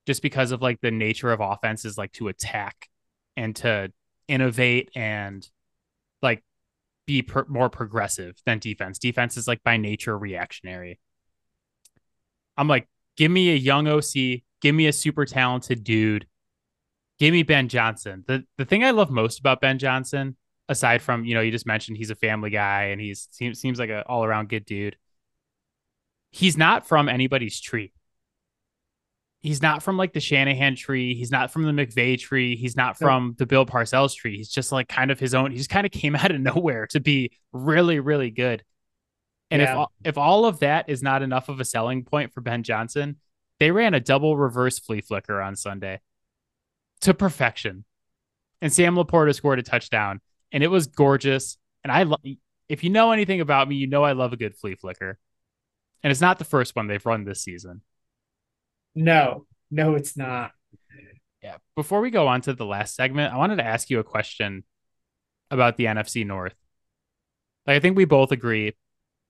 just 0.05 0.21
because 0.21 0.51
of 0.51 0.61
like 0.61 0.79
the 0.81 0.91
nature 0.91 1.31
of 1.31 1.39
offenses 1.41 1.97
like 1.97 2.11
to 2.13 2.27
attack 2.27 2.87
and 3.35 3.55
to 3.57 3.91
innovate 4.27 4.91
and 4.95 5.47
be 7.05 7.21
per- 7.21 7.45
more 7.47 7.69
progressive 7.69 8.35
than 8.45 8.59
defense. 8.59 8.99
Defense 8.99 9.37
is 9.37 9.47
like 9.47 9.63
by 9.63 9.77
nature 9.77 10.17
reactionary. 10.17 10.99
I'm 12.57 12.67
like, 12.67 12.87
give 13.17 13.31
me 13.31 13.51
a 13.51 13.55
young 13.55 13.87
OC, 13.87 14.41
give 14.61 14.75
me 14.75 14.87
a 14.87 14.93
super 14.93 15.25
talented 15.25 15.83
dude, 15.83 16.27
give 17.19 17.31
me 17.31 17.43
Ben 17.43 17.67
Johnson. 17.67 18.23
The 18.27 18.43
the 18.57 18.65
thing 18.65 18.83
I 18.83 18.91
love 18.91 19.09
most 19.09 19.39
about 19.39 19.61
Ben 19.61 19.79
Johnson, 19.79 20.37
aside 20.69 21.01
from 21.01 21.25
you 21.25 21.33
know 21.33 21.41
you 21.41 21.51
just 21.51 21.67
mentioned 21.67 21.97
he's 21.97 22.11
a 22.11 22.15
family 22.15 22.49
guy 22.49 22.85
and 22.85 23.01
he's 23.01 23.27
seems 23.31 23.59
seems 23.59 23.79
like 23.79 23.89
an 23.89 24.03
all 24.07 24.23
around 24.23 24.49
good 24.49 24.65
dude. 24.65 24.97
He's 26.31 26.57
not 26.57 26.87
from 26.87 27.09
anybody's 27.09 27.59
tree 27.59 27.93
he's 29.41 29.61
not 29.61 29.83
from 29.83 29.97
like 29.97 30.13
the 30.13 30.19
Shanahan 30.19 30.75
tree. 30.75 31.15
He's 31.15 31.31
not 31.31 31.51
from 31.51 31.63
the 31.63 31.71
McVay 31.71 32.19
tree. 32.19 32.55
He's 32.55 32.75
not 32.75 32.97
from 32.97 33.35
the 33.37 33.45
Bill 33.45 33.65
Parcells 33.65 34.15
tree. 34.15 34.37
He's 34.37 34.49
just 34.49 34.71
like 34.71 34.87
kind 34.87 35.11
of 35.11 35.19
his 35.19 35.33
own. 35.33 35.51
He 35.51 35.57
just 35.57 35.69
kind 35.69 35.85
of 35.85 35.91
came 35.91 36.15
out 36.17 36.31
of 36.31 36.39
nowhere 36.39 36.87
to 36.87 36.99
be 36.99 37.31
really, 37.51 37.99
really 37.99 38.31
good. 38.31 38.63
And 39.49 39.61
yeah. 39.61 39.81
if 39.81 39.87
if 40.05 40.17
all 40.17 40.45
of 40.45 40.59
that 40.59 40.89
is 40.89 41.03
not 41.03 41.21
enough 41.21 41.49
of 41.49 41.59
a 41.59 41.65
selling 41.65 42.03
point 42.03 42.33
for 42.33 42.41
Ben 42.41 42.63
Johnson, 42.63 43.17
they 43.59 43.71
ran 43.71 43.93
a 43.93 43.99
double 43.99 44.37
reverse 44.37 44.79
flea 44.79 45.01
flicker 45.01 45.41
on 45.41 45.55
Sunday 45.55 45.99
to 47.01 47.13
perfection. 47.13 47.83
And 48.61 48.71
Sam 48.71 48.95
LaPorta 48.95 49.33
scored 49.33 49.59
a 49.59 49.63
touchdown, 49.63 50.21
and 50.51 50.63
it 50.63 50.67
was 50.67 50.87
gorgeous. 50.87 51.57
And 51.83 51.91
I, 51.91 52.03
lo- 52.03 52.17
if 52.69 52.83
you 52.83 52.91
know 52.91 53.11
anything 53.11 53.41
about 53.41 53.67
me, 53.67 53.75
you 53.75 53.87
know 53.87 54.03
I 54.03 54.11
love 54.13 54.33
a 54.33 54.37
good 54.37 54.55
flea 54.55 54.75
flicker. 54.75 55.17
And 56.03 56.11
it's 56.11 56.21
not 56.21 56.39
the 56.39 56.45
first 56.45 56.75
one 56.75 56.87
they've 56.87 57.05
run 57.05 57.25
this 57.25 57.41
season. 57.41 57.81
No, 58.95 59.45
no, 59.69 59.95
it's 59.95 60.17
not. 60.17 60.51
Yeah. 61.41 61.57
Before 61.75 62.01
we 62.01 62.11
go 62.11 62.27
on 62.27 62.41
to 62.41 62.53
the 62.53 62.65
last 62.65 62.95
segment, 62.95 63.33
I 63.33 63.37
wanted 63.37 63.57
to 63.57 63.65
ask 63.65 63.89
you 63.89 63.99
a 63.99 64.03
question 64.03 64.63
about 65.49 65.77
the 65.77 65.85
NFC 65.85 66.25
North. 66.25 66.55
Like, 67.65 67.77
I 67.77 67.79
think 67.79 67.97
we 67.97 68.05
both 68.05 68.31
agree 68.31 68.75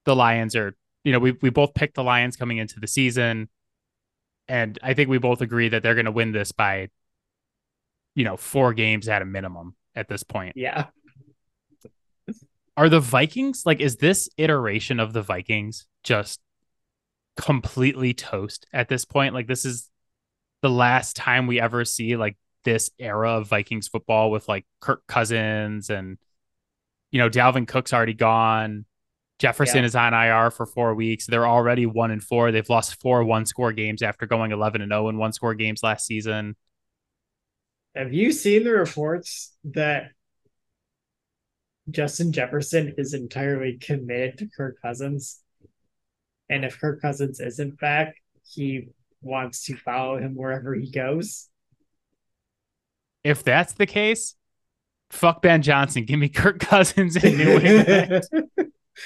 the 0.05 0.16
Lions 0.16 0.55
are, 0.55 0.76
you 1.03 1.12
know, 1.12 1.20
we, 1.20 1.32
we 1.41 1.49
both 1.49 1.74
picked 1.74 1.95
the 1.95 2.03
Lions 2.03 2.36
coming 2.36 2.57
into 2.57 2.80
the 2.80 2.88
season. 2.88 3.49
And 4.47 4.78
I 4.84 4.93
think 4.93 5.09
we 5.09 5.18
both 5.18 5.41
agree 5.41 5.70
that 5.70 5.84
they're 5.84 5.95
going 5.95 6.05
to 6.05 6.12
win 6.12 6.32
this 6.32 6.51
by, 6.51 6.89
you 8.16 8.26
know, 8.26 8.38
four 8.38 8.74
games 8.74 9.07
at 9.07 9.22
a 9.22 9.26
minimum 9.26 9.76
at 9.95 10.07
this 10.07 10.24
point. 10.24 10.57
Yeah. 10.57 10.88
Are 12.76 12.89
the 12.89 12.99
Vikings 12.99 13.64
like, 13.66 13.80
is 13.80 13.97
this 13.97 14.30
iteration 14.38 14.99
of 14.99 15.14
the 15.14 15.22
Vikings 15.22 15.86
just 16.03 16.39
completely 17.42 18.14
toast 18.14 18.68
at 18.72 18.88
this 18.88 19.04
point. 19.04 19.34
Like 19.34 19.48
this 19.48 19.66
is 19.66 19.89
the 20.62 20.70
last 20.70 21.16
time 21.16 21.48
we 21.48 21.60
ever 21.60 21.84
see 21.84 22.16
like 22.16 22.38
this 22.64 22.92
era 23.00 23.32
of 23.32 23.48
Vikings 23.48 23.88
football 23.88 24.30
with 24.30 24.48
like 24.48 24.66
Kirk 24.80 25.02
Cousins 25.08 25.89
and 25.89 26.20
you 27.10 27.20
know 27.20 27.30
Dalvin 27.30 27.68
Cook's 27.68 27.94
already 27.94 28.14
gone. 28.14 28.86
Jefferson 29.39 29.80
yeah. 29.80 29.86
is 29.86 29.96
on 29.96 30.14
IR 30.14 30.52
for 30.52 30.68
four 30.68 30.94
weeks. 30.94 31.26
They're 31.26 31.48
already 31.48 31.88
one 31.88 32.12
and 32.12 32.24
four. 32.24 32.52
They've 32.52 32.70
lost 32.70 33.02
four 33.02 33.24
one 33.24 33.48
score 33.48 33.74
games 33.74 34.04
after 34.04 34.28
going 34.28 34.52
eleven 34.52 34.82
and 34.82 34.92
zero 34.92 35.08
oh 35.08 35.10
in 35.10 35.18
one 35.18 35.34
score 35.34 35.56
games 35.56 35.82
last 35.82 36.06
season. 36.06 36.56
Have 37.96 38.14
you 38.14 38.32
seen 38.32 38.64
the 38.64 38.72
reports 38.72 39.54
that 39.64 40.12
Justin 41.89 42.32
Jefferson 42.32 42.94
is 42.98 43.16
entirely 43.16 43.80
committed 43.82 44.38
to 44.38 44.50
Kirk 44.56 44.78
Cousins? 44.82 45.41
And 46.52 46.66
if 46.66 46.80
Kirk 46.80 47.02
Cousins 47.02 47.39
isn't 47.39 47.80
back, 47.80 48.16
he 48.45 48.89
wants 49.22 49.64
to 49.66 49.78
follow 49.78 50.18
him 50.18 50.36
wherever 50.36 50.76
he 50.76 50.91
goes. 50.91 51.47
If 53.24 53.43
that's 53.43 53.72
the 53.74 53.86
case, 53.86 54.36
fuck 55.12 55.41
Ben 55.41 55.62
Johnson. 55.62 56.04
Give 56.04 56.20
me 56.20 56.28
Kirk 56.28 56.60
Cousins 56.60 57.16
in 57.16 57.38
New 57.38 57.58
England. 57.58 58.26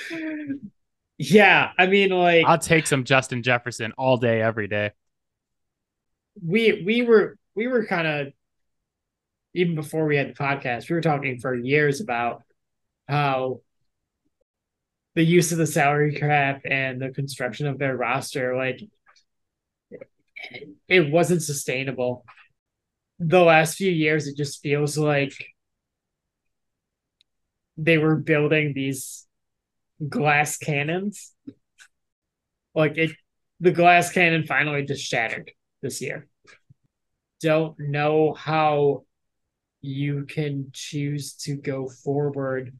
yeah, 1.19 1.71
I 1.77 1.85
mean, 1.85 2.09
like 2.09 2.45
I'll 2.47 2.57
take 2.57 2.87
some 2.87 3.03
Justin 3.03 3.43
Jefferson 3.43 3.93
all 3.95 4.17
day, 4.17 4.41
every 4.41 4.67
day. 4.67 4.91
We 6.43 6.81
we 6.83 7.03
were 7.03 7.37
we 7.53 7.67
were 7.67 7.85
kind 7.85 8.07
of 8.07 8.33
even 9.53 9.75
before 9.75 10.07
we 10.07 10.17
had 10.17 10.29
the 10.29 10.33
podcast, 10.33 10.89
we 10.89 10.95
were 10.95 11.01
talking 11.01 11.39
for 11.39 11.53
years 11.53 12.01
about 12.01 12.41
how 13.07 13.61
the 15.15 15.23
use 15.23 15.51
of 15.51 15.57
the 15.57 15.65
salary 15.65 16.13
cap 16.13 16.61
and 16.69 17.01
the 17.01 17.09
construction 17.09 17.67
of 17.67 17.79
their 17.79 17.95
roster, 17.95 18.55
like 18.55 18.81
it 20.87 21.11
wasn't 21.11 21.41
sustainable. 21.41 22.25
The 23.19 23.41
last 23.41 23.75
few 23.75 23.91
years, 23.91 24.27
it 24.27 24.35
just 24.35 24.61
feels 24.61 24.97
like 24.97 25.33
they 27.77 27.97
were 27.97 28.17
building 28.17 28.73
these 28.73 29.25
glass 30.07 30.57
cannons. 30.57 31.33
Like 32.73 32.97
it, 32.97 33.11
the 33.61 33.71
glass 33.71 34.11
cannon 34.11 34.45
finally 34.45 34.83
just 34.83 35.05
shattered 35.05 35.51
this 35.81 36.01
year. 36.01 36.27
Don't 37.41 37.79
know 37.79 38.33
how 38.33 39.05
you 39.81 40.25
can 40.25 40.71
choose 40.73 41.35
to 41.35 41.55
go 41.55 41.87
forward 41.87 42.73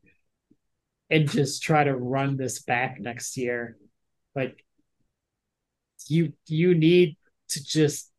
and 1.10 1.30
just 1.30 1.64
try 1.64 1.84
to 1.84 1.95
run 1.95 2.38
this 2.38 2.62
back 2.62 2.97
next 2.99 3.38
year. 3.38 3.78
Like 4.36 4.66
you 6.08 6.34
you 6.47 6.76
need 6.76 7.18
to 7.49 7.64
just 7.64 8.12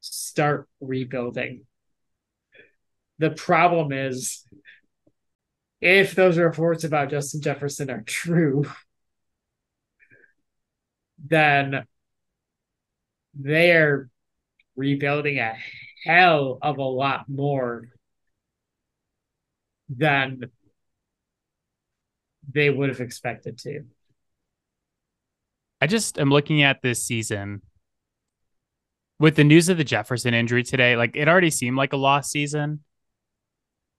start 0.00 0.68
rebuilding. 0.80 1.64
The 3.18 3.30
problem 3.30 3.92
is 3.92 4.44
if 5.80 6.14
those 6.14 6.38
reports 6.38 6.84
about 6.84 7.10
Justin 7.10 7.40
Jefferson 7.40 7.90
are 7.90 8.02
true, 8.02 8.66
then 11.24 11.84
they're 13.34 14.08
rebuilding 14.76 15.38
a 15.38 15.54
hell 16.04 16.58
of 16.62 16.78
a 16.78 16.82
lot 16.82 17.28
more 17.28 17.88
than 19.88 20.50
they 22.52 22.70
would 22.70 22.88
have 22.88 23.00
expected 23.00 23.58
to. 23.58 23.82
I 25.80 25.86
just 25.86 26.18
am 26.18 26.30
looking 26.30 26.62
at 26.62 26.82
this 26.82 27.02
season 27.04 27.62
with 29.18 29.36
the 29.36 29.44
news 29.44 29.68
of 29.68 29.76
the 29.76 29.84
Jefferson 29.84 30.34
injury 30.34 30.62
today. 30.62 30.96
Like 30.96 31.16
it 31.16 31.28
already 31.28 31.50
seemed 31.50 31.76
like 31.76 31.92
a 31.92 31.98
lost 31.98 32.30
season. 32.30 32.80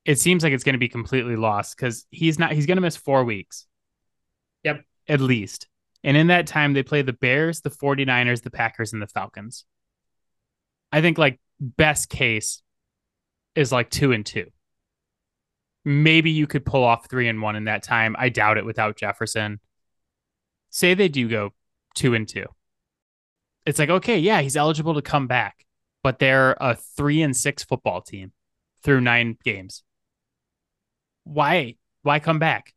It 0.05 0.19
seems 0.19 0.43
like 0.43 0.53
it's 0.53 0.63
going 0.63 0.73
to 0.73 0.79
be 0.79 0.89
completely 0.89 1.35
lost 1.35 1.75
because 1.75 2.05
he's 2.09 2.39
not, 2.39 2.53
he's 2.53 2.65
going 2.65 2.77
to 2.77 2.81
miss 2.81 2.95
four 2.95 3.23
weeks. 3.23 3.67
Yep. 4.63 4.81
At 5.07 5.21
least. 5.21 5.67
And 6.03 6.15
in 6.15 6.27
that 6.27 6.47
time, 6.47 6.73
they 6.73 6.83
play 6.83 7.01
the 7.01 7.13
Bears, 7.13 7.61
the 7.61 7.69
49ers, 7.69 8.41
the 8.41 8.51
Packers, 8.51 8.93
and 8.93 9.01
the 9.01 9.07
Falcons. 9.07 9.65
I 10.91 11.01
think 11.01 11.17
like 11.17 11.39
best 11.59 12.09
case 12.09 12.61
is 13.55 13.71
like 13.71 13.89
two 13.89 14.13
and 14.13 14.25
two 14.25 14.47
maybe 15.87 16.31
you 16.31 16.47
could 16.47 16.65
pull 16.65 16.83
off 16.83 17.09
three 17.09 17.29
and 17.29 17.41
one 17.41 17.55
in 17.55 17.63
that 17.63 17.81
time. 17.81 18.13
I 18.19 18.27
doubt 18.27 18.57
it 18.57 18.65
without 18.65 18.97
Jefferson. 18.97 19.61
Say 20.69 20.93
they 20.93 21.07
do 21.07 21.29
go 21.29 21.53
two 21.95 22.13
and 22.13 22.27
two. 22.27 22.45
It's 23.65 23.79
like, 23.79 23.89
okay, 23.89 24.19
yeah, 24.19 24.41
he's 24.41 24.57
eligible 24.57 24.95
to 24.95 25.01
come 25.01 25.27
back, 25.27 25.65
but 26.03 26.19
they're 26.19 26.57
a 26.59 26.75
three 26.75 27.21
and 27.21 27.35
six 27.35 27.63
football 27.63 28.01
team 28.01 28.33
through 28.83 28.99
nine 28.99 29.37
games. 29.45 29.81
Why? 31.23 31.75
Why 32.01 32.19
come 32.19 32.39
back? 32.39 32.73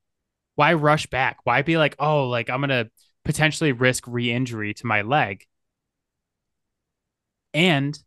Why 0.54 0.74
rush 0.74 1.08
back? 1.08 1.38
Why 1.42 1.62
be 1.62 1.78
like, 1.78 1.96
oh, 1.98 2.28
like 2.28 2.48
I'm 2.48 2.60
going 2.60 2.68
to 2.70 2.90
potentially 3.24 3.72
risk 3.72 4.04
re 4.06 4.30
injury 4.30 4.72
to 4.74 4.86
my 4.86 5.02
leg? 5.02 5.44
And 7.54 7.98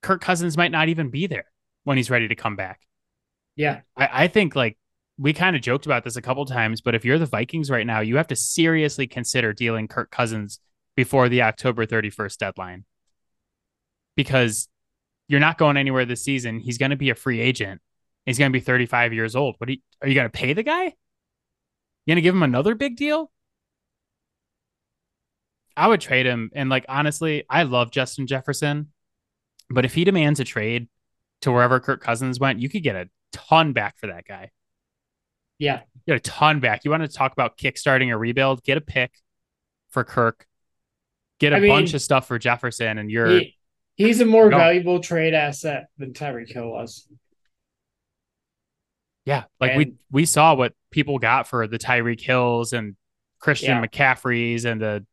Kirk 0.00 0.22
Cousins 0.22 0.56
might 0.56 0.72
not 0.72 0.88
even 0.88 1.10
be 1.10 1.26
there 1.26 1.50
when 1.84 1.98
he's 1.98 2.08
ready 2.08 2.28
to 2.28 2.34
come 2.34 2.56
back. 2.56 2.87
Yeah. 3.58 3.80
I, 3.96 4.08
I 4.24 4.28
think 4.28 4.56
like 4.56 4.78
we 5.18 5.34
kind 5.34 5.54
of 5.54 5.60
joked 5.60 5.84
about 5.84 6.04
this 6.04 6.16
a 6.16 6.22
couple 6.22 6.46
times, 6.46 6.80
but 6.80 6.94
if 6.94 7.04
you're 7.04 7.18
the 7.18 7.26
Vikings 7.26 7.70
right 7.70 7.86
now, 7.86 8.00
you 8.00 8.16
have 8.16 8.28
to 8.28 8.36
seriously 8.36 9.06
consider 9.06 9.52
dealing 9.52 9.88
Kirk 9.88 10.10
Cousins 10.10 10.60
before 10.96 11.28
the 11.28 11.42
October 11.42 11.84
31st 11.84 12.38
deadline 12.38 12.84
because 14.16 14.68
you're 15.28 15.40
not 15.40 15.58
going 15.58 15.76
anywhere 15.76 16.06
this 16.06 16.24
season. 16.24 16.60
He's 16.60 16.78
going 16.78 16.90
to 16.90 16.96
be 16.96 17.10
a 17.10 17.14
free 17.14 17.40
agent 17.40 17.82
He's 18.28 18.38
going 18.38 18.52
to 18.52 18.56
be 18.56 18.62
35 18.62 19.14
years 19.14 19.34
old. 19.34 19.54
What 19.56 19.70
are 19.70 19.72
you, 19.72 19.78
are 20.02 20.08
you 20.08 20.14
going 20.14 20.26
to 20.26 20.38
pay 20.38 20.52
the 20.52 20.62
guy? 20.62 20.84
You 20.84 20.92
going 22.08 22.16
to 22.16 22.20
give 22.20 22.34
him 22.34 22.42
another 22.42 22.74
big 22.74 22.94
deal? 22.94 23.32
I 25.74 25.88
would 25.88 26.02
trade 26.02 26.26
him. 26.26 26.50
And 26.54 26.68
like, 26.68 26.84
honestly, 26.90 27.44
I 27.48 27.62
love 27.62 27.90
Justin 27.90 28.26
Jefferson, 28.26 28.88
but 29.70 29.86
if 29.86 29.94
he 29.94 30.04
demands 30.04 30.40
a 30.40 30.44
trade 30.44 30.88
to 31.40 31.50
wherever 31.50 31.80
Kirk 31.80 32.02
Cousins 32.02 32.38
went, 32.38 32.60
you 32.60 32.68
could 32.68 32.82
get 32.82 32.96
a 32.96 33.08
ton 33.32 33.72
back 33.72 33.98
for 33.98 34.06
that 34.08 34.24
guy. 34.26 34.50
Yeah. 35.58 35.80
Get 36.06 36.16
a 36.16 36.20
ton 36.20 36.60
back. 36.60 36.84
You 36.84 36.90
want 36.90 37.02
to 37.02 37.08
talk 37.08 37.32
about 37.32 37.58
kickstarting 37.58 38.12
a 38.12 38.16
rebuild? 38.16 38.62
Get 38.62 38.76
a 38.78 38.80
pick 38.80 39.12
for 39.90 40.04
Kirk. 40.04 40.46
Get 41.40 41.52
a 41.52 41.56
I 41.56 41.60
mean, 41.60 41.70
bunch 41.70 41.94
of 41.94 42.02
stuff 42.02 42.26
for 42.28 42.38
Jefferson, 42.38 42.98
and 42.98 43.10
you're 43.10 43.28
He, 43.40 43.56
he's 43.96 44.20
a 44.20 44.24
more 44.26 44.48
No. 44.50 44.56
valuable 44.58 45.00
trade 45.00 45.34
asset 45.34 45.86
than 45.98 46.12
Tyreek 46.12 46.52
Hill 46.52 46.68
was. 46.70 47.06
yeah. 49.24 49.44
Like 49.60 49.76
we 49.76 49.94
we 50.10 50.24
saw 50.24 50.54
what 50.54 50.74
people 50.90 51.18
got 51.18 51.46
for 51.48 51.66
the 51.66 51.78
Tyreek 51.78 52.20
Hills 52.20 52.72
and 52.72 52.96
Christian 53.40 53.70
Yeah. 53.82 53.86
McCaffreys 53.86 54.64
and 54.64 54.80
the, 54.80 55.06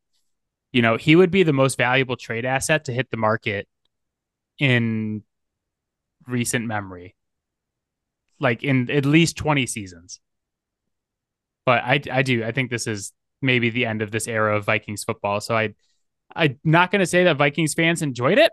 you 0.72 0.82
know, 0.82 0.96
he 0.96 1.16
would 1.16 1.30
be 1.30 1.42
the 1.42 1.52
most 1.52 1.76
valuable 1.76 2.16
trade 2.16 2.44
asset 2.44 2.84
to 2.86 2.92
hit 2.92 3.10
the 3.10 3.16
market 3.16 3.66
in 4.58 5.22
recent 6.26 6.66
memory, 6.66 7.14
like 8.40 8.62
in 8.62 8.90
at 8.90 9.04
least 9.06 9.36
twenty 9.36 9.66
seasons. 9.66 10.20
But 11.64 11.82
I 11.84 12.00
I 12.10 12.22
do 12.22 12.44
I 12.44 12.52
think 12.52 12.70
this 12.70 12.86
is 12.86 13.12
maybe 13.42 13.70
the 13.70 13.86
end 13.86 14.02
of 14.02 14.10
this 14.10 14.28
era 14.28 14.56
of 14.56 14.64
Vikings 14.64 15.04
football. 15.04 15.40
So 15.40 15.56
I 15.56 15.74
I'm 16.34 16.58
not 16.64 16.90
going 16.90 17.00
to 17.00 17.06
say 17.06 17.24
that 17.24 17.36
Vikings 17.36 17.74
fans 17.74 18.02
enjoyed 18.02 18.38
it. 18.38 18.52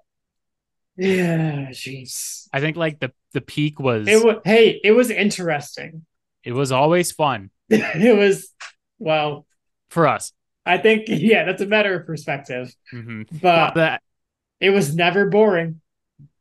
Yeah, 0.96 1.70
jeez. 1.72 2.48
I 2.54 2.60
think 2.60 2.78
like 2.78 3.00
the 3.00 3.12
the 3.34 3.42
peak 3.42 3.80
was 3.80 4.08
It 4.08 4.24
was 4.24 4.38
hey, 4.46 4.80
it 4.84 4.92
was 4.92 5.10
interesting. 5.10 6.06
it 6.44 6.52
was 6.54 6.72
always 6.72 7.12
fun 7.12 7.50
it 7.70 8.18
was 8.18 8.50
well, 9.00 9.46
for 9.90 10.08
us. 10.08 10.32
I 10.66 10.78
think 10.78 11.06
yeah, 11.08 11.44
that's 11.46 11.62
a 11.62 11.66
matter 11.66 12.00
of 12.00 12.06
perspective. 12.06 12.74
hmm 12.92 13.24
But 13.42 13.76
that 13.76 14.02
it 14.60 14.70
was 14.70 14.96
never 14.96 15.30
boring. 15.30 15.82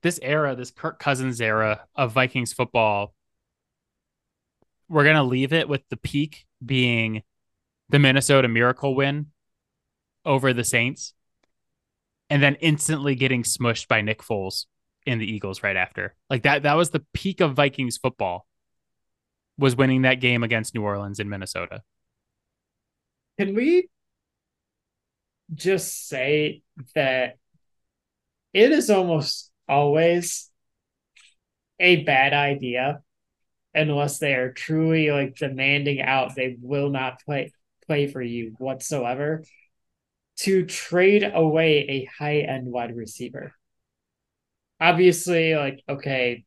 this 0.03 0.18
era, 0.22 0.55
this 0.55 0.70
Kirk 0.70 0.99
Cousins 0.99 1.40
era 1.40 1.82
of 1.97 2.12
Vikings 2.12 2.53
football, 2.53 3.14
we're 4.93 5.05
gonna 5.05 5.24
leave 5.24 5.55
it 5.55 5.68
with 5.68 5.80
the 5.88 5.97
peak 5.97 6.45
being 6.64 7.22
the 7.88 7.99
Minnesota 7.99 8.47
Miracle 8.47 8.95
win 8.95 9.28
over 10.26 10.53
the 10.53 10.64
Saints, 10.64 11.14
and 12.28 12.43
then 12.43 12.57
instantly 12.57 13.14
getting 13.14 13.43
smushed 13.43 13.88
by 13.88 14.03
Nick 14.03 14.20
Foles 14.20 14.66
in 15.07 15.18
the 15.18 15.26
Eagles 15.26 15.62
right 15.62 15.76
after. 15.76 16.14
Like 16.28 16.43
that, 16.43 16.64
that 16.64 16.76
was 16.76 16.90
the 16.90 17.05
peak 17.14 17.40
of 17.40 17.55
Vikings 17.55 17.97
football. 17.97 18.47
Was 19.59 19.76
winning 19.76 20.03
that 20.03 20.20
game 20.20 20.43
against 20.43 20.74
New 20.74 20.82
Orleans 20.82 21.20
in 21.20 21.28
Minnesota. 21.28 21.82
Can 23.38 23.55
we 23.55 23.88
just 25.55 26.09
say 26.09 26.62
that 26.95 27.36
it 28.53 28.72
is 28.72 28.90
almost 28.90 29.51
always 29.68 30.51
a 31.78 32.03
bad 32.05 32.32
idea 32.32 33.03
unless 33.74 34.18
they 34.18 34.34
are 34.34 34.52
truly 34.52 35.10
like 35.10 35.36
demanding 35.36 36.00
out 36.00 36.34
they 36.34 36.56
will 36.60 36.90
not 36.90 37.20
play 37.24 37.52
play 37.86 38.06
for 38.06 38.22
you 38.22 38.54
whatsoever 38.58 39.42
to 40.36 40.64
trade 40.64 41.30
away 41.34 41.78
a 41.88 42.04
high 42.18 42.38
end 42.38 42.66
wide 42.66 42.96
receiver. 42.96 43.54
Obviously, 44.80 45.54
like 45.54 45.82
okay, 45.88 46.44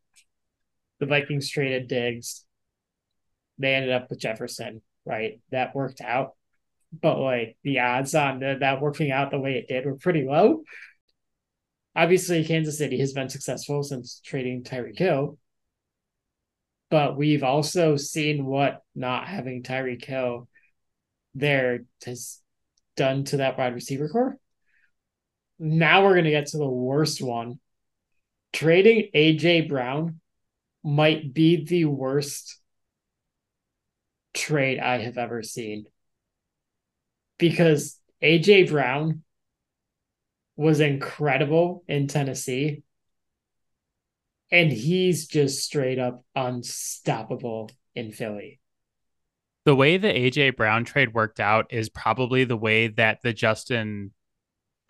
the 0.99 1.05
Vikings 1.05 1.49
traded 1.49 1.88
Diggs. 1.88 2.45
They 3.57 3.76
ended 3.76 3.91
up 3.91 4.09
with 4.09 4.19
Jefferson, 4.19 4.82
right? 5.05 5.39
That 5.51 5.76
worked 5.76 6.01
out 6.01 6.36
but 7.01 7.19
like 7.19 7.57
the 7.63 7.80
odds 7.80 8.15
on 8.15 8.39
the, 8.39 8.57
that 8.59 8.82
working 8.82 9.11
out 9.11 9.32
the 9.32 9.39
way 9.39 9.55
it 9.55 9.67
did 9.67 9.86
were 9.86 9.95
pretty 9.95 10.23
low. 10.23 10.63
Obviously, 11.95 12.43
Kansas 12.43 12.78
City 12.78 12.99
has 12.99 13.13
been 13.13 13.30
successful 13.30 13.82
since 13.84 14.21
trading 14.23 14.63
Tyreek 14.63 14.97
Hill, 14.97 15.38
but 16.90 17.18
we've 17.18 17.44
also 17.44 17.96
seen 17.98 18.46
what 18.46 18.82
not 18.94 19.28
having 19.28 19.64
Tyreek 19.64 20.04
Hill 20.04 20.48
there 21.34 21.82
has 22.06 22.40
done 22.96 23.26
to 23.26 23.38
that 23.38 23.58
wide 23.58 23.74
receiver 23.74 24.08
corps. 24.08 24.38
Now 25.60 26.04
we're 26.04 26.14
going 26.14 26.26
to 26.26 26.32
get 26.32 26.48
to 26.48 26.58
the 26.58 26.68
worst 26.68 27.22
one. 27.22 27.60
Trading 28.54 29.10
AJ 29.14 29.68
Brown 29.68 30.20
might 30.84 31.34
be 31.34 31.66
the 31.66 31.86
worst 31.86 32.60
trade 34.34 34.80
I 34.80 35.00
have 35.00 35.18
ever 35.18 35.44
seen 35.44 35.86
because 37.38 38.00
AJ 38.22 38.70
Brown 38.70 39.24
was 40.56 40.80
incredible 40.80 41.84
in 41.88 42.08
Tennessee. 42.08 42.84
And 44.52 44.72
he's 44.72 45.28
just 45.28 45.64
straight 45.64 46.00
up 46.00 46.24
unstoppable 46.36 47.72
in 47.96 48.12
Philly. 48.12 48.60
The 49.66 49.76
way 49.76 49.98
the 49.98 50.08
AJ 50.08 50.56
Brown 50.56 50.86
trade 50.86 51.14
worked 51.14 51.39
out 51.39 51.66
is 51.72 51.89
probably 51.89 52.43
the 52.43 52.58
way 52.58 52.88
that 52.88 53.20
the 53.24 53.34
Justin 53.34 54.12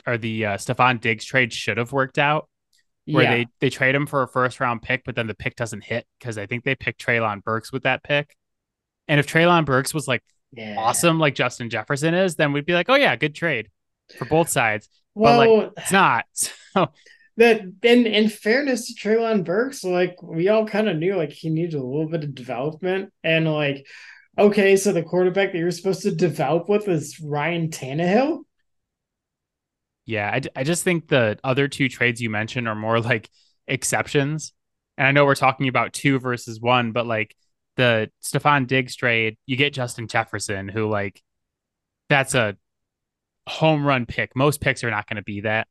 or 0.06 0.18
the 0.18 0.45
uh, 0.45 0.58
Stefon 0.58 0.99
Diggs 0.99 1.26
trade 1.26 1.53
should 1.53 1.78
have 1.78 1.91
worked 1.91 2.20
out. 2.20 2.49
where 3.06 3.24
yeah. 3.24 3.32
they 3.32 3.47
they 3.62 3.70
trade 3.70 3.95
him 3.95 4.06
for 4.06 4.24
a 4.24 4.28
first 4.28 4.60
round 4.60 4.82
pick, 4.82 5.03
but 5.06 5.16
then 5.16 5.28
the 5.28 5.36
pick 5.36 5.56
doesn't 5.56 5.84
hit 5.84 6.06
because 6.20 6.38
I 6.38 6.45
think 6.45 6.64
they 6.64 6.76
picked 6.76 7.03
Treylon 7.03 7.43
Burks 7.43 7.72
with 7.72 7.84
that 7.84 8.03
pick. 8.03 8.36
And 9.08 9.20
if 9.20 9.28
Treylon 9.28 9.66
Burks 9.66 9.93
was 9.93 10.08
like 10.08 10.24
yeah. 10.51 10.76
awesome, 10.78 11.20
like 11.20 11.36
Justin 11.36 11.70
Jefferson 11.70 12.14
is, 12.14 12.36
then 12.36 12.51
we'd 12.51 12.66
be 12.66 12.74
like, 12.74 12.89
oh 12.89 12.95
yeah, 12.95 13.16
good 13.16 13.36
trade 13.36 13.70
for 14.18 14.26
both 14.26 14.49
sides. 14.49 14.89
Well, 15.14 15.58
like, 15.58 15.72
It's 15.78 15.91
not. 15.91 16.26
So 16.76 16.91
that 17.38 17.61
in 17.83 18.05
in 18.07 18.29
fairness 18.29 18.88
to 18.88 18.93
Treylon 18.93 19.43
Burks, 19.43 19.83
like 19.83 20.21
we 20.23 20.47
all 20.49 20.65
kind 20.65 20.89
of 20.89 20.97
knew 20.97 21.15
like 21.15 21.31
he 21.31 21.49
needed 21.49 21.75
a 21.75 21.83
little 21.83 22.09
bit 22.09 22.23
of 22.23 22.36
development. 22.36 23.11
And 23.23 23.51
like, 23.51 23.86
okay, 24.38 24.75
so 24.77 24.93
the 24.93 25.03
quarterback 25.03 25.51
that 25.51 25.57
you're 25.57 25.71
supposed 25.71 26.03
to 26.03 26.15
develop 26.15 26.69
with 26.69 26.88
is 26.88 27.19
Ryan 27.19 27.69
Tannehill. 27.69 28.43
yeah, 30.05 30.29
I, 30.31 30.61
I 30.61 30.63
just 30.63 30.83
think 30.83 31.07
the 31.07 31.39
other 31.43 31.67
two 31.67 31.89
trades 31.89 32.21
you 32.21 32.29
mentioned 32.29 32.67
are 32.67 32.75
more 32.75 32.99
like 32.99 33.29
exceptions. 33.67 34.53
And 34.97 35.07
I 35.07 35.11
know 35.11 35.25
we're 35.25 35.36
talking 35.36 35.67
about 35.67 35.93
two 35.93 36.19
versus 36.19 36.61
one, 36.61 36.91
but 36.91 37.07
like 37.07 37.36
the 37.75 38.11
Stefon 38.23 38.67
Diggs 38.67 38.95
trade, 38.95 39.38
you 39.45 39.57
get 39.57 39.73
Justin 39.73 40.07
Jefferson, 40.07 40.67
who 40.67 40.88
like 40.88 41.21
that's 42.09 42.36
a 42.36 42.55
home 43.47 43.86
run 43.86 44.05
pick. 44.05 44.36
Most 44.36 44.61
picks 44.61 44.83
are 44.83 44.91
not 44.91 45.07
going 45.07 45.17
to 45.17 45.23
be 45.23 45.41
that. 45.41 45.67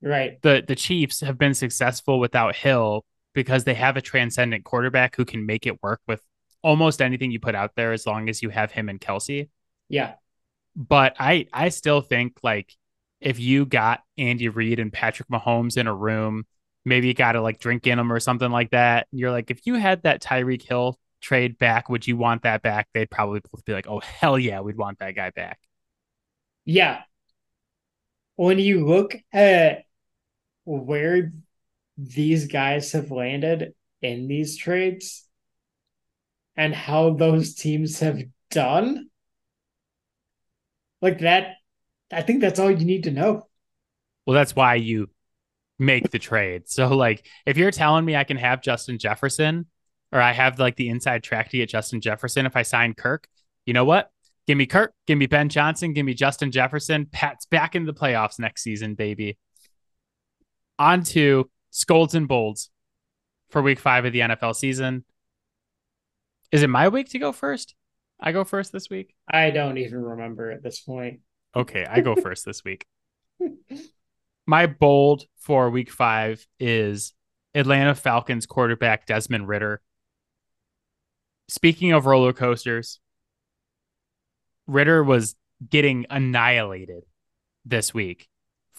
Right. 0.00 0.40
the 0.42 0.62
the 0.66 0.76
Chiefs 0.76 1.20
have 1.22 1.38
been 1.38 1.54
successful 1.54 2.20
without 2.20 2.54
Hill 2.54 3.04
because 3.34 3.64
they 3.64 3.74
have 3.74 3.96
a 3.96 4.00
transcendent 4.00 4.64
quarterback 4.64 5.16
who 5.16 5.24
can 5.24 5.44
make 5.46 5.66
it 5.66 5.82
work 5.82 6.00
with 6.06 6.22
almost 6.62 7.02
anything 7.02 7.30
you 7.30 7.40
put 7.40 7.54
out 7.54 7.72
there 7.76 7.92
as 7.92 8.06
long 8.06 8.28
as 8.28 8.42
you 8.42 8.48
have 8.50 8.72
him 8.72 8.88
and 8.88 9.00
Kelce. 9.00 9.48
Yeah. 9.88 10.14
But 10.76 11.16
I 11.18 11.46
I 11.52 11.70
still 11.70 12.00
think 12.00 12.38
like 12.42 12.74
if 13.20 13.40
you 13.40 13.66
got 13.66 14.00
Andy 14.16 14.48
Reid 14.48 14.78
and 14.78 14.92
Patrick 14.92 15.28
Mahomes 15.28 15.76
in 15.76 15.86
a 15.86 15.94
room, 15.94 16.46
maybe 16.84 17.08
you 17.08 17.14
got 17.14 17.32
to 17.32 17.40
like 17.40 17.58
drink 17.58 17.86
in 17.86 17.98
them 17.98 18.12
or 18.12 18.20
something 18.20 18.50
like 18.50 18.70
that. 18.70 19.08
You're 19.10 19.32
like, 19.32 19.50
if 19.50 19.66
you 19.66 19.74
had 19.74 20.02
that 20.02 20.22
Tyreek 20.22 20.62
Hill 20.62 20.98
trade 21.20 21.58
back, 21.58 21.88
would 21.88 22.06
you 22.06 22.16
want 22.16 22.42
that 22.42 22.62
back? 22.62 22.88
They'd 22.94 23.10
probably 23.10 23.40
both 23.52 23.64
be 23.64 23.72
like, 23.72 23.88
oh 23.88 24.00
hell 24.00 24.38
yeah, 24.38 24.60
we'd 24.60 24.76
want 24.76 25.00
that 25.00 25.16
guy 25.16 25.30
back. 25.30 25.58
Yeah. 26.64 27.02
When 28.36 28.58
you 28.58 28.86
look 28.86 29.16
at 29.32 29.84
where 30.76 31.32
these 31.96 32.46
guys 32.46 32.92
have 32.92 33.10
landed 33.10 33.72
in 34.02 34.28
these 34.28 34.56
trades 34.56 35.26
and 36.56 36.74
how 36.74 37.14
those 37.14 37.54
teams 37.54 38.00
have 38.00 38.22
done, 38.50 39.08
like 41.00 41.20
that, 41.20 41.54
I 42.12 42.22
think 42.22 42.40
that's 42.40 42.58
all 42.58 42.70
you 42.70 42.84
need 42.84 43.04
to 43.04 43.10
know. 43.10 43.46
Well, 44.26 44.34
that's 44.34 44.54
why 44.54 44.74
you 44.74 45.08
make 45.78 46.10
the 46.10 46.18
trade. 46.18 46.68
So, 46.68 46.88
like, 46.88 47.26
if 47.46 47.56
you're 47.56 47.70
telling 47.70 48.04
me 48.04 48.16
I 48.16 48.24
can 48.24 48.36
have 48.36 48.60
Justin 48.60 48.98
Jefferson 48.98 49.66
or 50.12 50.20
I 50.20 50.32
have 50.32 50.58
like 50.58 50.76
the 50.76 50.88
inside 50.88 51.22
track 51.22 51.50
to 51.50 51.56
get 51.56 51.68
Justin 51.68 52.00
Jefferson 52.00 52.46
if 52.46 52.56
I 52.56 52.62
sign 52.62 52.94
Kirk, 52.94 53.26
you 53.64 53.72
know 53.72 53.84
what? 53.84 54.10
Give 54.46 54.58
me 54.58 54.66
Kirk, 54.66 54.92
give 55.06 55.18
me 55.18 55.26
Ben 55.26 55.48
Johnson, 55.48 55.92
give 55.92 56.06
me 56.06 56.14
Justin 56.14 56.50
Jefferson. 56.50 57.06
Pat's 57.06 57.46
back 57.46 57.74
in 57.74 57.84
the 57.84 57.94
playoffs 57.94 58.38
next 58.38 58.62
season, 58.62 58.94
baby. 58.94 59.38
On 60.78 61.02
to 61.04 61.50
Scolds 61.70 62.14
and 62.14 62.28
Bolds 62.28 62.70
for 63.50 63.62
week 63.62 63.78
five 63.78 64.04
of 64.04 64.12
the 64.12 64.20
NFL 64.20 64.54
season. 64.54 65.04
Is 66.52 66.62
it 66.62 66.68
my 66.70 66.88
week 66.88 67.10
to 67.10 67.18
go 67.18 67.32
first? 67.32 67.74
I 68.20 68.32
go 68.32 68.44
first 68.44 68.72
this 68.72 68.90
week. 68.90 69.14
I 69.30 69.50
don't 69.50 69.78
even 69.78 70.02
remember 70.02 70.50
at 70.50 70.62
this 70.62 70.80
point. 70.80 71.20
Okay, 71.54 71.86
I 71.88 72.00
go 72.00 72.14
first 72.16 72.44
this 72.44 72.64
week. 72.64 72.86
My 74.46 74.66
bold 74.66 75.24
for 75.36 75.70
week 75.70 75.90
five 75.90 76.46
is 76.58 77.12
Atlanta 77.54 77.94
Falcons 77.94 78.46
quarterback 78.46 79.06
Desmond 79.06 79.46
Ridder. 79.46 79.82
speaking 81.48 81.92
of 81.92 82.06
roller 82.06 82.32
coasters, 82.32 83.00
Ridder 84.66 85.02
was 85.04 85.34
getting 85.68 86.06
annihilated 86.10 87.04
this 87.64 87.92
week 87.92 88.28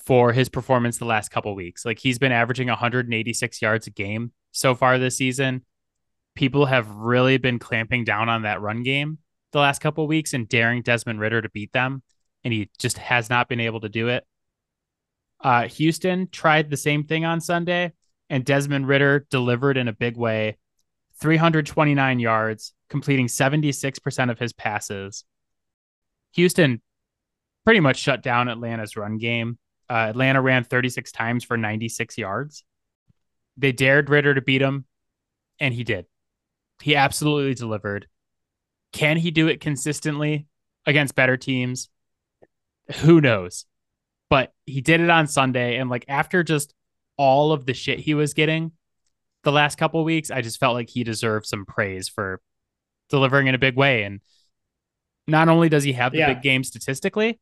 for 0.10 0.34
his 0.34 0.49
performance 0.49 0.97
the 0.97 1.05
last 1.05 1.30
couple 1.30 1.53
weeks. 1.53 1.86
Like 1.86 1.99
he's 1.99 2.18
been 2.18 2.32
averaging 2.32 2.68
186 2.68 3.62
yards 3.62 3.86
a 3.86 3.91
game 3.91 4.32
so 4.51 4.74
far 4.74 4.97
this 4.97 5.16
season. 5.16 5.64
People 6.34 6.66
have 6.66 6.89
really 6.89 7.38
been 7.38 7.60
clamping 7.60 8.05
down 8.05 8.28
on 8.28 8.41
that 8.41 8.60
run 8.60 8.82
game 8.82 9.20
the 9.51 9.60
last 9.60 9.84
couple 9.84 10.07
weeks 10.07 10.34
and 10.34 10.49
daring 10.49 10.82
Desmond 10.82 11.20
Ridder 11.20 11.43
to 11.43 11.49
beat 11.49 11.72
them, 11.74 12.01
and 12.43 12.51
he 12.51 12.72
just 12.80 12.97
has 12.97 13.30
not 13.30 13.47
been 13.49 13.60
able 13.60 13.82
to 13.82 13.89
do 13.89 14.07
it. 14.07 14.26
Uh, 15.41 15.68
Houston 15.68 16.28
tried 16.32 16.72
the 16.72 16.78
same 16.78 17.03
thing 17.03 17.24
on 17.24 17.39
Sunday, 17.39 17.93
and 18.32 18.43
Desmond 18.43 18.88
Ridder 18.88 19.28
delivered 19.30 19.78
in 19.78 19.88
a 19.88 19.93
big 19.93 20.18
way 20.18 20.57
329 21.22 22.20
yards, 22.20 22.74
completing 22.89 23.28
76% 23.28 24.32
of 24.32 24.39
his 24.39 24.53
passes. 24.53 25.24
Houston 26.32 26.82
pretty 27.64 27.80
much 27.80 27.97
shut 27.97 28.24
down 28.24 28.49
Atlanta's 28.49 28.97
run 28.97 29.20
game. 29.20 29.60
Uh, 29.90 30.10
Atlanta 30.10 30.42
ran 30.42 30.64
36 30.64 31.12
times 31.12 31.44
for 31.44 31.58
96 31.58 32.18
yards. 32.18 32.64
They 33.58 33.72
dared 33.72 34.10
Ridder 34.10 34.36
to 34.36 34.42
beat 34.42 34.62
him, 34.62 34.86
and 35.60 35.74
he 35.74 35.84
did. 35.84 36.06
He 36.82 36.96
absolutely 36.96 37.56
delivered. 37.56 38.08
Can 38.94 39.18
he 39.18 39.32
do 39.32 39.48
it 39.48 39.60
consistently 39.60 40.48
against 40.86 41.16
better 41.16 41.38
teams? 41.38 41.90
Who 43.02 43.22
knows? 43.22 43.66
But 44.30 44.54
he 44.66 44.82
did 44.82 45.02
it 45.02 45.10
on 45.10 45.28
Sunday. 45.28 45.78
And 45.78 45.90
like 45.90 46.06
after 46.08 46.44
just 46.44 46.74
all 47.18 47.52
of 47.52 47.66
the 47.66 47.74
shit 47.74 48.00
he 48.00 48.14
was 48.14 48.34
getting 48.34 48.72
the 49.44 49.52
last 49.52 49.78
couple 49.78 50.04
weeks, 50.04 50.32
I 50.32 50.42
just 50.42 50.60
felt 50.60 50.76
like 50.76 50.90
he 50.90 51.04
deserved 51.04 51.46
some 51.46 51.66
praise 51.66 52.08
for 52.08 52.42
delivering 53.10 53.48
in 53.48 53.56
a 53.56 53.60
big 53.60 53.76
way. 53.76 54.04
And 54.04 54.22
not 55.28 55.50
only 55.50 55.70
does 55.70 55.84
he 55.84 55.94
have 55.94 56.12
the 56.12 56.20
yeah. 56.20 56.34
big 56.34 56.42
game 56.42 56.64
statistically, 56.64 57.40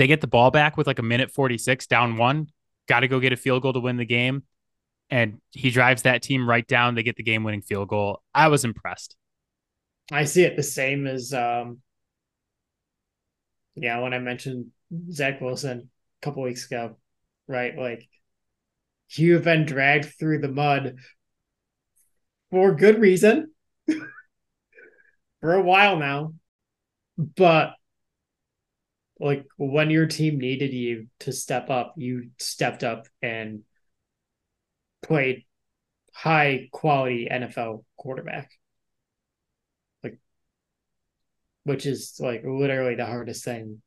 they 0.00 0.06
get 0.06 0.22
the 0.22 0.26
ball 0.26 0.50
back 0.50 0.78
with 0.78 0.86
like 0.86 0.98
a 0.98 1.02
minute 1.02 1.30
46 1.30 1.86
down 1.86 2.16
one, 2.16 2.48
got 2.88 3.00
to 3.00 3.08
go 3.08 3.20
get 3.20 3.34
a 3.34 3.36
field 3.36 3.60
goal 3.60 3.74
to 3.74 3.80
win 3.80 3.98
the 3.98 4.06
game. 4.06 4.44
And 5.10 5.42
he 5.50 5.68
drives 5.68 6.02
that 6.02 6.22
team 6.22 6.48
right 6.48 6.66
down. 6.66 6.94
They 6.94 7.02
get 7.02 7.16
the 7.16 7.22
game 7.22 7.44
winning 7.44 7.60
field 7.60 7.88
goal. 7.88 8.22
I 8.34 8.48
was 8.48 8.64
impressed. 8.64 9.14
I 10.10 10.24
see 10.24 10.44
it 10.44 10.56
the 10.56 10.62
same 10.62 11.06
as, 11.06 11.34
um, 11.34 11.80
yeah, 13.74 14.00
when 14.00 14.14
I 14.14 14.20
mentioned 14.20 14.68
Zach 15.12 15.42
Wilson 15.42 15.90
a 16.22 16.24
couple 16.24 16.44
weeks 16.44 16.64
ago, 16.64 16.96
right? 17.46 17.76
Like, 17.76 18.08
you've 19.10 19.44
been 19.44 19.66
dragged 19.66 20.14
through 20.18 20.38
the 20.38 20.48
mud 20.48 20.96
for 22.50 22.74
good 22.74 23.02
reason 23.02 23.50
for 25.42 25.52
a 25.52 25.60
while 25.60 25.98
now. 25.98 26.32
But 27.18 27.74
like 29.20 29.44
when 29.58 29.90
your 29.90 30.06
team 30.06 30.38
needed 30.38 30.72
you 30.72 31.06
to 31.20 31.32
step 31.32 31.68
up, 31.68 31.94
you 31.98 32.30
stepped 32.38 32.82
up 32.82 33.06
and 33.20 33.62
played 35.02 35.44
high 36.14 36.68
quality 36.72 37.28
NFL 37.30 37.84
quarterback. 37.98 38.50
Like 40.02 40.18
which 41.64 41.84
is 41.84 42.16
like 42.18 42.42
literally 42.44 42.94
the 42.94 43.04
hardest 43.04 43.44
thing 43.44 43.82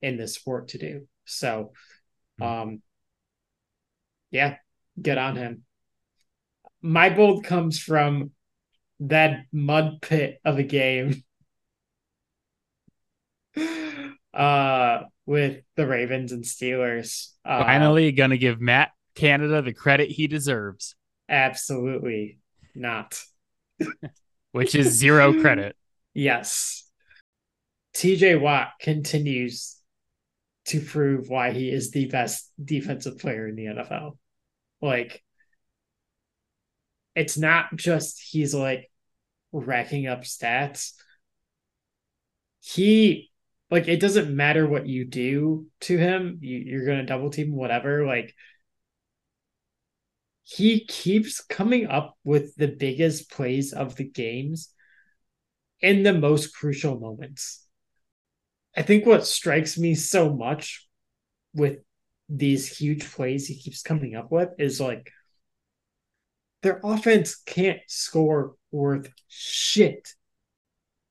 in 0.00 0.16
this 0.16 0.34
sport 0.34 0.68
to 0.68 0.78
do. 0.78 1.08
So 1.24 1.72
hmm. 2.38 2.44
um 2.44 2.82
yeah, 4.30 4.56
get 5.00 5.18
on 5.18 5.34
him. 5.34 5.64
My 6.82 7.10
bold 7.10 7.42
comes 7.44 7.80
from 7.80 8.30
that 9.00 9.40
mud 9.50 10.00
pit 10.02 10.40
of 10.44 10.58
a 10.58 10.62
game 10.62 11.24
uh 14.34 15.00
with 15.26 15.62
the 15.76 15.86
Ravens 15.86 16.32
and 16.32 16.44
Steelers. 16.44 17.32
Uh, 17.44 17.62
Finally 17.62 18.12
gonna 18.12 18.38
give 18.38 18.60
Matt 18.60 18.90
Canada 19.14 19.62
the 19.62 19.74
credit 19.74 20.10
he 20.10 20.26
deserves. 20.26 20.94
Absolutely 21.28 22.38
not. 22.74 23.22
Which 24.52 24.74
is 24.74 24.88
zero 24.88 25.38
credit. 25.40 25.76
Yes. 26.14 26.84
TJ 27.94 28.40
Watt 28.40 28.70
continues 28.80 29.76
to 30.66 30.80
prove 30.80 31.28
why 31.28 31.52
he 31.52 31.70
is 31.70 31.90
the 31.90 32.06
best 32.06 32.50
defensive 32.62 33.18
player 33.18 33.48
in 33.48 33.56
the 33.56 33.64
NFL. 33.64 34.16
Like 34.80 35.22
it's 37.14 37.36
not 37.36 37.74
just 37.74 38.20
he's 38.20 38.54
like 38.54 38.90
racking 39.52 40.06
up 40.06 40.22
stats. 40.22 40.92
He 42.60 43.30
like 43.70 43.88
it 43.88 44.00
doesn't 44.00 44.34
matter 44.34 44.66
what 44.66 44.86
you 44.86 45.04
do 45.04 45.66
to 45.80 45.96
him, 45.98 46.38
you, 46.40 46.58
you're 46.58 46.86
gonna 46.86 47.06
double 47.06 47.30
team 47.30 47.54
whatever. 47.54 48.06
Like 48.06 48.34
he 50.42 50.84
keeps 50.86 51.40
coming 51.42 51.86
up 51.86 52.16
with 52.24 52.56
the 52.56 52.68
biggest 52.68 53.30
plays 53.30 53.72
of 53.72 53.96
the 53.96 54.08
games 54.08 54.72
in 55.80 56.02
the 56.02 56.14
most 56.14 56.54
crucial 56.54 56.98
moments. 56.98 57.66
I 58.76 58.82
think 58.82 59.04
what 59.04 59.26
strikes 59.26 59.76
me 59.76 59.94
so 59.94 60.32
much 60.32 60.86
with 61.54 61.78
these 62.28 62.68
huge 62.78 63.10
plays 63.10 63.46
he 63.46 63.58
keeps 63.58 63.82
coming 63.82 64.14
up 64.14 64.30
with 64.30 64.50
is 64.58 64.80
like 64.80 65.10
their 66.62 66.80
offense 66.82 67.36
can't 67.36 67.80
score 67.86 68.54
worth 68.70 69.10
shit. 69.28 70.14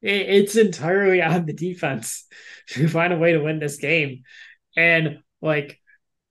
It's 0.01 0.55
entirely 0.55 1.21
on 1.23 1.45
the 1.45 1.53
defense 1.53 2.25
to 2.69 2.87
find 2.87 3.13
a 3.13 3.17
way 3.17 3.33
to 3.33 3.39
win 3.39 3.59
this 3.59 3.77
game. 3.77 4.23
And 4.75 5.19
like 5.41 5.79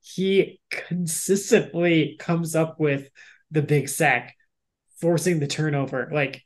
he 0.01 0.61
consistently 0.71 2.17
comes 2.19 2.55
up 2.55 2.79
with 2.79 3.09
the 3.51 3.63
big 3.63 3.89
sack, 3.89 4.37
forcing 5.01 5.41
the 5.41 5.47
turnover. 5.47 6.11
Like 6.13 6.45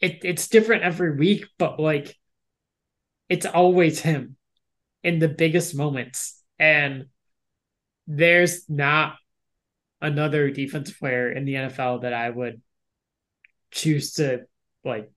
it, 0.00 0.20
it's 0.24 0.48
different 0.48 0.82
every 0.82 1.16
week, 1.16 1.46
but 1.58 1.80
like 1.80 2.16
it's 3.28 3.46
always 3.46 4.00
him 4.00 4.36
in 5.02 5.18
the 5.18 5.28
biggest 5.28 5.74
moments. 5.74 6.40
And 6.58 7.06
there's 8.06 8.68
not 8.68 9.16
another 10.00 10.50
defensive 10.50 10.98
player 10.98 11.30
in 11.30 11.44
the 11.44 11.54
NFL 11.54 12.02
that 12.02 12.12
I 12.12 12.28
would 12.28 12.60
choose 13.70 14.14
to 14.14 14.42
like 14.84 15.10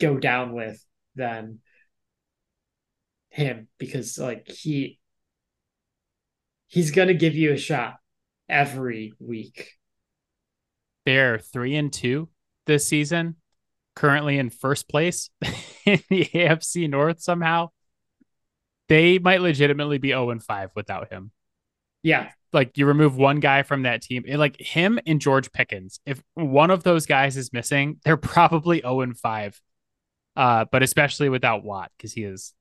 go 0.00 0.18
down 0.18 0.52
with 0.52 0.84
than 1.14 1.60
him 3.30 3.68
because 3.78 4.18
like 4.18 4.48
he 4.48 4.98
he's 6.66 6.90
gonna 6.90 7.14
give 7.14 7.34
you 7.34 7.52
a 7.52 7.58
shot 7.58 7.96
every 8.48 9.12
week. 9.18 9.72
They're 11.04 11.38
three 11.38 11.76
and 11.76 11.92
two 11.92 12.28
this 12.66 12.88
season, 12.88 13.36
currently 13.94 14.38
in 14.38 14.50
first 14.50 14.88
place 14.88 15.30
in 15.84 16.00
the 16.08 16.24
AFC 16.26 16.88
North 16.88 17.20
somehow. 17.20 17.70
They 18.88 19.18
might 19.18 19.40
legitimately 19.40 19.96
be 19.96 20.08
0 20.08 20.28
and 20.28 20.42
5 20.42 20.70
without 20.74 21.10
him. 21.10 21.30
Yeah 22.02 22.30
like 22.54 22.78
you 22.78 22.86
remove 22.86 23.16
one 23.16 23.40
guy 23.40 23.64
from 23.64 23.82
that 23.82 24.00
team, 24.00 24.24
like 24.28 24.58
him 24.58 24.98
and 25.06 25.20
George 25.20 25.52
Pickens. 25.52 26.00
If 26.06 26.22
one 26.34 26.70
of 26.70 26.84
those 26.84 27.04
guys 27.04 27.36
is 27.36 27.52
missing, 27.52 27.98
they're 28.04 28.16
probably 28.16 28.80
0 28.80 29.00
and 29.00 29.18
5. 29.18 29.60
Uh, 30.36 30.64
but 30.70 30.82
especially 30.82 31.28
without 31.28 31.64
Watt, 31.64 31.90
because 31.96 32.12
he 32.12 32.24
is 32.24 32.52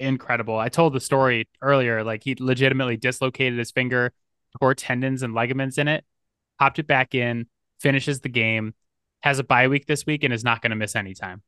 incredible. 0.00 0.58
I 0.58 0.68
told 0.68 0.92
the 0.92 1.00
story 1.00 1.48
earlier, 1.60 2.02
like 2.04 2.24
he 2.24 2.36
legitimately 2.38 2.96
dislocated 2.96 3.58
his 3.58 3.70
finger, 3.70 4.12
tore 4.58 4.74
tendons 4.74 5.22
and 5.22 5.34
ligaments 5.34 5.78
in 5.78 5.88
it, 5.88 6.04
popped 6.58 6.78
it 6.78 6.86
back 6.86 7.14
in, 7.14 7.46
finishes 7.80 8.20
the 8.20 8.28
game, 8.28 8.74
has 9.20 9.38
a 9.38 9.44
bye 9.44 9.68
week 9.68 9.86
this 9.86 10.06
week, 10.06 10.24
and 10.24 10.32
is 10.32 10.44
not 10.44 10.62
going 10.62 10.70
to 10.70 10.76
miss 10.76 10.96
any 10.96 11.14
time. 11.14 11.42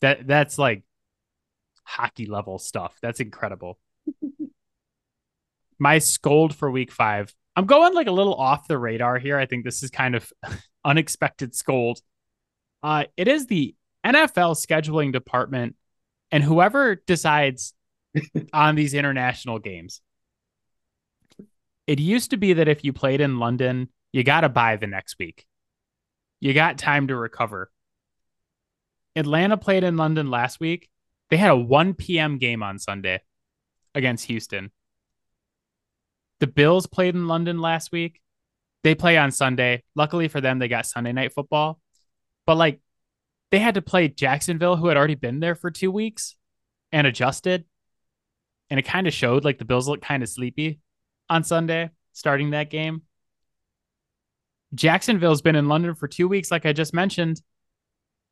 That 0.00 0.26
that's 0.26 0.58
like 0.58 0.82
hockey 1.84 2.26
level 2.26 2.58
stuff. 2.58 2.96
That's 3.00 3.20
incredible 3.20 3.78
my 5.78 5.98
scold 5.98 6.54
for 6.54 6.70
week 6.70 6.92
five. 6.92 7.34
I'm 7.54 7.66
going 7.66 7.94
like 7.94 8.06
a 8.06 8.12
little 8.12 8.34
off 8.34 8.68
the 8.68 8.78
radar 8.78 9.18
here. 9.18 9.38
I 9.38 9.46
think 9.46 9.64
this 9.64 9.82
is 9.82 9.90
kind 9.90 10.14
of 10.14 10.30
unexpected 10.84 11.54
scold. 11.54 12.00
Uh, 12.82 13.04
it 13.16 13.28
is 13.28 13.46
the 13.46 13.74
NFL 14.06 14.54
scheduling 14.54 15.12
department 15.12 15.76
and 16.30 16.42
whoever 16.42 16.94
decides 16.94 17.74
on 18.52 18.74
these 18.74 18.94
international 18.94 19.58
games. 19.58 20.00
It 21.86 22.00
used 22.00 22.30
to 22.30 22.36
be 22.36 22.54
that 22.54 22.68
if 22.68 22.84
you 22.84 22.92
played 22.92 23.20
in 23.20 23.38
London, 23.38 23.88
you 24.12 24.24
got 24.24 24.40
to 24.40 24.48
bye 24.48 24.76
the 24.76 24.86
next 24.86 25.16
week. 25.18 25.46
You 26.40 26.52
got 26.52 26.78
time 26.78 27.08
to 27.08 27.16
recover. 27.16 27.70
Atlanta 29.14 29.56
played 29.56 29.84
in 29.84 29.96
London 29.96 30.30
last 30.30 30.60
week. 30.60 30.88
They 31.30 31.36
had 31.36 31.50
a 31.50 31.56
1 31.56 31.94
p.m. 31.94 32.38
game 32.38 32.62
on 32.62 32.78
Sunday 32.78 33.22
against 33.94 34.26
Houston. 34.26 34.70
The 36.40 36.46
Bills 36.46 36.86
played 36.86 37.14
in 37.14 37.26
London 37.26 37.60
last 37.60 37.92
week. 37.92 38.20
They 38.84 38.94
play 38.94 39.16
on 39.16 39.32
Sunday. 39.32 39.82
Luckily 39.94 40.28
for 40.28 40.40
them, 40.40 40.58
they 40.58 40.68
got 40.68 40.86
Sunday 40.86 41.12
night 41.12 41.32
football. 41.32 41.80
But 42.46 42.56
like 42.56 42.80
they 43.50 43.58
had 43.58 43.74
to 43.74 43.82
play 43.82 44.08
Jacksonville, 44.08 44.76
who 44.76 44.88
had 44.88 44.96
already 44.96 45.14
been 45.14 45.40
there 45.40 45.54
for 45.54 45.70
two 45.70 45.90
weeks 45.90 46.36
and 46.92 47.06
adjusted. 47.06 47.64
And 48.70 48.80
it 48.80 48.84
kind 48.84 49.06
of 49.06 49.14
showed 49.14 49.44
like 49.44 49.58
the 49.58 49.64
Bills 49.64 49.88
looked 49.88 50.04
kind 50.04 50.22
of 50.22 50.28
sleepy 50.28 50.80
on 51.28 51.44
Sunday 51.44 51.90
starting 52.12 52.50
that 52.50 52.70
game. 52.70 53.02
Jacksonville's 54.74 55.42
been 55.42 55.56
in 55.56 55.68
London 55.68 55.94
for 55.94 56.08
two 56.08 56.28
weeks, 56.28 56.50
like 56.50 56.66
I 56.66 56.72
just 56.72 56.92
mentioned. 56.92 57.40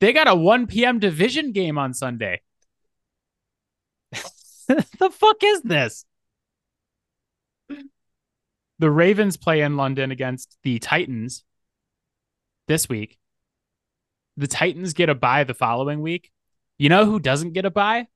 They 0.01 0.13
got 0.13 0.29
a 0.29 0.35
1 0.35 0.67
p.m. 0.67 0.99
division 0.99 1.53
game 1.53 1.79
on 1.79 1.95
Sunday. 1.95 2.41
the 4.69 5.11
fuck 5.13 5.37
is 5.43 5.63
this? 5.63 6.05
The 8.79 8.91
Ravens 8.91 9.37
play 9.37 9.61
in 9.61 9.77
London 9.77 10.11
against 10.11 10.57
the 10.63 10.79
Titans 10.79 11.45
this 12.67 12.89
week. 12.89 13.19
The 14.37 14.47
Titans 14.47 14.95
get 14.95 15.09
a 15.09 15.15
bye 15.15 15.45
the 15.45 15.55
following 15.55 16.01
week. 16.01 16.31
You 16.79 16.89
know 16.89 17.05
who 17.05 17.21
doesn't 17.21 17.53
get 17.53 17.65
a 17.65 17.71
bye? 17.71 18.09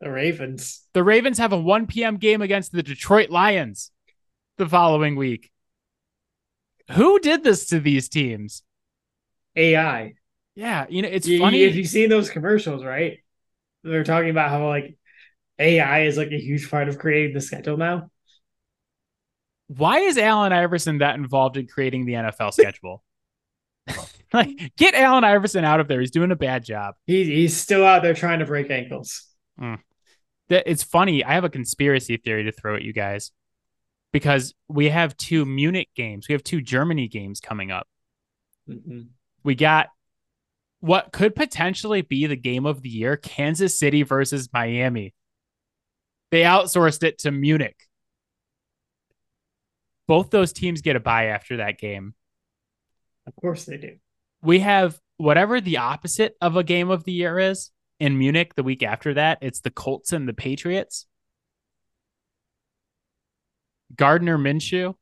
The 0.00 0.10
Ravens. 0.10 0.82
The 0.92 1.02
Ravens 1.02 1.38
have 1.38 1.52
a 1.52 1.58
1 1.58 1.86
p.m. 1.86 2.16
game 2.18 2.42
against 2.42 2.72
the 2.72 2.82
Detroit 2.82 3.30
Lions 3.30 3.90
the 4.58 4.68
following 4.68 5.16
week. 5.16 5.50
Who 6.92 7.18
did 7.18 7.42
this 7.42 7.66
to 7.68 7.80
these 7.80 8.08
teams? 8.08 8.62
AI. 9.56 10.14
Yeah, 10.54 10.86
you 10.88 11.02
know, 11.02 11.08
it's 11.08 11.26
You- 11.26 11.38
funny. 11.40 11.62
If 11.62 11.74
you've 11.74 11.88
seen 11.88 12.10
those 12.10 12.30
commercials, 12.30 12.84
right? 12.84 13.18
They're 13.82 14.04
talking 14.04 14.30
about 14.30 14.50
how 14.50 14.68
like 14.68 14.96
AI 15.58 16.02
is 16.04 16.16
like 16.16 16.30
a 16.32 16.38
huge 16.38 16.70
part 16.70 16.88
of 16.88 16.98
creating 16.98 17.34
the 17.34 17.40
schedule 17.40 17.76
now. 17.76 18.10
Why 19.68 20.00
is 20.00 20.18
Allen 20.18 20.52
Iverson 20.52 20.98
that 20.98 21.16
involved 21.16 21.56
in 21.56 21.66
creating 21.66 22.04
the 22.06 22.12
NFL 22.14 22.52
schedule? 22.52 23.02
like, 24.38 24.72
get 24.76 24.94
Allen 24.94 25.24
Iverson 25.24 25.64
out 25.64 25.80
of 25.80 25.88
there. 25.88 26.00
He's 26.00 26.10
doing 26.10 26.30
a 26.30 26.36
bad 26.36 26.64
job. 26.64 26.94
He, 27.06 27.24
he's 27.24 27.56
still 27.56 27.84
out 27.84 28.02
there 28.02 28.14
trying 28.14 28.40
to 28.40 28.44
break 28.44 28.70
ankles. 28.70 29.26
That 30.48 30.64
it's 30.66 30.82
funny. 30.82 31.24
I 31.24 31.34
have 31.34 31.44
a 31.44 31.50
conspiracy 31.50 32.16
theory 32.16 32.44
to 32.44 32.52
throw 32.52 32.76
at 32.76 32.82
you 32.82 32.92
guys 32.92 33.30
because 34.12 34.54
we 34.68 34.90
have 34.90 35.16
two 35.16 35.44
Munich 35.44 35.88
games. 35.94 36.28
We 36.28 36.34
have 36.34 36.44
two 36.44 36.60
Germany 36.60 37.08
games 37.08 37.40
coming 37.40 37.70
up. 37.70 37.86
Mhm. 38.68 39.08
We 39.42 39.54
got 39.54 39.88
what 40.80 41.12
could 41.12 41.34
potentially 41.34 42.02
be 42.02 42.26
the 42.26 42.36
game 42.36 42.66
of 42.66 42.82
the 42.82 42.90
year 42.90 43.16
Kansas 43.16 43.78
City 43.78 44.02
versus 44.02 44.48
Miami. 44.52 45.14
They 46.30 46.42
outsourced 46.42 47.02
it 47.02 47.18
to 47.20 47.30
Munich. 47.30 47.76
Both 50.06 50.30
those 50.30 50.52
teams 50.52 50.82
get 50.82 50.96
a 50.96 51.00
bye 51.00 51.26
after 51.26 51.58
that 51.58 51.78
game. 51.78 52.14
Of 53.26 53.34
course 53.36 53.64
they 53.64 53.78
do. 53.78 53.96
We 54.44 54.60
have 54.60 55.00
whatever 55.16 55.60
the 55.60 55.78
opposite 55.78 56.36
of 56.40 56.56
a 56.56 56.64
game 56.64 56.90
of 56.90 57.04
the 57.04 57.12
year 57.12 57.38
is 57.38 57.70
in 57.98 58.18
Munich 58.18 58.54
the 58.54 58.62
week 58.62 58.82
after 58.82 59.14
that. 59.14 59.38
It's 59.40 59.60
the 59.60 59.70
Colts 59.70 60.12
and 60.12 60.28
the 60.28 60.34
Patriots. 60.34 61.06
Gardner 63.96 64.36
Minshew, 64.36 64.94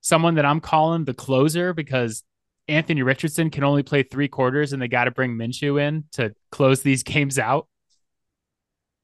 someone 0.00 0.34
that 0.34 0.44
I'm 0.44 0.60
calling 0.60 1.04
the 1.04 1.14
closer 1.14 1.72
because 1.72 2.24
Anthony 2.68 3.02
Richardson 3.02 3.50
can 3.50 3.64
only 3.64 3.82
play 3.82 4.02
three 4.02 4.28
quarters 4.28 4.72
and 4.72 4.80
they 4.80 4.88
got 4.88 5.04
to 5.04 5.10
bring 5.10 5.36
Minshew 5.36 5.80
in 5.80 6.04
to 6.12 6.34
close 6.50 6.82
these 6.82 7.02
games 7.04 7.38
out. 7.38 7.68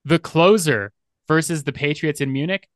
The 0.04 0.18
closer 0.18 0.92
versus 1.28 1.62
the 1.62 1.72
Patriots 1.72 2.20
in 2.20 2.32
Munich. 2.32 2.68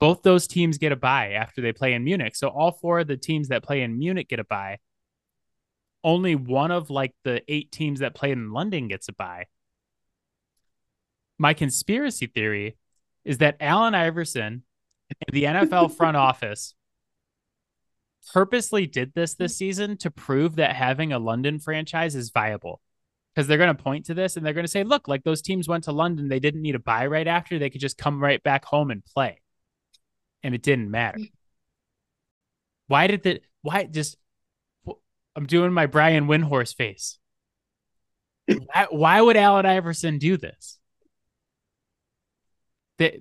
Both 0.00 0.22
those 0.22 0.46
teams 0.46 0.78
get 0.78 0.92
a 0.92 0.96
bye 0.96 1.32
after 1.32 1.60
they 1.60 1.72
play 1.72 1.94
in 1.94 2.04
Munich. 2.04 2.36
So 2.36 2.48
all 2.48 2.72
four 2.72 3.00
of 3.00 3.06
the 3.08 3.16
teams 3.16 3.48
that 3.48 3.64
play 3.64 3.82
in 3.82 3.98
Munich 3.98 4.28
get 4.28 4.38
a 4.38 4.44
bye. 4.44 4.78
Only 6.04 6.34
one 6.34 6.70
of 6.70 6.90
like 6.90 7.14
the 7.24 7.42
eight 7.48 7.72
teams 7.72 8.00
that 8.00 8.14
play 8.14 8.30
in 8.30 8.52
London 8.52 8.88
gets 8.88 9.08
a 9.08 9.12
bye. 9.12 9.46
My 11.38 11.54
conspiracy 11.54 12.26
theory 12.26 12.76
is 13.24 13.38
that 13.38 13.56
Allen 13.60 13.94
Iverson 13.94 14.62
and 15.10 15.34
the 15.34 15.44
NFL 15.44 15.92
front 15.96 16.16
office 16.16 16.74
purposely 18.32 18.86
did 18.86 19.12
this 19.14 19.34
this 19.34 19.56
season 19.56 19.96
to 19.98 20.10
prove 20.10 20.56
that 20.56 20.76
having 20.76 21.12
a 21.12 21.18
London 21.18 21.58
franchise 21.58 22.14
is 22.14 22.30
viable. 22.30 22.80
Because 23.34 23.46
they're 23.46 23.58
going 23.58 23.76
to 23.76 23.82
point 23.82 24.06
to 24.06 24.14
this 24.14 24.36
and 24.36 24.44
they're 24.44 24.52
going 24.52 24.64
to 24.64 24.70
say, 24.70 24.82
look, 24.82 25.06
like 25.06 25.22
those 25.22 25.42
teams 25.42 25.68
went 25.68 25.84
to 25.84 25.92
London, 25.92 26.28
they 26.28 26.40
didn't 26.40 26.62
need 26.62 26.74
a 26.74 26.80
bye 26.80 27.06
right 27.06 27.26
after. 27.26 27.58
They 27.58 27.70
could 27.70 27.80
just 27.80 27.96
come 27.96 28.20
right 28.20 28.42
back 28.42 28.64
home 28.64 28.90
and 28.90 29.04
play. 29.04 29.40
And 30.42 30.56
it 30.56 30.62
didn't 30.62 30.90
matter. 30.90 31.18
Hmm. 31.18 31.24
Why 32.88 33.06
did 33.06 33.22
that? 33.24 33.42
Why 33.62 33.84
just? 33.84 34.16
I'm 35.38 35.46
doing 35.46 35.72
my 35.72 35.86
Brian 35.86 36.26
Windhorst 36.26 36.74
face. 36.74 37.16
why, 38.48 38.88
why 38.90 39.20
would 39.20 39.36
Allen 39.36 39.66
Iverson 39.66 40.18
do 40.18 40.36
this? 40.36 40.80
They, 42.98 43.20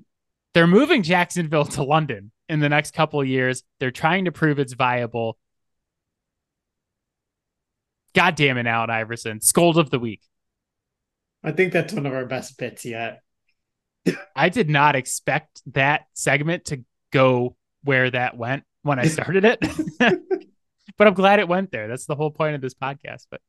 they're 0.55 0.65
moving 0.65 1.03
Jacksonville 1.03 1.65
to 1.65 1.83
London 1.83 2.31
in 2.49 2.59
the 2.59 2.69
next 2.69 2.95
couple 2.95 3.21
of 3.21 3.27
years. 3.27 3.61
They're 3.79 3.91
trying 3.91 4.25
to 4.25 4.31
prove 4.31 4.57
it's 4.57 4.73
viable. 4.73 5.37
God 8.15 8.33
damn 8.33 8.57
it, 8.57 8.65
Allen 8.65 8.89
Iverson. 8.89 9.39
Scold 9.39 9.77
of 9.77 9.91
the 9.91 9.99
week. 9.99 10.21
I 11.43 11.51
think 11.51 11.71
that's 11.71 11.93
one 11.93 12.07
of 12.07 12.13
our 12.13 12.25
best 12.25 12.57
bits 12.57 12.83
yet. 12.83 13.21
I 14.35 14.49
did 14.49 14.71
not 14.71 14.95
expect 14.95 15.61
that 15.73 16.07
segment 16.15 16.65
to 16.65 16.83
go 17.13 17.55
where 17.83 18.09
that 18.09 18.35
went 18.35 18.63
when 18.81 18.97
I 18.97 19.05
started 19.05 19.45
it. 19.45 19.59
but 20.97 21.07
I'm 21.07 21.13
glad 21.13 21.39
it 21.39 21.47
went 21.47 21.71
there. 21.71 21.87
That's 21.87 22.05
the 22.05 22.15
whole 22.15 22.31
point 22.31 22.55
of 22.55 22.61
this 22.61 22.73
podcast. 22.73 23.27
But 23.29 23.41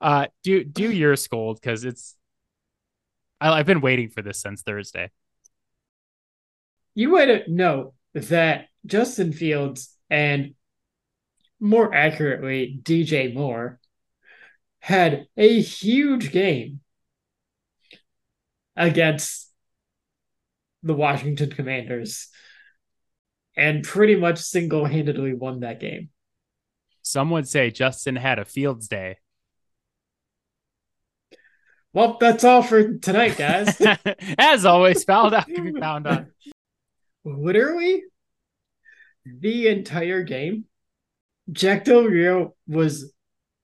uh 0.00 0.26
do 0.42 0.64
do 0.64 0.90
your 1.02 1.16
scold 1.16 1.60
because 1.60 1.84
it's 1.84 2.16
I, 3.40 3.50
I've 3.50 3.66
been 3.66 3.80
waiting 3.80 4.10
for 4.10 4.22
this 4.22 4.40
since 4.40 4.62
Thursday. 4.62 5.10
You 6.94 7.10
might 7.10 7.48
know 7.48 7.94
that 8.14 8.66
Justin 8.86 9.32
Fields 9.32 9.94
and 10.10 10.54
more 11.60 11.92
accurately, 11.94 12.80
DJ 12.82 13.34
Moore 13.34 13.80
had 14.80 15.26
a 15.36 15.60
huge 15.60 16.32
game 16.32 16.80
against 18.76 19.52
the 20.82 20.94
Washington 20.94 21.50
Commanders 21.50 22.28
and 23.56 23.82
pretty 23.82 24.14
much 24.14 24.38
single 24.38 24.84
handedly 24.84 25.34
won 25.34 25.60
that 25.60 25.80
game. 25.80 26.10
Some 27.08 27.30
would 27.30 27.48
say 27.48 27.70
Justin 27.70 28.16
had 28.16 28.38
a 28.38 28.44
Fields 28.44 28.86
day. 28.86 29.16
Well, 31.94 32.18
that's 32.20 32.44
all 32.44 32.62
for 32.62 32.98
tonight, 32.98 33.38
guys. 33.38 33.80
As 34.38 34.66
always, 34.66 35.04
fouled 35.04 35.32
out 35.32 35.46
can 35.46 35.72
be 35.72 35.80
found 35.80 36.06
on. 36.06 36.30
Literally, 37.24 38.02
the 39.24 39.68
entire 39.68 40.22
game, 40.22 40.66
Jack 41.50 41.86
Del 41.86 42.04
Rio 42.04 42.54
was 42.66 43.10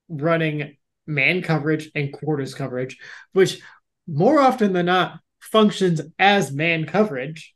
running 0.09 0.78
man 1.07 1.42
coverage 1.42 1.90
and 1.95 2.14
quarters 2.14 2.55
coverage, 2.55 2.97
which 3.34 3.61
more 4.07 4.40
often 4.40 4.72
than 4.72 4.86
not 4.86 5.20
functions 5.40 6.01
as 6.18 6.51
man 6.51 6.86
coverage. 6.86 7.55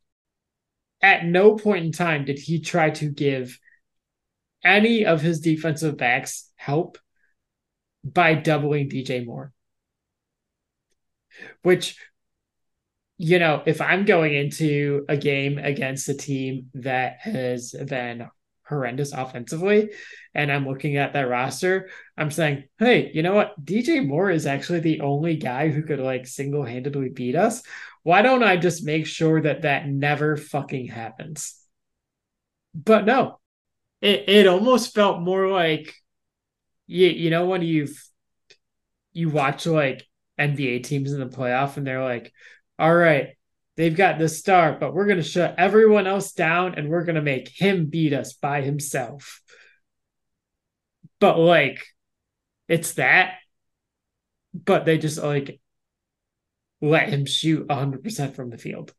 At 1.01 1.25
no 1.25 1.57
point 1.57 1.87
in 1.87 1.93
time 1.93 2.27
did 2.27 2.39
he 2.39 2.61
try 2.61 2.91
to 2.91 3.07
give 3.07 3.59
any 4.65 5.05
of 5.05 5.21
his 5.21 5.41
defensive 5.41 5.97
backs 5.97 6.51
help 6.57 6.99
by 8.05 8.35
doubling 8.35 8.89
DJ 8.89 9.25
Moore. 9.25 9.53
Which, 11.63 11.97
you 13.17 13.39
know, 13.39 13.63
if 13.67 13.81
I'm 13.81 14.05
going 14.05 14.35
into 14.35 15.05
a 15.09 15.17
game 15.17 15.59
against 15.59 16.09
a 16.09 16.15
team 16.15 16.71
that 16.75 17.19
has 17.21 17.73
been 17.73 18.29
horrendous 18.69 19.13
offensively 19.13 19.91
and 20.35 20.53
I'm 20.53 20.67
looking 20.67 20.97
at 20.97 21.13
that 21.15 21.29
roster, 21.29 21.89
I'm 22.17 22.31
saying, 22.31 22.65
hey, 22.79 23.11
you 23.15 23.23
know 23.23 23.35
what? 23.35 23.65
DJ 23.65 24.07
Moore 24.07 24.31
is 24.31 24.47
actually 24.47 24.81
the 24.81 25.01
only 25.01 25.37
guy 25.37 25.69
who 25.69 25.83
could 25.83 26.01
like 26.01 26.27
single 26.27 26.65
handedly 26.65 27.09
beat 27.09 27.35
us. 27.35 27.63
Why 28.03 28.23
don't 28.23 28.43
I 28.43 28.57
just 28.57 28.85
make 28.85 29.07
sure 29.07 29.41
that 29.43 29.63
that 29.63 29.87
never 29.87 30.37
fucking 30.37 30.89
happens? 30.89 31.55
But 32.75 33.05
no, 33.05 33.39
it, 34.01 34.29
it 34.29 34.47
almost 34.47 34.95
felt 34.95 35.21
more 35.21 35.49
like, 35.49 35.95
you, 36.87 37.09
you 37.09 37.31
know, 37.31 37.47
when 37.47 37.63
you've, 37.63 38.03
you 39.13 39.29
watch 39.29 39.67
like 39.67 40.07
NBA 40.39 40.85
teams 40.85 41.13
in 41.13 41.21
the 41.21 41.27
playoff 41.27 41.77
and 41.77 41.87
they're 41.87 42.05
like, 42.05 42.33
all 42.79 42.95
right, 42.95 43.31
they've 43.77 43.97
got 43.97 44.19
this 44.19 44.39
star, 44.39 44.77
but 44.79 44.95
we're 44.95 45.07
to 45.19 45.23
shut 45.23 45.55
everyone 45.59 46.07
else 46.07 46.33
down 46.33 46.75
and 46.75 46.89
we're 46.89 47.05
to 47.17 47.23
make 47.23 47.49
him 47.49 47.87
beat 47.87 48.13
us 48.13 48.35
by 48.35 48.63
himself. 48.63 49.41
But 51.21 51.39
like, 51.39 51.85
it's 52.69 52.95
that, 52.95 53.35
but 54.53 54.85
they 54.85 54.99
just 54.99 55.19
like 55.23 55.61
let 56.81 57.09
him 57.09 57.27
shoot 57.27 57.67
100% 57.67 58.35
from 58.35 58.51
the 58.51 58.59
field. 58.59 58.95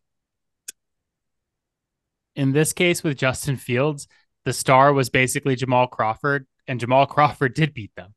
In 2.36 2.52
this 2.52 2.74
case 2.74 3.04
with 3.04 3.18
Justin 3.18 3.58
Fields, 3.58 4.08
the 4.50 4.54
star 4.54 4.92
was 4.94 5.12
basically 5.12 5.56
Jamal 5.56 5.86
Crawford, 5.86 6.48
and 6.68 6.80
Jamal 6.80 7.06
Crawford 7.16 7.54
did 7.54 7.72
beat 7.72 7.92
them. 7.96 8.16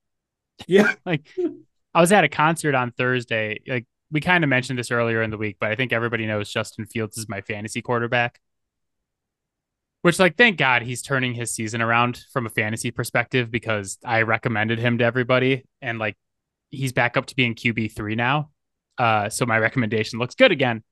Yeah. 0.66 0.94
Like 1.04 1.28
I 1.94 2.00
was 2.00 2.10
at 2.10 2.24
a 2.24 2.28
concert 2.28 2.74
on 2.74 2.90
Thursday. 2.92 3.60
Like 3.68 3.84
we 4.10 4.22
kind 4.22 4.42
of 4.42 4.48
mentioned 4.48 4.78
this 4.78 4.90
earlier 4.90 5.20
in 5.20 5.30
the 5.30 5.36
week, 5.36 5.58
but 5.60 5.70
I 5.70 5.76
think 5.76 5.92
everybody 5.92 6.24
knows 6.24 6.50
Justin 6.50 6.86
Fields 6.86 7.18
is 7.18 7.28
my 7.28 7.42
fantasy 7.42 7.82
quarterback. 7.82 8.40
Which, 10.00 10.18
like, 10.18 10.36
thank 10.36 10.56
God 10.56 10.82
he's 10.82 11.02
turning 11.02 11.34
his 11.34 11.54
season 11.54 11.82
around 11.82 12.24
from 12.32 12.46
a 12.46 12.48
fantasy 12.48 12.90
perspective 12.90 13.50
because 13.50 13.98
I 14.04 14.22
recommended 14.22 14.78
him 14.78 14.98
to 14.98 15.04
everybody, 15.04 15.64
and 15.82 15.98
like, 15.98 16.16
he's 16.70 16.92
back 16.92 17.16
up 17.18 17.26
to 17.26 17.36
being 17.36 17.54
QB 17.54 17.92
three 17.92 18.14
now. 18.16 18.50
Uh, 18.96 19.28
so 19.28 19.44
my 19.44 19.58
recommendation 19.58 20.18
looks 20.18 20.34
good 20.34 20.50
again. 20.50 20.82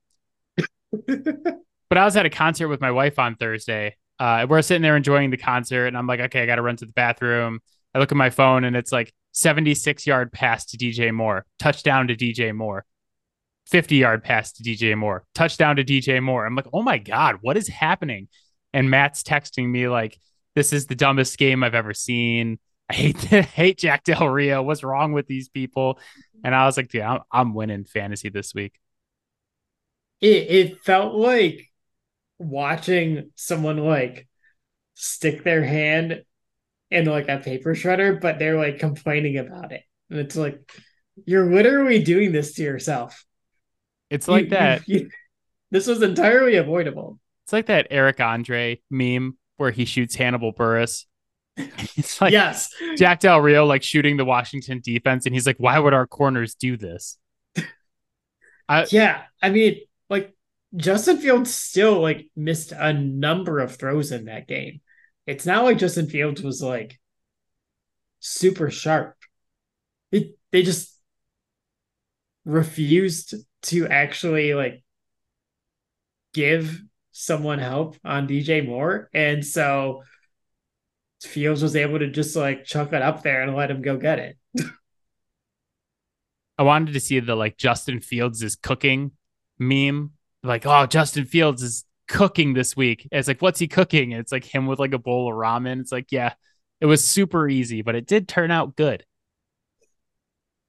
but 1.07 1.97
I 1.97 2.05
was 2.05 2.15
at 2.15 2.27
a 2.27 2.29
concert 2.29 2.67
with 2.67 2.79
my 2.79 2.91
wife 2.91 3.17
on 3.17 3.35
Thursday. 3.35 3.95
Uh, 4.21 4.45
we're 4.47 4.61
sitting 4.61 4.83
there 4.83 4.95
enjoying 4.95 5.31
the 5.31 5.37
concert, 5.37 5.87
and 5.87 5.97
I'm 5.97 6.05
like, 6.05 6.19
okay, 6.19 6.43
I 6.43 6.45
got 6.45 6.57
to 6.57 6.61
run 6.61 6.75
to 6.75 6.85
the 6.85 6.91
bathroom. 6.91 7.59
I 7.95 7.97
look 7.97 8.11
at 8.11 8.17
my 8.17 8.29
phone, 8.29 8.65
and 8.65 8.75
it's 8.75 8.91
like 8.91 9.11
76 9.31 10.05
yard 10.05 10.31
pass 10.31 10.63
to 10.67 10.77
DJ 10.77 11.11
Moore, 11.11 11.43
touchdown 11.57 12.07
to 12.07 12.15
DJ 12.15 12.53
Moore, 12.53 12.85
50 13.71 13.95
yard 13.95 14.23
pass 14.23 14.51
to 14.51 14.63
DJ 14.63 14.95
Moore, 14.95 15.25
touchdown 15.33 15.77
to 15.77 15.83
DJ 15.83 16.21
Moore. 16.21 16.45
I'm 16.45 16.53
like, 16.53 16.67
oh 16.71 16.83
my 16.83 16.99
God, 16.99 17.39
what 17.41 17.57
is 17.57 17.67
happening? 17.67 18.27
And 18.73 18.91
Matt's 18.91 19.23
texting 19.23 19.67
me 19.67 19.87
like, 19.87 20.19
this 20.53 20.71
is 20.71 20.85
the 20.85 20.93
dumbest 20.93 21.39
game 21.39 21.63
I've 21.63 21.73
ever 21.73 21.95
seen. 21.95 22.59
I 22.91 22.93
hate 22.93 23.17
hate 23.23 23.79
Jack 23.79 24.03
Del 24.03 24.29
Rio. 24.29 24.61
What's 24.61 24.83
wrong 24.83 25.13
with 25.13 25.25
these 25.25 25.49
people? 25.49 25.97
And 26.43 26.53
I 26.53 26.67
was 26.67 26.77
like, 26.77 26.89
dude, 26.89 27.01
I'm, 27.01 27.21
I'm 27.31 27.55
winning 27.55 27.85
fantasy 27.85 28.29
this 28.29 28.53
week. 28.53 28.75
It 30.19 30.27
it 30.27 30.79
felt 30.81 31.15
like 31.15 31.70
watching 32.41 33.31
someone 33.35 33.77
like 33.77 34.27
stick 34.95 35.43
their 35.43 35.63
hand 35.63 36.23
in 36.89 37.05
like 37.05 37.29
a 37.29 37.37
paper 37.39 37.73
shredder, 37.73 38.19
but 38.19 38.39
they're 38.39 38.57
like 38.57 38.79
complaining 38.79 39.37
about 39.37 39.71
it. 39.71 39.83
And 40.09 40.19
it's 40.19 40.35
like 40.35 40.59
you're 41.25 41.53
literally 41.53 42.01
doing 42.03 42.31
this 42.31 42.53
to 42.55 42.63
yourself. 42.63 43.25
It's 44.09 44.27
like 44.27 44.45
You- 44.45 44.49
that. 44.51 44.87
you- 44.87 44.99
you- 44.99 45.09
this 45.71 45.87
was 45.87 46.01
entirely 46.01 46.55
avoidable. 46.57 47.17
It's 47.45 47.53
like 47.53 47.67
that 47.67 47.87
Eric 47.91 48.19
Andre 48.19 48.81
meme 48.89 49.37
where 49.57 49.71
he 49.71 49.85
shoots 49.85 50.15
Hannibal 50.15 50.53
Buress. 50.53 51.05
It's 51.55 52.19
like 52.21 52.31
yes. 52.33 52.69
Jack 52.97 53.19
Del 53.21 53.39
Rio 53.39 53.65
like 53.65 53.83
shooting 53.83 54.17
the 54.17 54.25
Washington 54.25 54.81
defense, 54.83 55.25
and 55.25 55.33
he's 55.35 55.45
like, 55.47 55.57
"Why 55.57 55.77
would 55.79 55.93
our 55.93 56.07
corners 56.07 56.55
do 56.55 56.75
this?" 56.77 57.17
I, 58.69 58.85
Yeah. 58.91 59.23
I 59.41 59.49
mean, 59.49 59.81
like 60.09 60.33
Justin 60.75 61.17
Fields 61.17 61.53
still 61.53 61.99
like 61.99 62.29
missed 62.35 62.71
a 62.71 62.93
number 62.93 63.59
of 63.59 63.75
throws 63.75 64.11
in 64.11 64.25
that 64.25 64.47
game. 64.47 64.81
It's 65.27 65.45
not 65.45 65.63
like 65.63 65.77
Justin 65.77 66.07
Fields 66.07 66.41
was 66.41 66.61
like 66.61 66.99
super 68.19 68.69
sharp. 68.69 69.15
It, 70.11 70.37
they 70.51 70.63
just 70.63 70.97
refused 72.45 73.35
to 73.63 73.87
actually 73.87 74.53
like 74.53 74.83
give 76.33 76.81
someone 77.11 77.59
help 77.59 77.97
on 78.03 78.27
DJ 78.27 78.65
Moore. 78.65 79.09
And 79.13 79.45
so 79.45 80.03
Fields 81.21 81.61
was 81.61 81.75
able 81.75 81.99
to 81.99 82.09
just 82.09 82.35
like 82.35 82.65
chuck 82.65 82.93
it 82.93 83.01
up 83.01 83.21
there 83.23 83.43
and 83.43 83.55
let 83.55 83.69
him 83.69 83.81
go 83.81 83.97
get 83.97 84.19
it. 84.19 84.37
I 86.57 86.63
wanted 86.63 86.93
to 86.93 86.99
see 86.99 87.19
the 87.19 87.35
like 87.35 87.57
Justin 87.57 87.99
Fields 88.01 88.41
is 88.41 88.55
cooking 88.55 89.11
meme. 89.59 90.11
Like, 90.43 90.65
oh, 90.65 90.85
Justin 90.85 91.25
Fields 91.25 91.61
is 91.61 91.85
cooking 92.07 92.53
this 92.53 92.75
week. 92.75 93.07
It's 93.11 93.27
like, 93.27 93.41
what's 93.41 93.59
he 93.59 93.67
cooking? 93.67 94.13
And 94.13 94.19
it's 94.19 94.31
like 94.31 94.43
him 94.43 94.67
with 94.67 94.79
like 94.79 94.93
a 94.93 94.99
bowl 94.99 95.31
of 95.31 95.35
ramen. 95.35 95.79
It's 95.79 95.91
like, 95.91 96.07
yeah, 96.11 96.33
it 96.79 96.85
was 96.85 97.07
super 97.07 97.47
easy, 97.47 97.81
but 97.81 97.95
it 97.95 98.07
did 98.07 98.27
turn 98.27 98.51
out 98.51 98.75
good. 98.75 99.05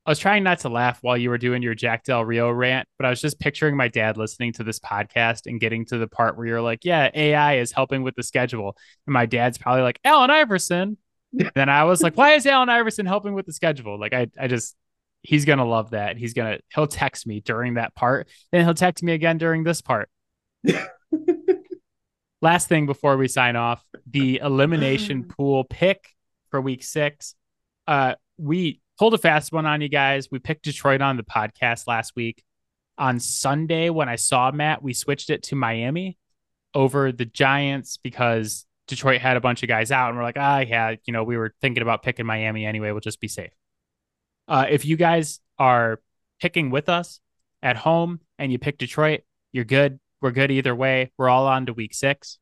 I 0.04 0.10
was 0.10 0.18
trying 0.18 0.42
not 0.42 0.58
to 0.60 0.68
laugh 0.68 0.98
while 1.00 1.16
you 1.16 1.30
were 1.30 1.38
doing 1.38 1.62
your 1.62 1.76
Jack 1.76 2.02
Del 2.04 2.24
Rio 2.24 2.50
rant, 2.50 2.88
but 2.98 3.06
I 3.06 3.10
was 3.10 3.20
just 3.20 3.38
picturing 3.38 3.76
my 3.76 3.86
dad 3.86 4.16
listening 4.16 4.52
to 4.54 4.64
this 4.64 4.80
podcast 4.80 5.42
and 5.46 5.60
getting 5.60 5.84
to 5.86 5.98
the 5.98 6.08
part 6.08 6.36
where 6.36 6.46
you're 6.46 6.60
like, 6.60 6.84
yeah, 6.84 7.08
AI 7.14 7.58
is 7.58 7.70
helping 7.70 8.02
with 8.02 8.16
the 8.16 8.24
schedule. 8.24 8.76
And 9.06 9.14
my 9.14 9.26
dad's 9.26 9.58
probably 9.58 9.82
like, 9.82 10.00
Allen 10.04 10.30
Iverson. 10.30 10.96
And 11.38 11.52
then 11.54 11.68
I 11.68 11.84
was 11.84 12.02
like, 12.02 12.16
why 12.16 12.32
is 12.32 12.46
Allen 12.46 12.68
Iverson 12.68 13.06
helping 13.06 13.34
with 13.34 13.46
the 13.46 13.52
schedule? 13.52 13.98
Like, 13.98 14.12
I, 14.12 14.26
I 14.38 14.48
just, 14.48 14.74
he's 15.22 15.44
gonna 15.44 15.64
love 15.64 15.90
that. 15.90 16.16
He's 16.16 16.34
gonna 16.34 16.58
he'll 16.74 16.86
text 16.86 17.26
me 17.26 17.40
during 17.40 17.74
that 17.74 17.94
part, 17.94 18.28
then 18.50 18.64
he'll 18.64 18.74
text 18.74 19.02
me 19.02 19.12
again 19.12 19.38
during 19.38 19.64
this 19.64 19.80
part. 19.80 20.08
Last 22.42 22.68
thing 22.68 22.86
before 22.86 23.16
we 23.16 23.28
sign 23.28 23.56
off, 23.56 23.84
the 24.06 24.38
elimination 24.42 25.24
pool 25.24 25.64
pick 25.64 26.08
for 26.50 26.60
week 26.60 26.82
six. 26.82 27.34
Uh, 27.86 28.14
we 28.36 28.80
pulled 28.98 29.14
a 29.14 29.18
fast 29.18 29.52
one 29.52 29.66
on 29.66 29.80
you 29.80 29.88
guys. 29.88 30.28
We 30.30 30.38
picked 30.38 30.64
Detroit 30.64 31.00
on 31.00 31.16
the 31.16 31.22
podcast 31.22 31.86
last 31.86 32.14
week. 32.16 32.42
On 32.98 33.20
Sunday, 33.20 33.90
when 33.90 34.08
I 34.08 34.16
saw 34.16 34.50
Matt, 34.50 34.82
we 34.82 34.92
switched 34.92 35.30
it 35.30 35.44
to 35.44 35.56
Miami 35.56 36.18
over 36.74 37.12
the 37.12 37.24
Giants 37.24 37.96
because 37.96 38.66
Detroit 38.88 39.20
had 39.20 39.36
a 39.36 39.40
bunch 39.40 39.62
of 39.62 39.68
guys 39.68 39.90
out, 39.90 40.08
and 40.08 40.18
we're 40.18 40.24
like, 40.24 40.36
ah, 40.38 40.60
yeah, 40.60 40.96
you 41.04 41.12
know, 41.12 41.24
we 41.24 41.36
were 41.36 41.54
thinking 41.60 41.82
about 41.82 42.02
picking 42.02 42.26
Miami 42.26 42.66
anyway. 42.66 42.90
We'll 42.90 43.00
just 43.00 43.20
be 43.20 43.28
safe. 43.28 43.52
Uh, 44.48 44.66
if 44.68 44.84
you 44.84 44.96
guys 44.96 45.40
are 45.58 46.00
picking 46.40 46.70
with 46.70 46.88
us 46.88 47.20
at 47.62 47.76
home 47.76 48.20
and 48.38 48.50
you 48.50 48.58
pick 48.58 48.78
Detroit, 48.78 49.20
you're 49.52 49.64
good. 49.64 50.00
We're 50.20 50.32
good 50.32 50.50
either 50.50 50.74
way. 50.74 51.10
We're 51.18 51.28
all 51.28 51.46
on 51.46 51.66
to 51.66 51.72
week 51.72 51.94
six. 51.94 52.38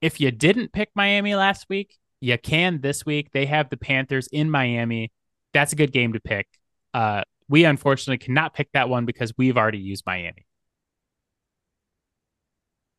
If 0.00 0.20
you 0.20 0.30
didn't 0.30 0.72
pick 0.72 0.90
Miami 0.94 1.34
last 1.34 1.66
week, 1.68 1.98
you 2.20 2.36
can 2.38 2.80
this 2.80 3.06
week. 3.06 3.30
They 3.32 3.46
have 3.46 3.70
the 3.70 3.76
Panthers 3.76 4.28
in 4.28 4.50
Miami. 4.50 5.12
That's 5.52 5.72
a 5.72 5.76
good 5.76 5.92
game 5.92 6.12
to 6.12 6.20
pick. 6.20 6.46
Uh, 6.92 7.22
we 7.48 7.64
unfortunately 7.64 8.18
cannot 8.18 8.54
pick 8.54 8.70
that 8.72 8.88
one 8.88 9.06
because 9.06 9.32
we've 9.36 9.56
already 9.56 9.78
used 9.78 10.04
Miami. 10.06 10.46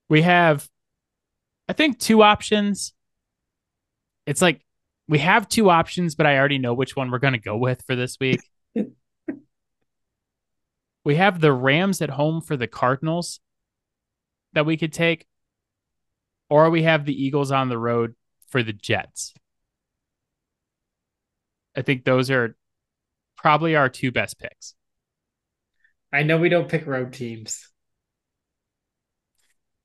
We 0.10 0.22
have, 0.22 0.68
I 1.68 1.74
think, 1.74 2.00
two 2.00 2.22
options. 2.22 2.94
It's 4.26 4.42
like 4.42 4.65
we 5.08 5.20
have 5.20 5.48
two 5.48 5.70
options, 5.70 6.16
but 6.16 6.26
I 6.26 6.38
already 6.38 6.58
know 6.58 6.74
which 6.74 6.96
one 6.96 7.12
we're 7.12 7.20
going 7.20 7.34
to 7.34 7.40
go 7.40 7.58
with 7.58 7.84
for 7.86 7.96
this 7.96 8.18
week. 8.20 8.40
we 11.04 11.16
have 11.16 11.40
the 11.40 11.54
Rams 11.54 12.02
at 12.02 12.10
home 12.10 12.42
for 12.42 12.58
the 12.58 12.68
Cardinals 12.68 13.40
that 14.54 14.66
we 14.66 14.78
could 14.78 14.94
take, 14.94 15.26
or 16.50 16.70
we 16.70 16.84
have 16.84 17.06
the 17.06 17.14
Eagles 17.24 17.52
on 17.52 17.70
the 17.70 17.78
road 17.78 18.16
for 18.50 18.64
the 18.64 18.74
Jets. 18.74 19.34
I 21.76 21.82
think 21.82 22.06
those 22.06 22.32
are 22.32 22.56
probably 23.38 23.76
our 23.76 23.90
two 23.90 24.12
best 24.12 24.40
picks. 24.40 24.74
I 26.12 26.24
know 26.24 26.38
we 26.38 26.50
don't 26.50 26.70
pick 26.70 26.88
road 26.88 27.12
teams. 27.14 27.70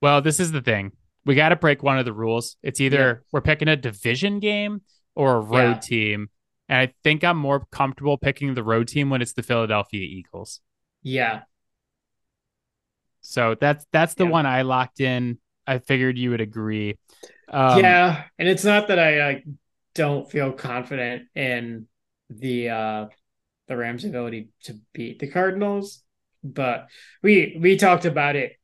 Well, 0.00 0.22
this 0.22 0.40
is 0.40 0.52
the 0.52 0.62
thing. 0.62 0.92
We 1.26 1.34
got 1.34 1.50
to 1.50 1.56
break 1.56 1.82
one 1.82 1.98
of 1.98 2.04
the 2.06 2.12
rules. 2.12 2.56
It's 2.62 2.80
either 2.80 2.96
Yeah. 2.98 3.14
we're 3.32 3.40
picking 3.42 3.68
a 3.68 3.76
division 3.76 4.38
game 4.40 4.80
or 5.14 5.36
a 5.36 5.40
road 5.40 5.82
Yeah. 5.82 5.82
team. 5.82 6.30
And 6.68 6.78
I 6.78 6.94
think 7.02 7.24
I'm 7.24 7.36
more 7.38 7.66
comfortable 7.72 8.18
picking 8.18 8.54
the 8.54 8.62
road 8.64 8.88
team 8.88 9.10
when 9.10 9.22
it's 9.22 9.32
the 9.32 9.42
Philadelphia 9.42 10.02
Eagles. 10.02 10.60
Yeah. 11.02 11.42
So 13.20 13.54
that's 13.60 13.86
that's 13.92 14.14
the 14.14 14.26
Yeah. 14.26 14.30
one 14.30 14.46
I 14.46 14.62
locked 14.62 15.00
in. 15.00 15.38
I 15.66 15.78
figured 15.78 16.18
you 16.18 16.30
would 16.30 16.40
agree. 16.40 16.98
Um, 17.48 17.82
yeah. 17.84 18.24
And 18.38 18.48
it's 18.48 18.64
not 18.64 18.88
that 18.88 18.98
I 18.98 19.26
like 19.26 19.44
don't 19.94 20.30
feel 20.30 20.52
confident 20.52 21.24
in 21.34 21.86
the 22.28 22.68
uh 22.70 23.06
the 23.68 23.76
Rams' 23.76 24.04
ability 24.04 24.50
to 24.64 24.80
beat 24.92 25.18
the 25.20 25.28
Cardinals, 25.28 26.02
but 26.44 26.88
we 27.22 27.58
we 27.60 27.76
talked 27.76 28.04
about 28.04 28.36
it 28.36 28.54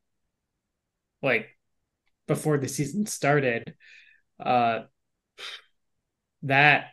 like 1.22 1.48
before 2.26 2.58
the 2.58 2.68
season 2.68 3.06
started. 3.06 3.74
Uh 4.40 4.82
that 6.46 6.86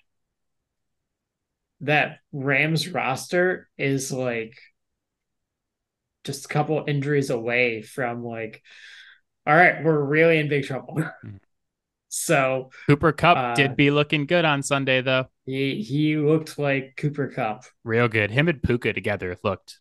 that 1.81 2.19
Rams 2.31 2.87
roster 2.87 3.69
is 3.77 4.11
like 4.11 4.57
just 6.23 6.45
a 6.45 6.47
couple 6.47 6.83
injuries 6.87 7.29
away 7.29 7.81
from 7.81 8.23
like 8.23 8.61
all 9.45 9.53
right, 9.55 9.83
we're 9.83 10.01
really 10.01 10.37
in 10.37 10.47
big 10.47 10.63
trouble. 10.63 11.03
so 12.09 12.69
Cooper 12.87 13.11
Kupp 13.11 13.37
Uh, 13.37 13.55
did 13.55 13.75
be 13.75 13.91
looking 13.91 14.25
good 14.25 14.45
on 14.45 14.63
Sunday 14.63 15.01
though. 15.01 15.25
he 15.45 15.81
he 15.81 16.15
looked 16.17 16.57
like 16.57 16.93
Cooper 16.97 17.27
Kupp. 17.27 17.65
Real 17.83 18.07
good. 18.07 18.31
Him 18.31 18.47
and 18.47 18.61
Puka 18.61 18.93
together 18.93 19.37
looked 19.43 19.79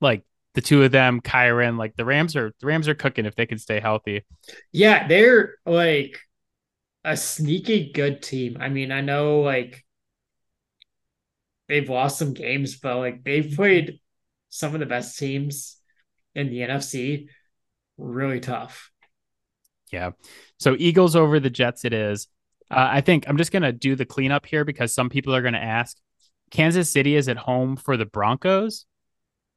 like 0.00 0.24
the 0.54 0.62
two 0.62 0.82
of 0.82 0.92
them, 0.92 1.20
Kyren, 1.20 1.76
like 1.76 1.96
the 1.96 2.04
Rams 2.06 2.36
are 2.36 2.52
the 2.60 2.66
Rams 2.66 2.88
are 2.88 2.94
cooking 2.94 3.26
if 3.26 3.34
they 3.34 3.46
can 3.46 3.58
stay 3.58 3.80
healthy. 3.80 4.24
Yeah, 4.72 5.06
they're 5.06 5.56
like 5.66 6.18
a 7.06 7.16
sneaky 7.16 7.92
good 7.92 8.20
team. 8.20 8.58
I 8.60 8.68
mean, 8.68 8.90
I 8.90 9.00
know 9.00 9.40
like 9.40 9.84
they've 11.68 11.88
lost 11.88 12.18
some 12.18 12.34
games, 12.34 12.76
but 12.76 12.96
like 12.96 13.22
they've 13.22 13.54
played 13.54 14.00
some 14.50 14.74
of 14.74 14.80
the 14.80 14.86
best 14.86 15.16
teams 15.16 15.76
in 16.34 16.50
the 16.50 16.58
NFC 16.58 17.28
really 17.96 18.40
tough. 18.40 18.90
Yeah. 19.92 20.10
So 20.58 20.74
Eagles 20.76 21.14
over 21.14 21.38
the 21.38 21.48
Jets 21.48 21.84
it 21.84 21.92
is. 21.92 22.26
Uh, 22.72 22.88
I 22.90 23.00
think 23.00 23.28
I'm 23.28 23.36
just 23.36 23.52
going 23.52 23.62
to 23.62 23.72
do 23.72 23.94
the 23.94 24.04
cleanup 24.04 24.44
here 24.44 24.64
because 24.64 24.92
some 24.92 25.08
people 25.08 25.34
are 25.34 25.42
going 25.42 25.54
to 25.54 25.62
ask. 25.62 25.96
Kansas 26.50 26.90
City 26.90 27.14
is 27.14 27.28
at 27.28 27.36
home 27.36 27.76
for 27.76 27.96
the 27.96 28.04
Broncos, 28.04 28.84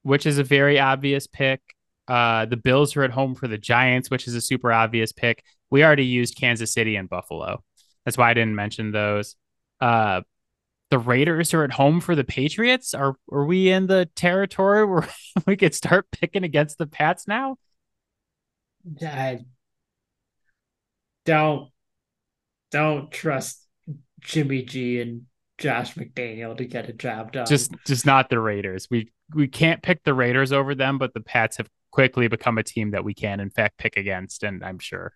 which 0.03 0.27
is 0.27 0.37
a 0.37 0.43
very 0.43 0.79
obvious 0.79 1.25
pick. 1.25 1.61
Uh, 2.09 2.45
the 2.45 2.57
Bills 2.57 2.95
are 2.95 3.03
at 3.03 3.11
home 3.11 3.35
for 3.35 3.47
the 3.47 3.57
Giants, 3.57 4.09
which 4.09 4.27
is 4.27 4.33
a 4.33 4.41
super 4.41 4.73
obvious 4.73 5.11
pick. 5.11 5.43
We 5.69 5.83
already 5.83 6.05
used 6.05 6.35
Kansas 6.35 6.73
City 6.73 6.95
and 6.95 7.07
Buffalo. 7.07 7.63
That's 8.03 8.17
why 8.17 8.31
I 8.31 8.33
didn't 8.33 8.55
mention 8.55 8.91
those. 8.91 9.35
Uh, 9.79 10.21
the 10.89 10.97
Raiders 10.97 11.53
are 11.53 11.63
at 11.63 11.71
home 11.71 12.01
for 12.01 12.15
the 12.15 12.23
Patriots. 12.23 12.95
Are 12.95 13.15
are 13.31 13.45
we 13.45 13.69
in 13.69 13.85
the 13.85 14.09
territory 14.15 14.85
where 14.85 15.07
we 15.45 15.55
could 15.55 15.75
start 15.75 16.07
picking 16.11 16.43
against 16.43 16.79
the 16.79 16.87
Pats 16.87 17.27
now? 17.27 17.57
I 19.01 19.41
don't 21.25 21.69
don't 22.71 23.11
trust 23.11 23.67
Jimmy 24.19 24.63
G 24.63 24.99
and 24.99 25.27
Josh 25.59 25.93
McDaniel 25.93 26.57
to 26.57 26.65
get 26.65 26.89
a 26.89 26.93
job 26.93 27.33
done. 27.33 27.45
Just 27.45 27.71
just 27.85 28.07
not 28.07 28.31
the 28.31 28.39
Raiders. 28.39 28.87
We 28.89 29.11
we 29.35 29.47
can't 29.47 29.83
pick 29.83 30.03
the 30.03 30.15
Raiders 30.15 30.51
over 30.51 30.73
them, 30.73 30.97
but 30.97 31.13
the 31.13 31.21
Pats 31.21 31.57
have 31.57 31.69
quickly 31.91 32.27
become 32.27 32.57
a 32.57 32.63
team 32.63 32.91
that 32.91 33.03
we 33.03 33.13
can 33.13 33.39
in 33.39 33.49
fact 33.49 33.77
pick 33.77 33.97
against, 33.97 34.43
and 34.43 34.63
I'm 34.63 34.79
sure 34.79 35.13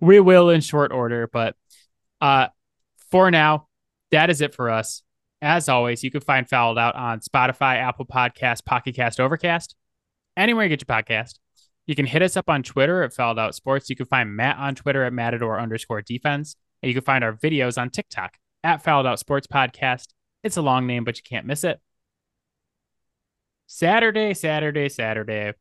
we 0.00 0.20
will 0.20 0.50
in 0.50 0.60
short 0.60 0.92
order. 0.92 1.28
But 1.32 1.56
uh 2.20 2.48
for 3.10 3.30
now, 3.30 3.68
that 4.10 4.30
is 4.30 4.40
it 4.40 4.54
for 4.54 4.70
us. 4.70 5.02
As 5.40 5.68
always, 5.68 6.02
you 6.02 6.10
can 6.10 6.20
find 6.20 6.48
Fouled 6.48 6.78
Out 6.78 6.96
on 6.96 7.20
Spotify, 7.20 7.76
Apple 7.76 8.06
Podcast, 8.06 8.64
Pocket 8.64 8.96
Cast, 8.96 9.20
Overcast, 9.20 9.76
anywhere 10.36 10.64
you 10.64 10.68
get 10.68 10.82
your 10.86 10.96
podcast. 10.96 11.38
You 11.86 11.94
can 11.94 12.06
hit 12.06 12.22
us 12.22 12.36
up 12.36 12.50
on 12.50 12.62
Twitter 12.62 13.02
at 13.02 13.14
Fouled 13.14 13.38
Out 13.38 13.54
Sports. 13.54 13.88
You 13.88 13.96
can 13.96 14.06
find 14.06 14.36
Matt 14.36 14.58
on 14.58 14.74
Twitter 14.74 15.04
at 15.04 15.12
Matador 15.12 15.58
underscore 15.58 16.02
defense. 16.02 16.54
And 16.82 16.88
you 16.88 16.94
can 16.94 17.04
find 17.04 17.24
our 17.24 17.32
videos 17.32 17.80
on 17.80 17.88
TikTok 17.88 18.36
at 18.62 18.82
Fouled 18.82 19.06
Out 19.06 19.18
Sports 19.18 19.46
Podcast. 19.46 20.08
It's 20.44 20.58
a 20.58 20.62
long 20.62 20.86
name, 20.86 21.04
but 21.04 21.16
you 21.16 21.22
can't 21.26 21.46
miss 21.46 21.64
it. 21.64 21.80
Saturday, 23.66 24.34
Saturday, 24.34 24.88
Saturday. 24.88 25.54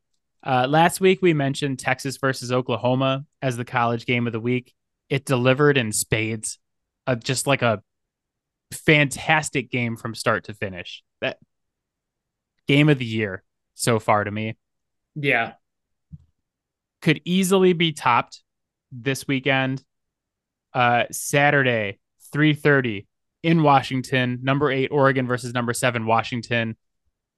Uh, 0.45 0.67
last 0.67 1.01
week 1.01 1.21
we 1.21 1.33
mentioned 1.33 1.79
Texas 1.79 2.17
versus 2.17 2.51
Oklahoma 2.51 3.25
as 3.41 3.57
the 3.57 3.65
college 3.65 4.05
game 4.05 4.27
of 4.27 4.33
the 4.33 4.39
week. 4.39 4.73
It 5.09 5.25
delivered 5.25 5.77
in 5.77 5.91
spades, 5.91 6.59
uh, 7.05 7.15
just 7.15 7.47
like 7.47 7.61
a 7.61 7.81
fantastic 8.71 9.71
game 9.71 9.95
from 9.95 10.13
start 10.13 10.45
to 10.45 10.53
finish. 10.53 11.03
That 11.21 11.37
game 12.67 12.89
of 12.89 12.99
the 12.99 13.05
year 13.05 13.43
so 13.75 13.99
far 13.99 14.23
to 14.23 14.31
me. 14.31 14.57
Yeah. 15.15 15.53
Could 17.01 17.21
easily 17.25 17.73
be 17.73 17.93
topped 17.93 18.41
this 18.91 19.27
weekend. 19.27 19.83
Uh 20.73 21.05
Saturday, 21.11 21.99
3:30 22.33 23.07
in 23.43 23.63
Washington, 23.63 24.39
number 24.43 24.69
8 24.69 24.89
Oregon 24.91 25.27
versus 25.27 25.53
number 25.53 25.73
7 25.73 26.05
Washington. 26.05 26.75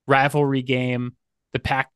Rivalry 0.07 0.63
game. 0.63 1.15
The 1.53 1.59
Pac 1.59 1.91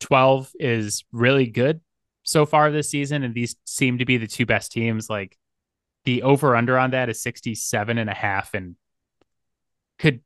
12 0.00 0.50
is 0.58 1.04
really 1.12 1.46
good 1.46 1.80
so 2.22 2.46
far 2.46 2.70
this 2.70 2.90
season 2.90 3.22
and 3.22 3.34
these 3.34 3.56
seem 3.64 3.98
to 3.98 4.04
be 4.04 4.16
the 4.16 4.26
two 4.26 4.46
best 4.46 4.72
teams 4.72 5.08
like 5.08 5.36
the 6.04 6.22
over 6.22 6.54
under 6.54 6.78
on 6.78 6.90
that 6.92 7.08
is 7.08 7.22
67 7.22 7.98
and 7.98 8.08
a 8.08 8.14
half 8.14 8.54
and 8.54 8.76
could 9.98 10.20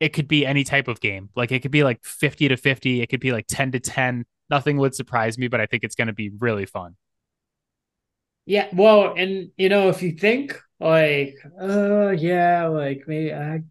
it 0.00 0.10
could 0.10 0.28
be 0.28 0.44
any 0.44 0.64
type 0.64 0.88
of 0.88 1.00
game. 1.00 1.30
Like 1.34 1.52
it 1.52 1.60
could 1.60 1.70
be 1.70 1.84
like 1.84 2.04
50 2.04 2.48
to 2.48 2.56
50, 2.56 3.02
it 3.02 3.08
could 3.08 3.20
be 3.20 3.32
like 3.32 3.46
10 3.46 3.72
to 3.72 3.80
10. 3.80 4.24
Nothing 4.50 4.76
would 4.78 4.94
surprise 4.94 5.38
me, 5.38 5.48
but 5.48 5.60
I 5.60 5.66
think 5.66 5.84
it's 5.84 5.94
going 5.94 6.06
to 6.08 6.12
be 6.12 6.30
really 6.38 6.66
fun. 6.66 6.96
Yeah, 8.44 8.68
well, 8.72 9.14
and 9.16 9.50
you 9.56 9.68
know, 9.68 9.88
if 9.88 10.02
you 10.02 10.12
think 10.12 10.56
like, 10.78 11.34
oh 11.60 12.10
yeah, 12.10 12.66
like 12.68 13.04
maybe 13.08 13.34
I 13.34 13.62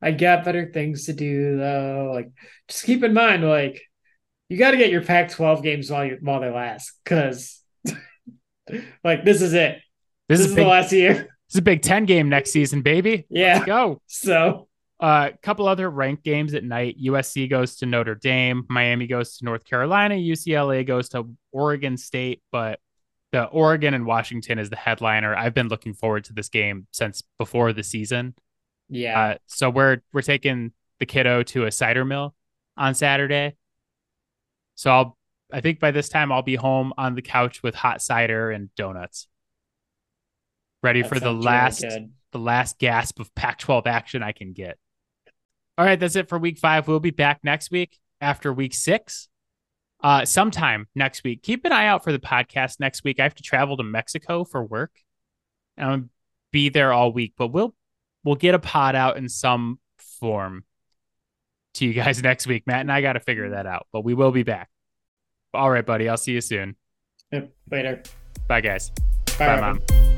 I 0.00 0.12
got 0.12 0.44
better 0.44 0.70
things 0.72 1.06
to 1.06 1.12
do 1.12 1.56
though. 1.56 2.12
Like 2.14 2.30
just 2.68 2.84
keep 2.84 3.02
in 3.02 3.14
mind 3.14 3.42
like 3.42 3.82
you 4.48 4.56
got 4.56 4.72
to 4.72 4.76
get 4.76 4.90
your 4.90 5.02
Pac-12 5.02 5.62
games 5.62 5.90
while 5.90 6.04
you 6.04 6.18
while 6.20 6.40
they 6.40 6.50
last 6.50 6.92
cuz 7.04 7.62
like 9.04 9.24
this 9.24 9.42
is 9.42 9.54
it. 9.54 9.80
This, 10.28 10.40
this 10.40 10.48
is, 10.48 10.54
big, 10.54 10.64
the 10.64 10.70
last 10.70 10.92
year. 10.92 11.28
This 11.46 11.54
is 11.54 11.58
a 11.58 11.62
Big 11.62 11.82
Ten 11.82 12.06
game 12.06 12.28
next 12.28 12.50
season, 12.50 12.82
baby. 12.82 13.24
Yeah. 13.30 13.54
Let's 13.54 13.66
go. 13.66 14.02
So 14.08 14.66
a 15.00 15.04
uh, 15.04 15.30
couple 15.42 15.68
other 15.68 15.88
ranked 15.88 16.24
games 16.24 16.54
at 16.54 16.64
night. 16.64 16.96
USC 17.00 17.48
goes 17.48 17.76
to 17.76 17.86
Notre 17.86 18.14
Dame. 18.14 18.64
Miami 18.68 19.06
goes 19.06 19.36
to 19.36 19.44
North 19.44 19.64
Carolina. 19.64 20.14
UCLA 20.14 20.86
goes 20.86 21.10
to 21.10 21.28
Oregon 21.52 21.96
State. 21.96 22.42
But 22.50 22.80
the 23.30 23.44
Oregon 23.44 23.92
and 23.92 24.06
Washington 24.06 24.58
is 24.58 24.70
the 24.70 24.76
headliner. 24.76 25.36
I've 25.36 25.52
been 25.52 25.68
looking 25.68 25.92
forward 25.92 26.24
to 26.24 26.32
this 26.32 26.48
game 26.48 26.86
since 26.92 27.22
before 27.38 27.72
the 27.72 27.82
season. 27.82 28.34
Yeah. 28.88 29.20
Uh, 29.20 29.34
so 29.46 29.68
we're 29.68 29.98
we're 30.12 30.22
taking 30.22 30.72
the 30.98 31.06
kiddo 31.06 31.42
to 31.42 31.66
a 31.66 31.70
cider 31.70 32.04
mill 32.04 32.34
on 32.76 32.94
Saturday. 32.94 33.54
So 34.76 34.90
I'll 34.90 35.18
I 35.52 35.60
think 35.60 35.80
by 35.80 35.90
this 35.90 36.08
time 36.08 36.30
I'll 36.30 36.42
be 36.42 36.54
home 36.54 36.92
on 36.96 37.14
the 37.14 37.22
couch 37.22 37.62
with 37.62 37.74
hot 37.74 38.00
cider 38.00 38.50
and 38.50 38.72
donuts 38.76 39.26
ready 40.82 41.02
that 41.02 41.08
for 41.08 41.18
the 41.18 41.32
last 41.32 41.82
really 41.82 42.10
the 42.32 42.38
last 42.38 42.78
gasp 42.78 43.18
of 43.18 43.34
Pac-12 43.34 43.86
action 43.86 44.22
I 44.22 44.32
can 44.32 44.52
get. 44.52 44.78
All 45.78 45.84
right, 45.84 45.98
that's 45.98 46.16
it 46.16 46.28
for 46.28 46.38
week 46.38 46.58
five. 46.58 46.86
We'll 46.86 47.00
be 47.00 47.10
back 47.10 47.40
next 47.42 47.70
week 47.70 47.98
after 48.20 48.52
week 48.52 48.74
six. 48.74 49.28
Uh, 50.02 50.24
sometime 50.24 50.86
next 50.94 51.24
week. 51.24 51.42
Keep 51.42 51.64
an 51.64 51.72
eye 51.72 51.86
out 51.86 52.04
for 52.04 52.12
the 52.12 52.18
podcast 52.18 52.78
next 52.78 53.02
week. 53.02 53.18
I 53.18 53.22
have 53.22 53.34
to 53.36 53.42
travel 53.42 53.78
to 53.78 53.82
Mexico 53.82 54.44
for 54.44 54.62
work. 54.62 54.92
And 55.76 55.90
I'll 55.90 56.04
be 56.52 56.68
there 56.68 56.92
all 56.92 57.12
week, 57.12 57.32
but 57.36 57.48
we'll 57.48 57.74
we'll 58.22 58.34
get 58.34 58.54
a 58.54 58.58
pod 58.58 58.94
out 58.94 59.16
in 59.16 59.28
some 59.28 59.78
form 60.20 60.64
to 61.76 61.86
you 61.86 61.92
guys 61.94 62.22
next 62.22 62.46
week. 62.46 62.64
Matt 62.66 62.80
and 62.80 62.92
I 62.92 63.00
got 63.02 63.14
to 63.14 63.20
figure 63.20 63.50
that 63.50 63.66
out, 63.66 63.86
but 63.92 64.04
we 64.04 64.14
will 64.14 64.32
be 64.32 64.42
back. 64.42 64.68
All 65.54 65.70
right, 65.70 65.86
buddy. 65.86 66.08
I'll 66.08 66.16
see 66.16 66.32
you 66.32 66.40
soon. 66.40 66.76
Yep, 67.32 67.52
later. 67.70 68.02
Bye, 68.48 68.60
guys. 68.60 68.90
Bye, 69.38 69.60
Bye 69.60 69.60
mom. 69.60 70.15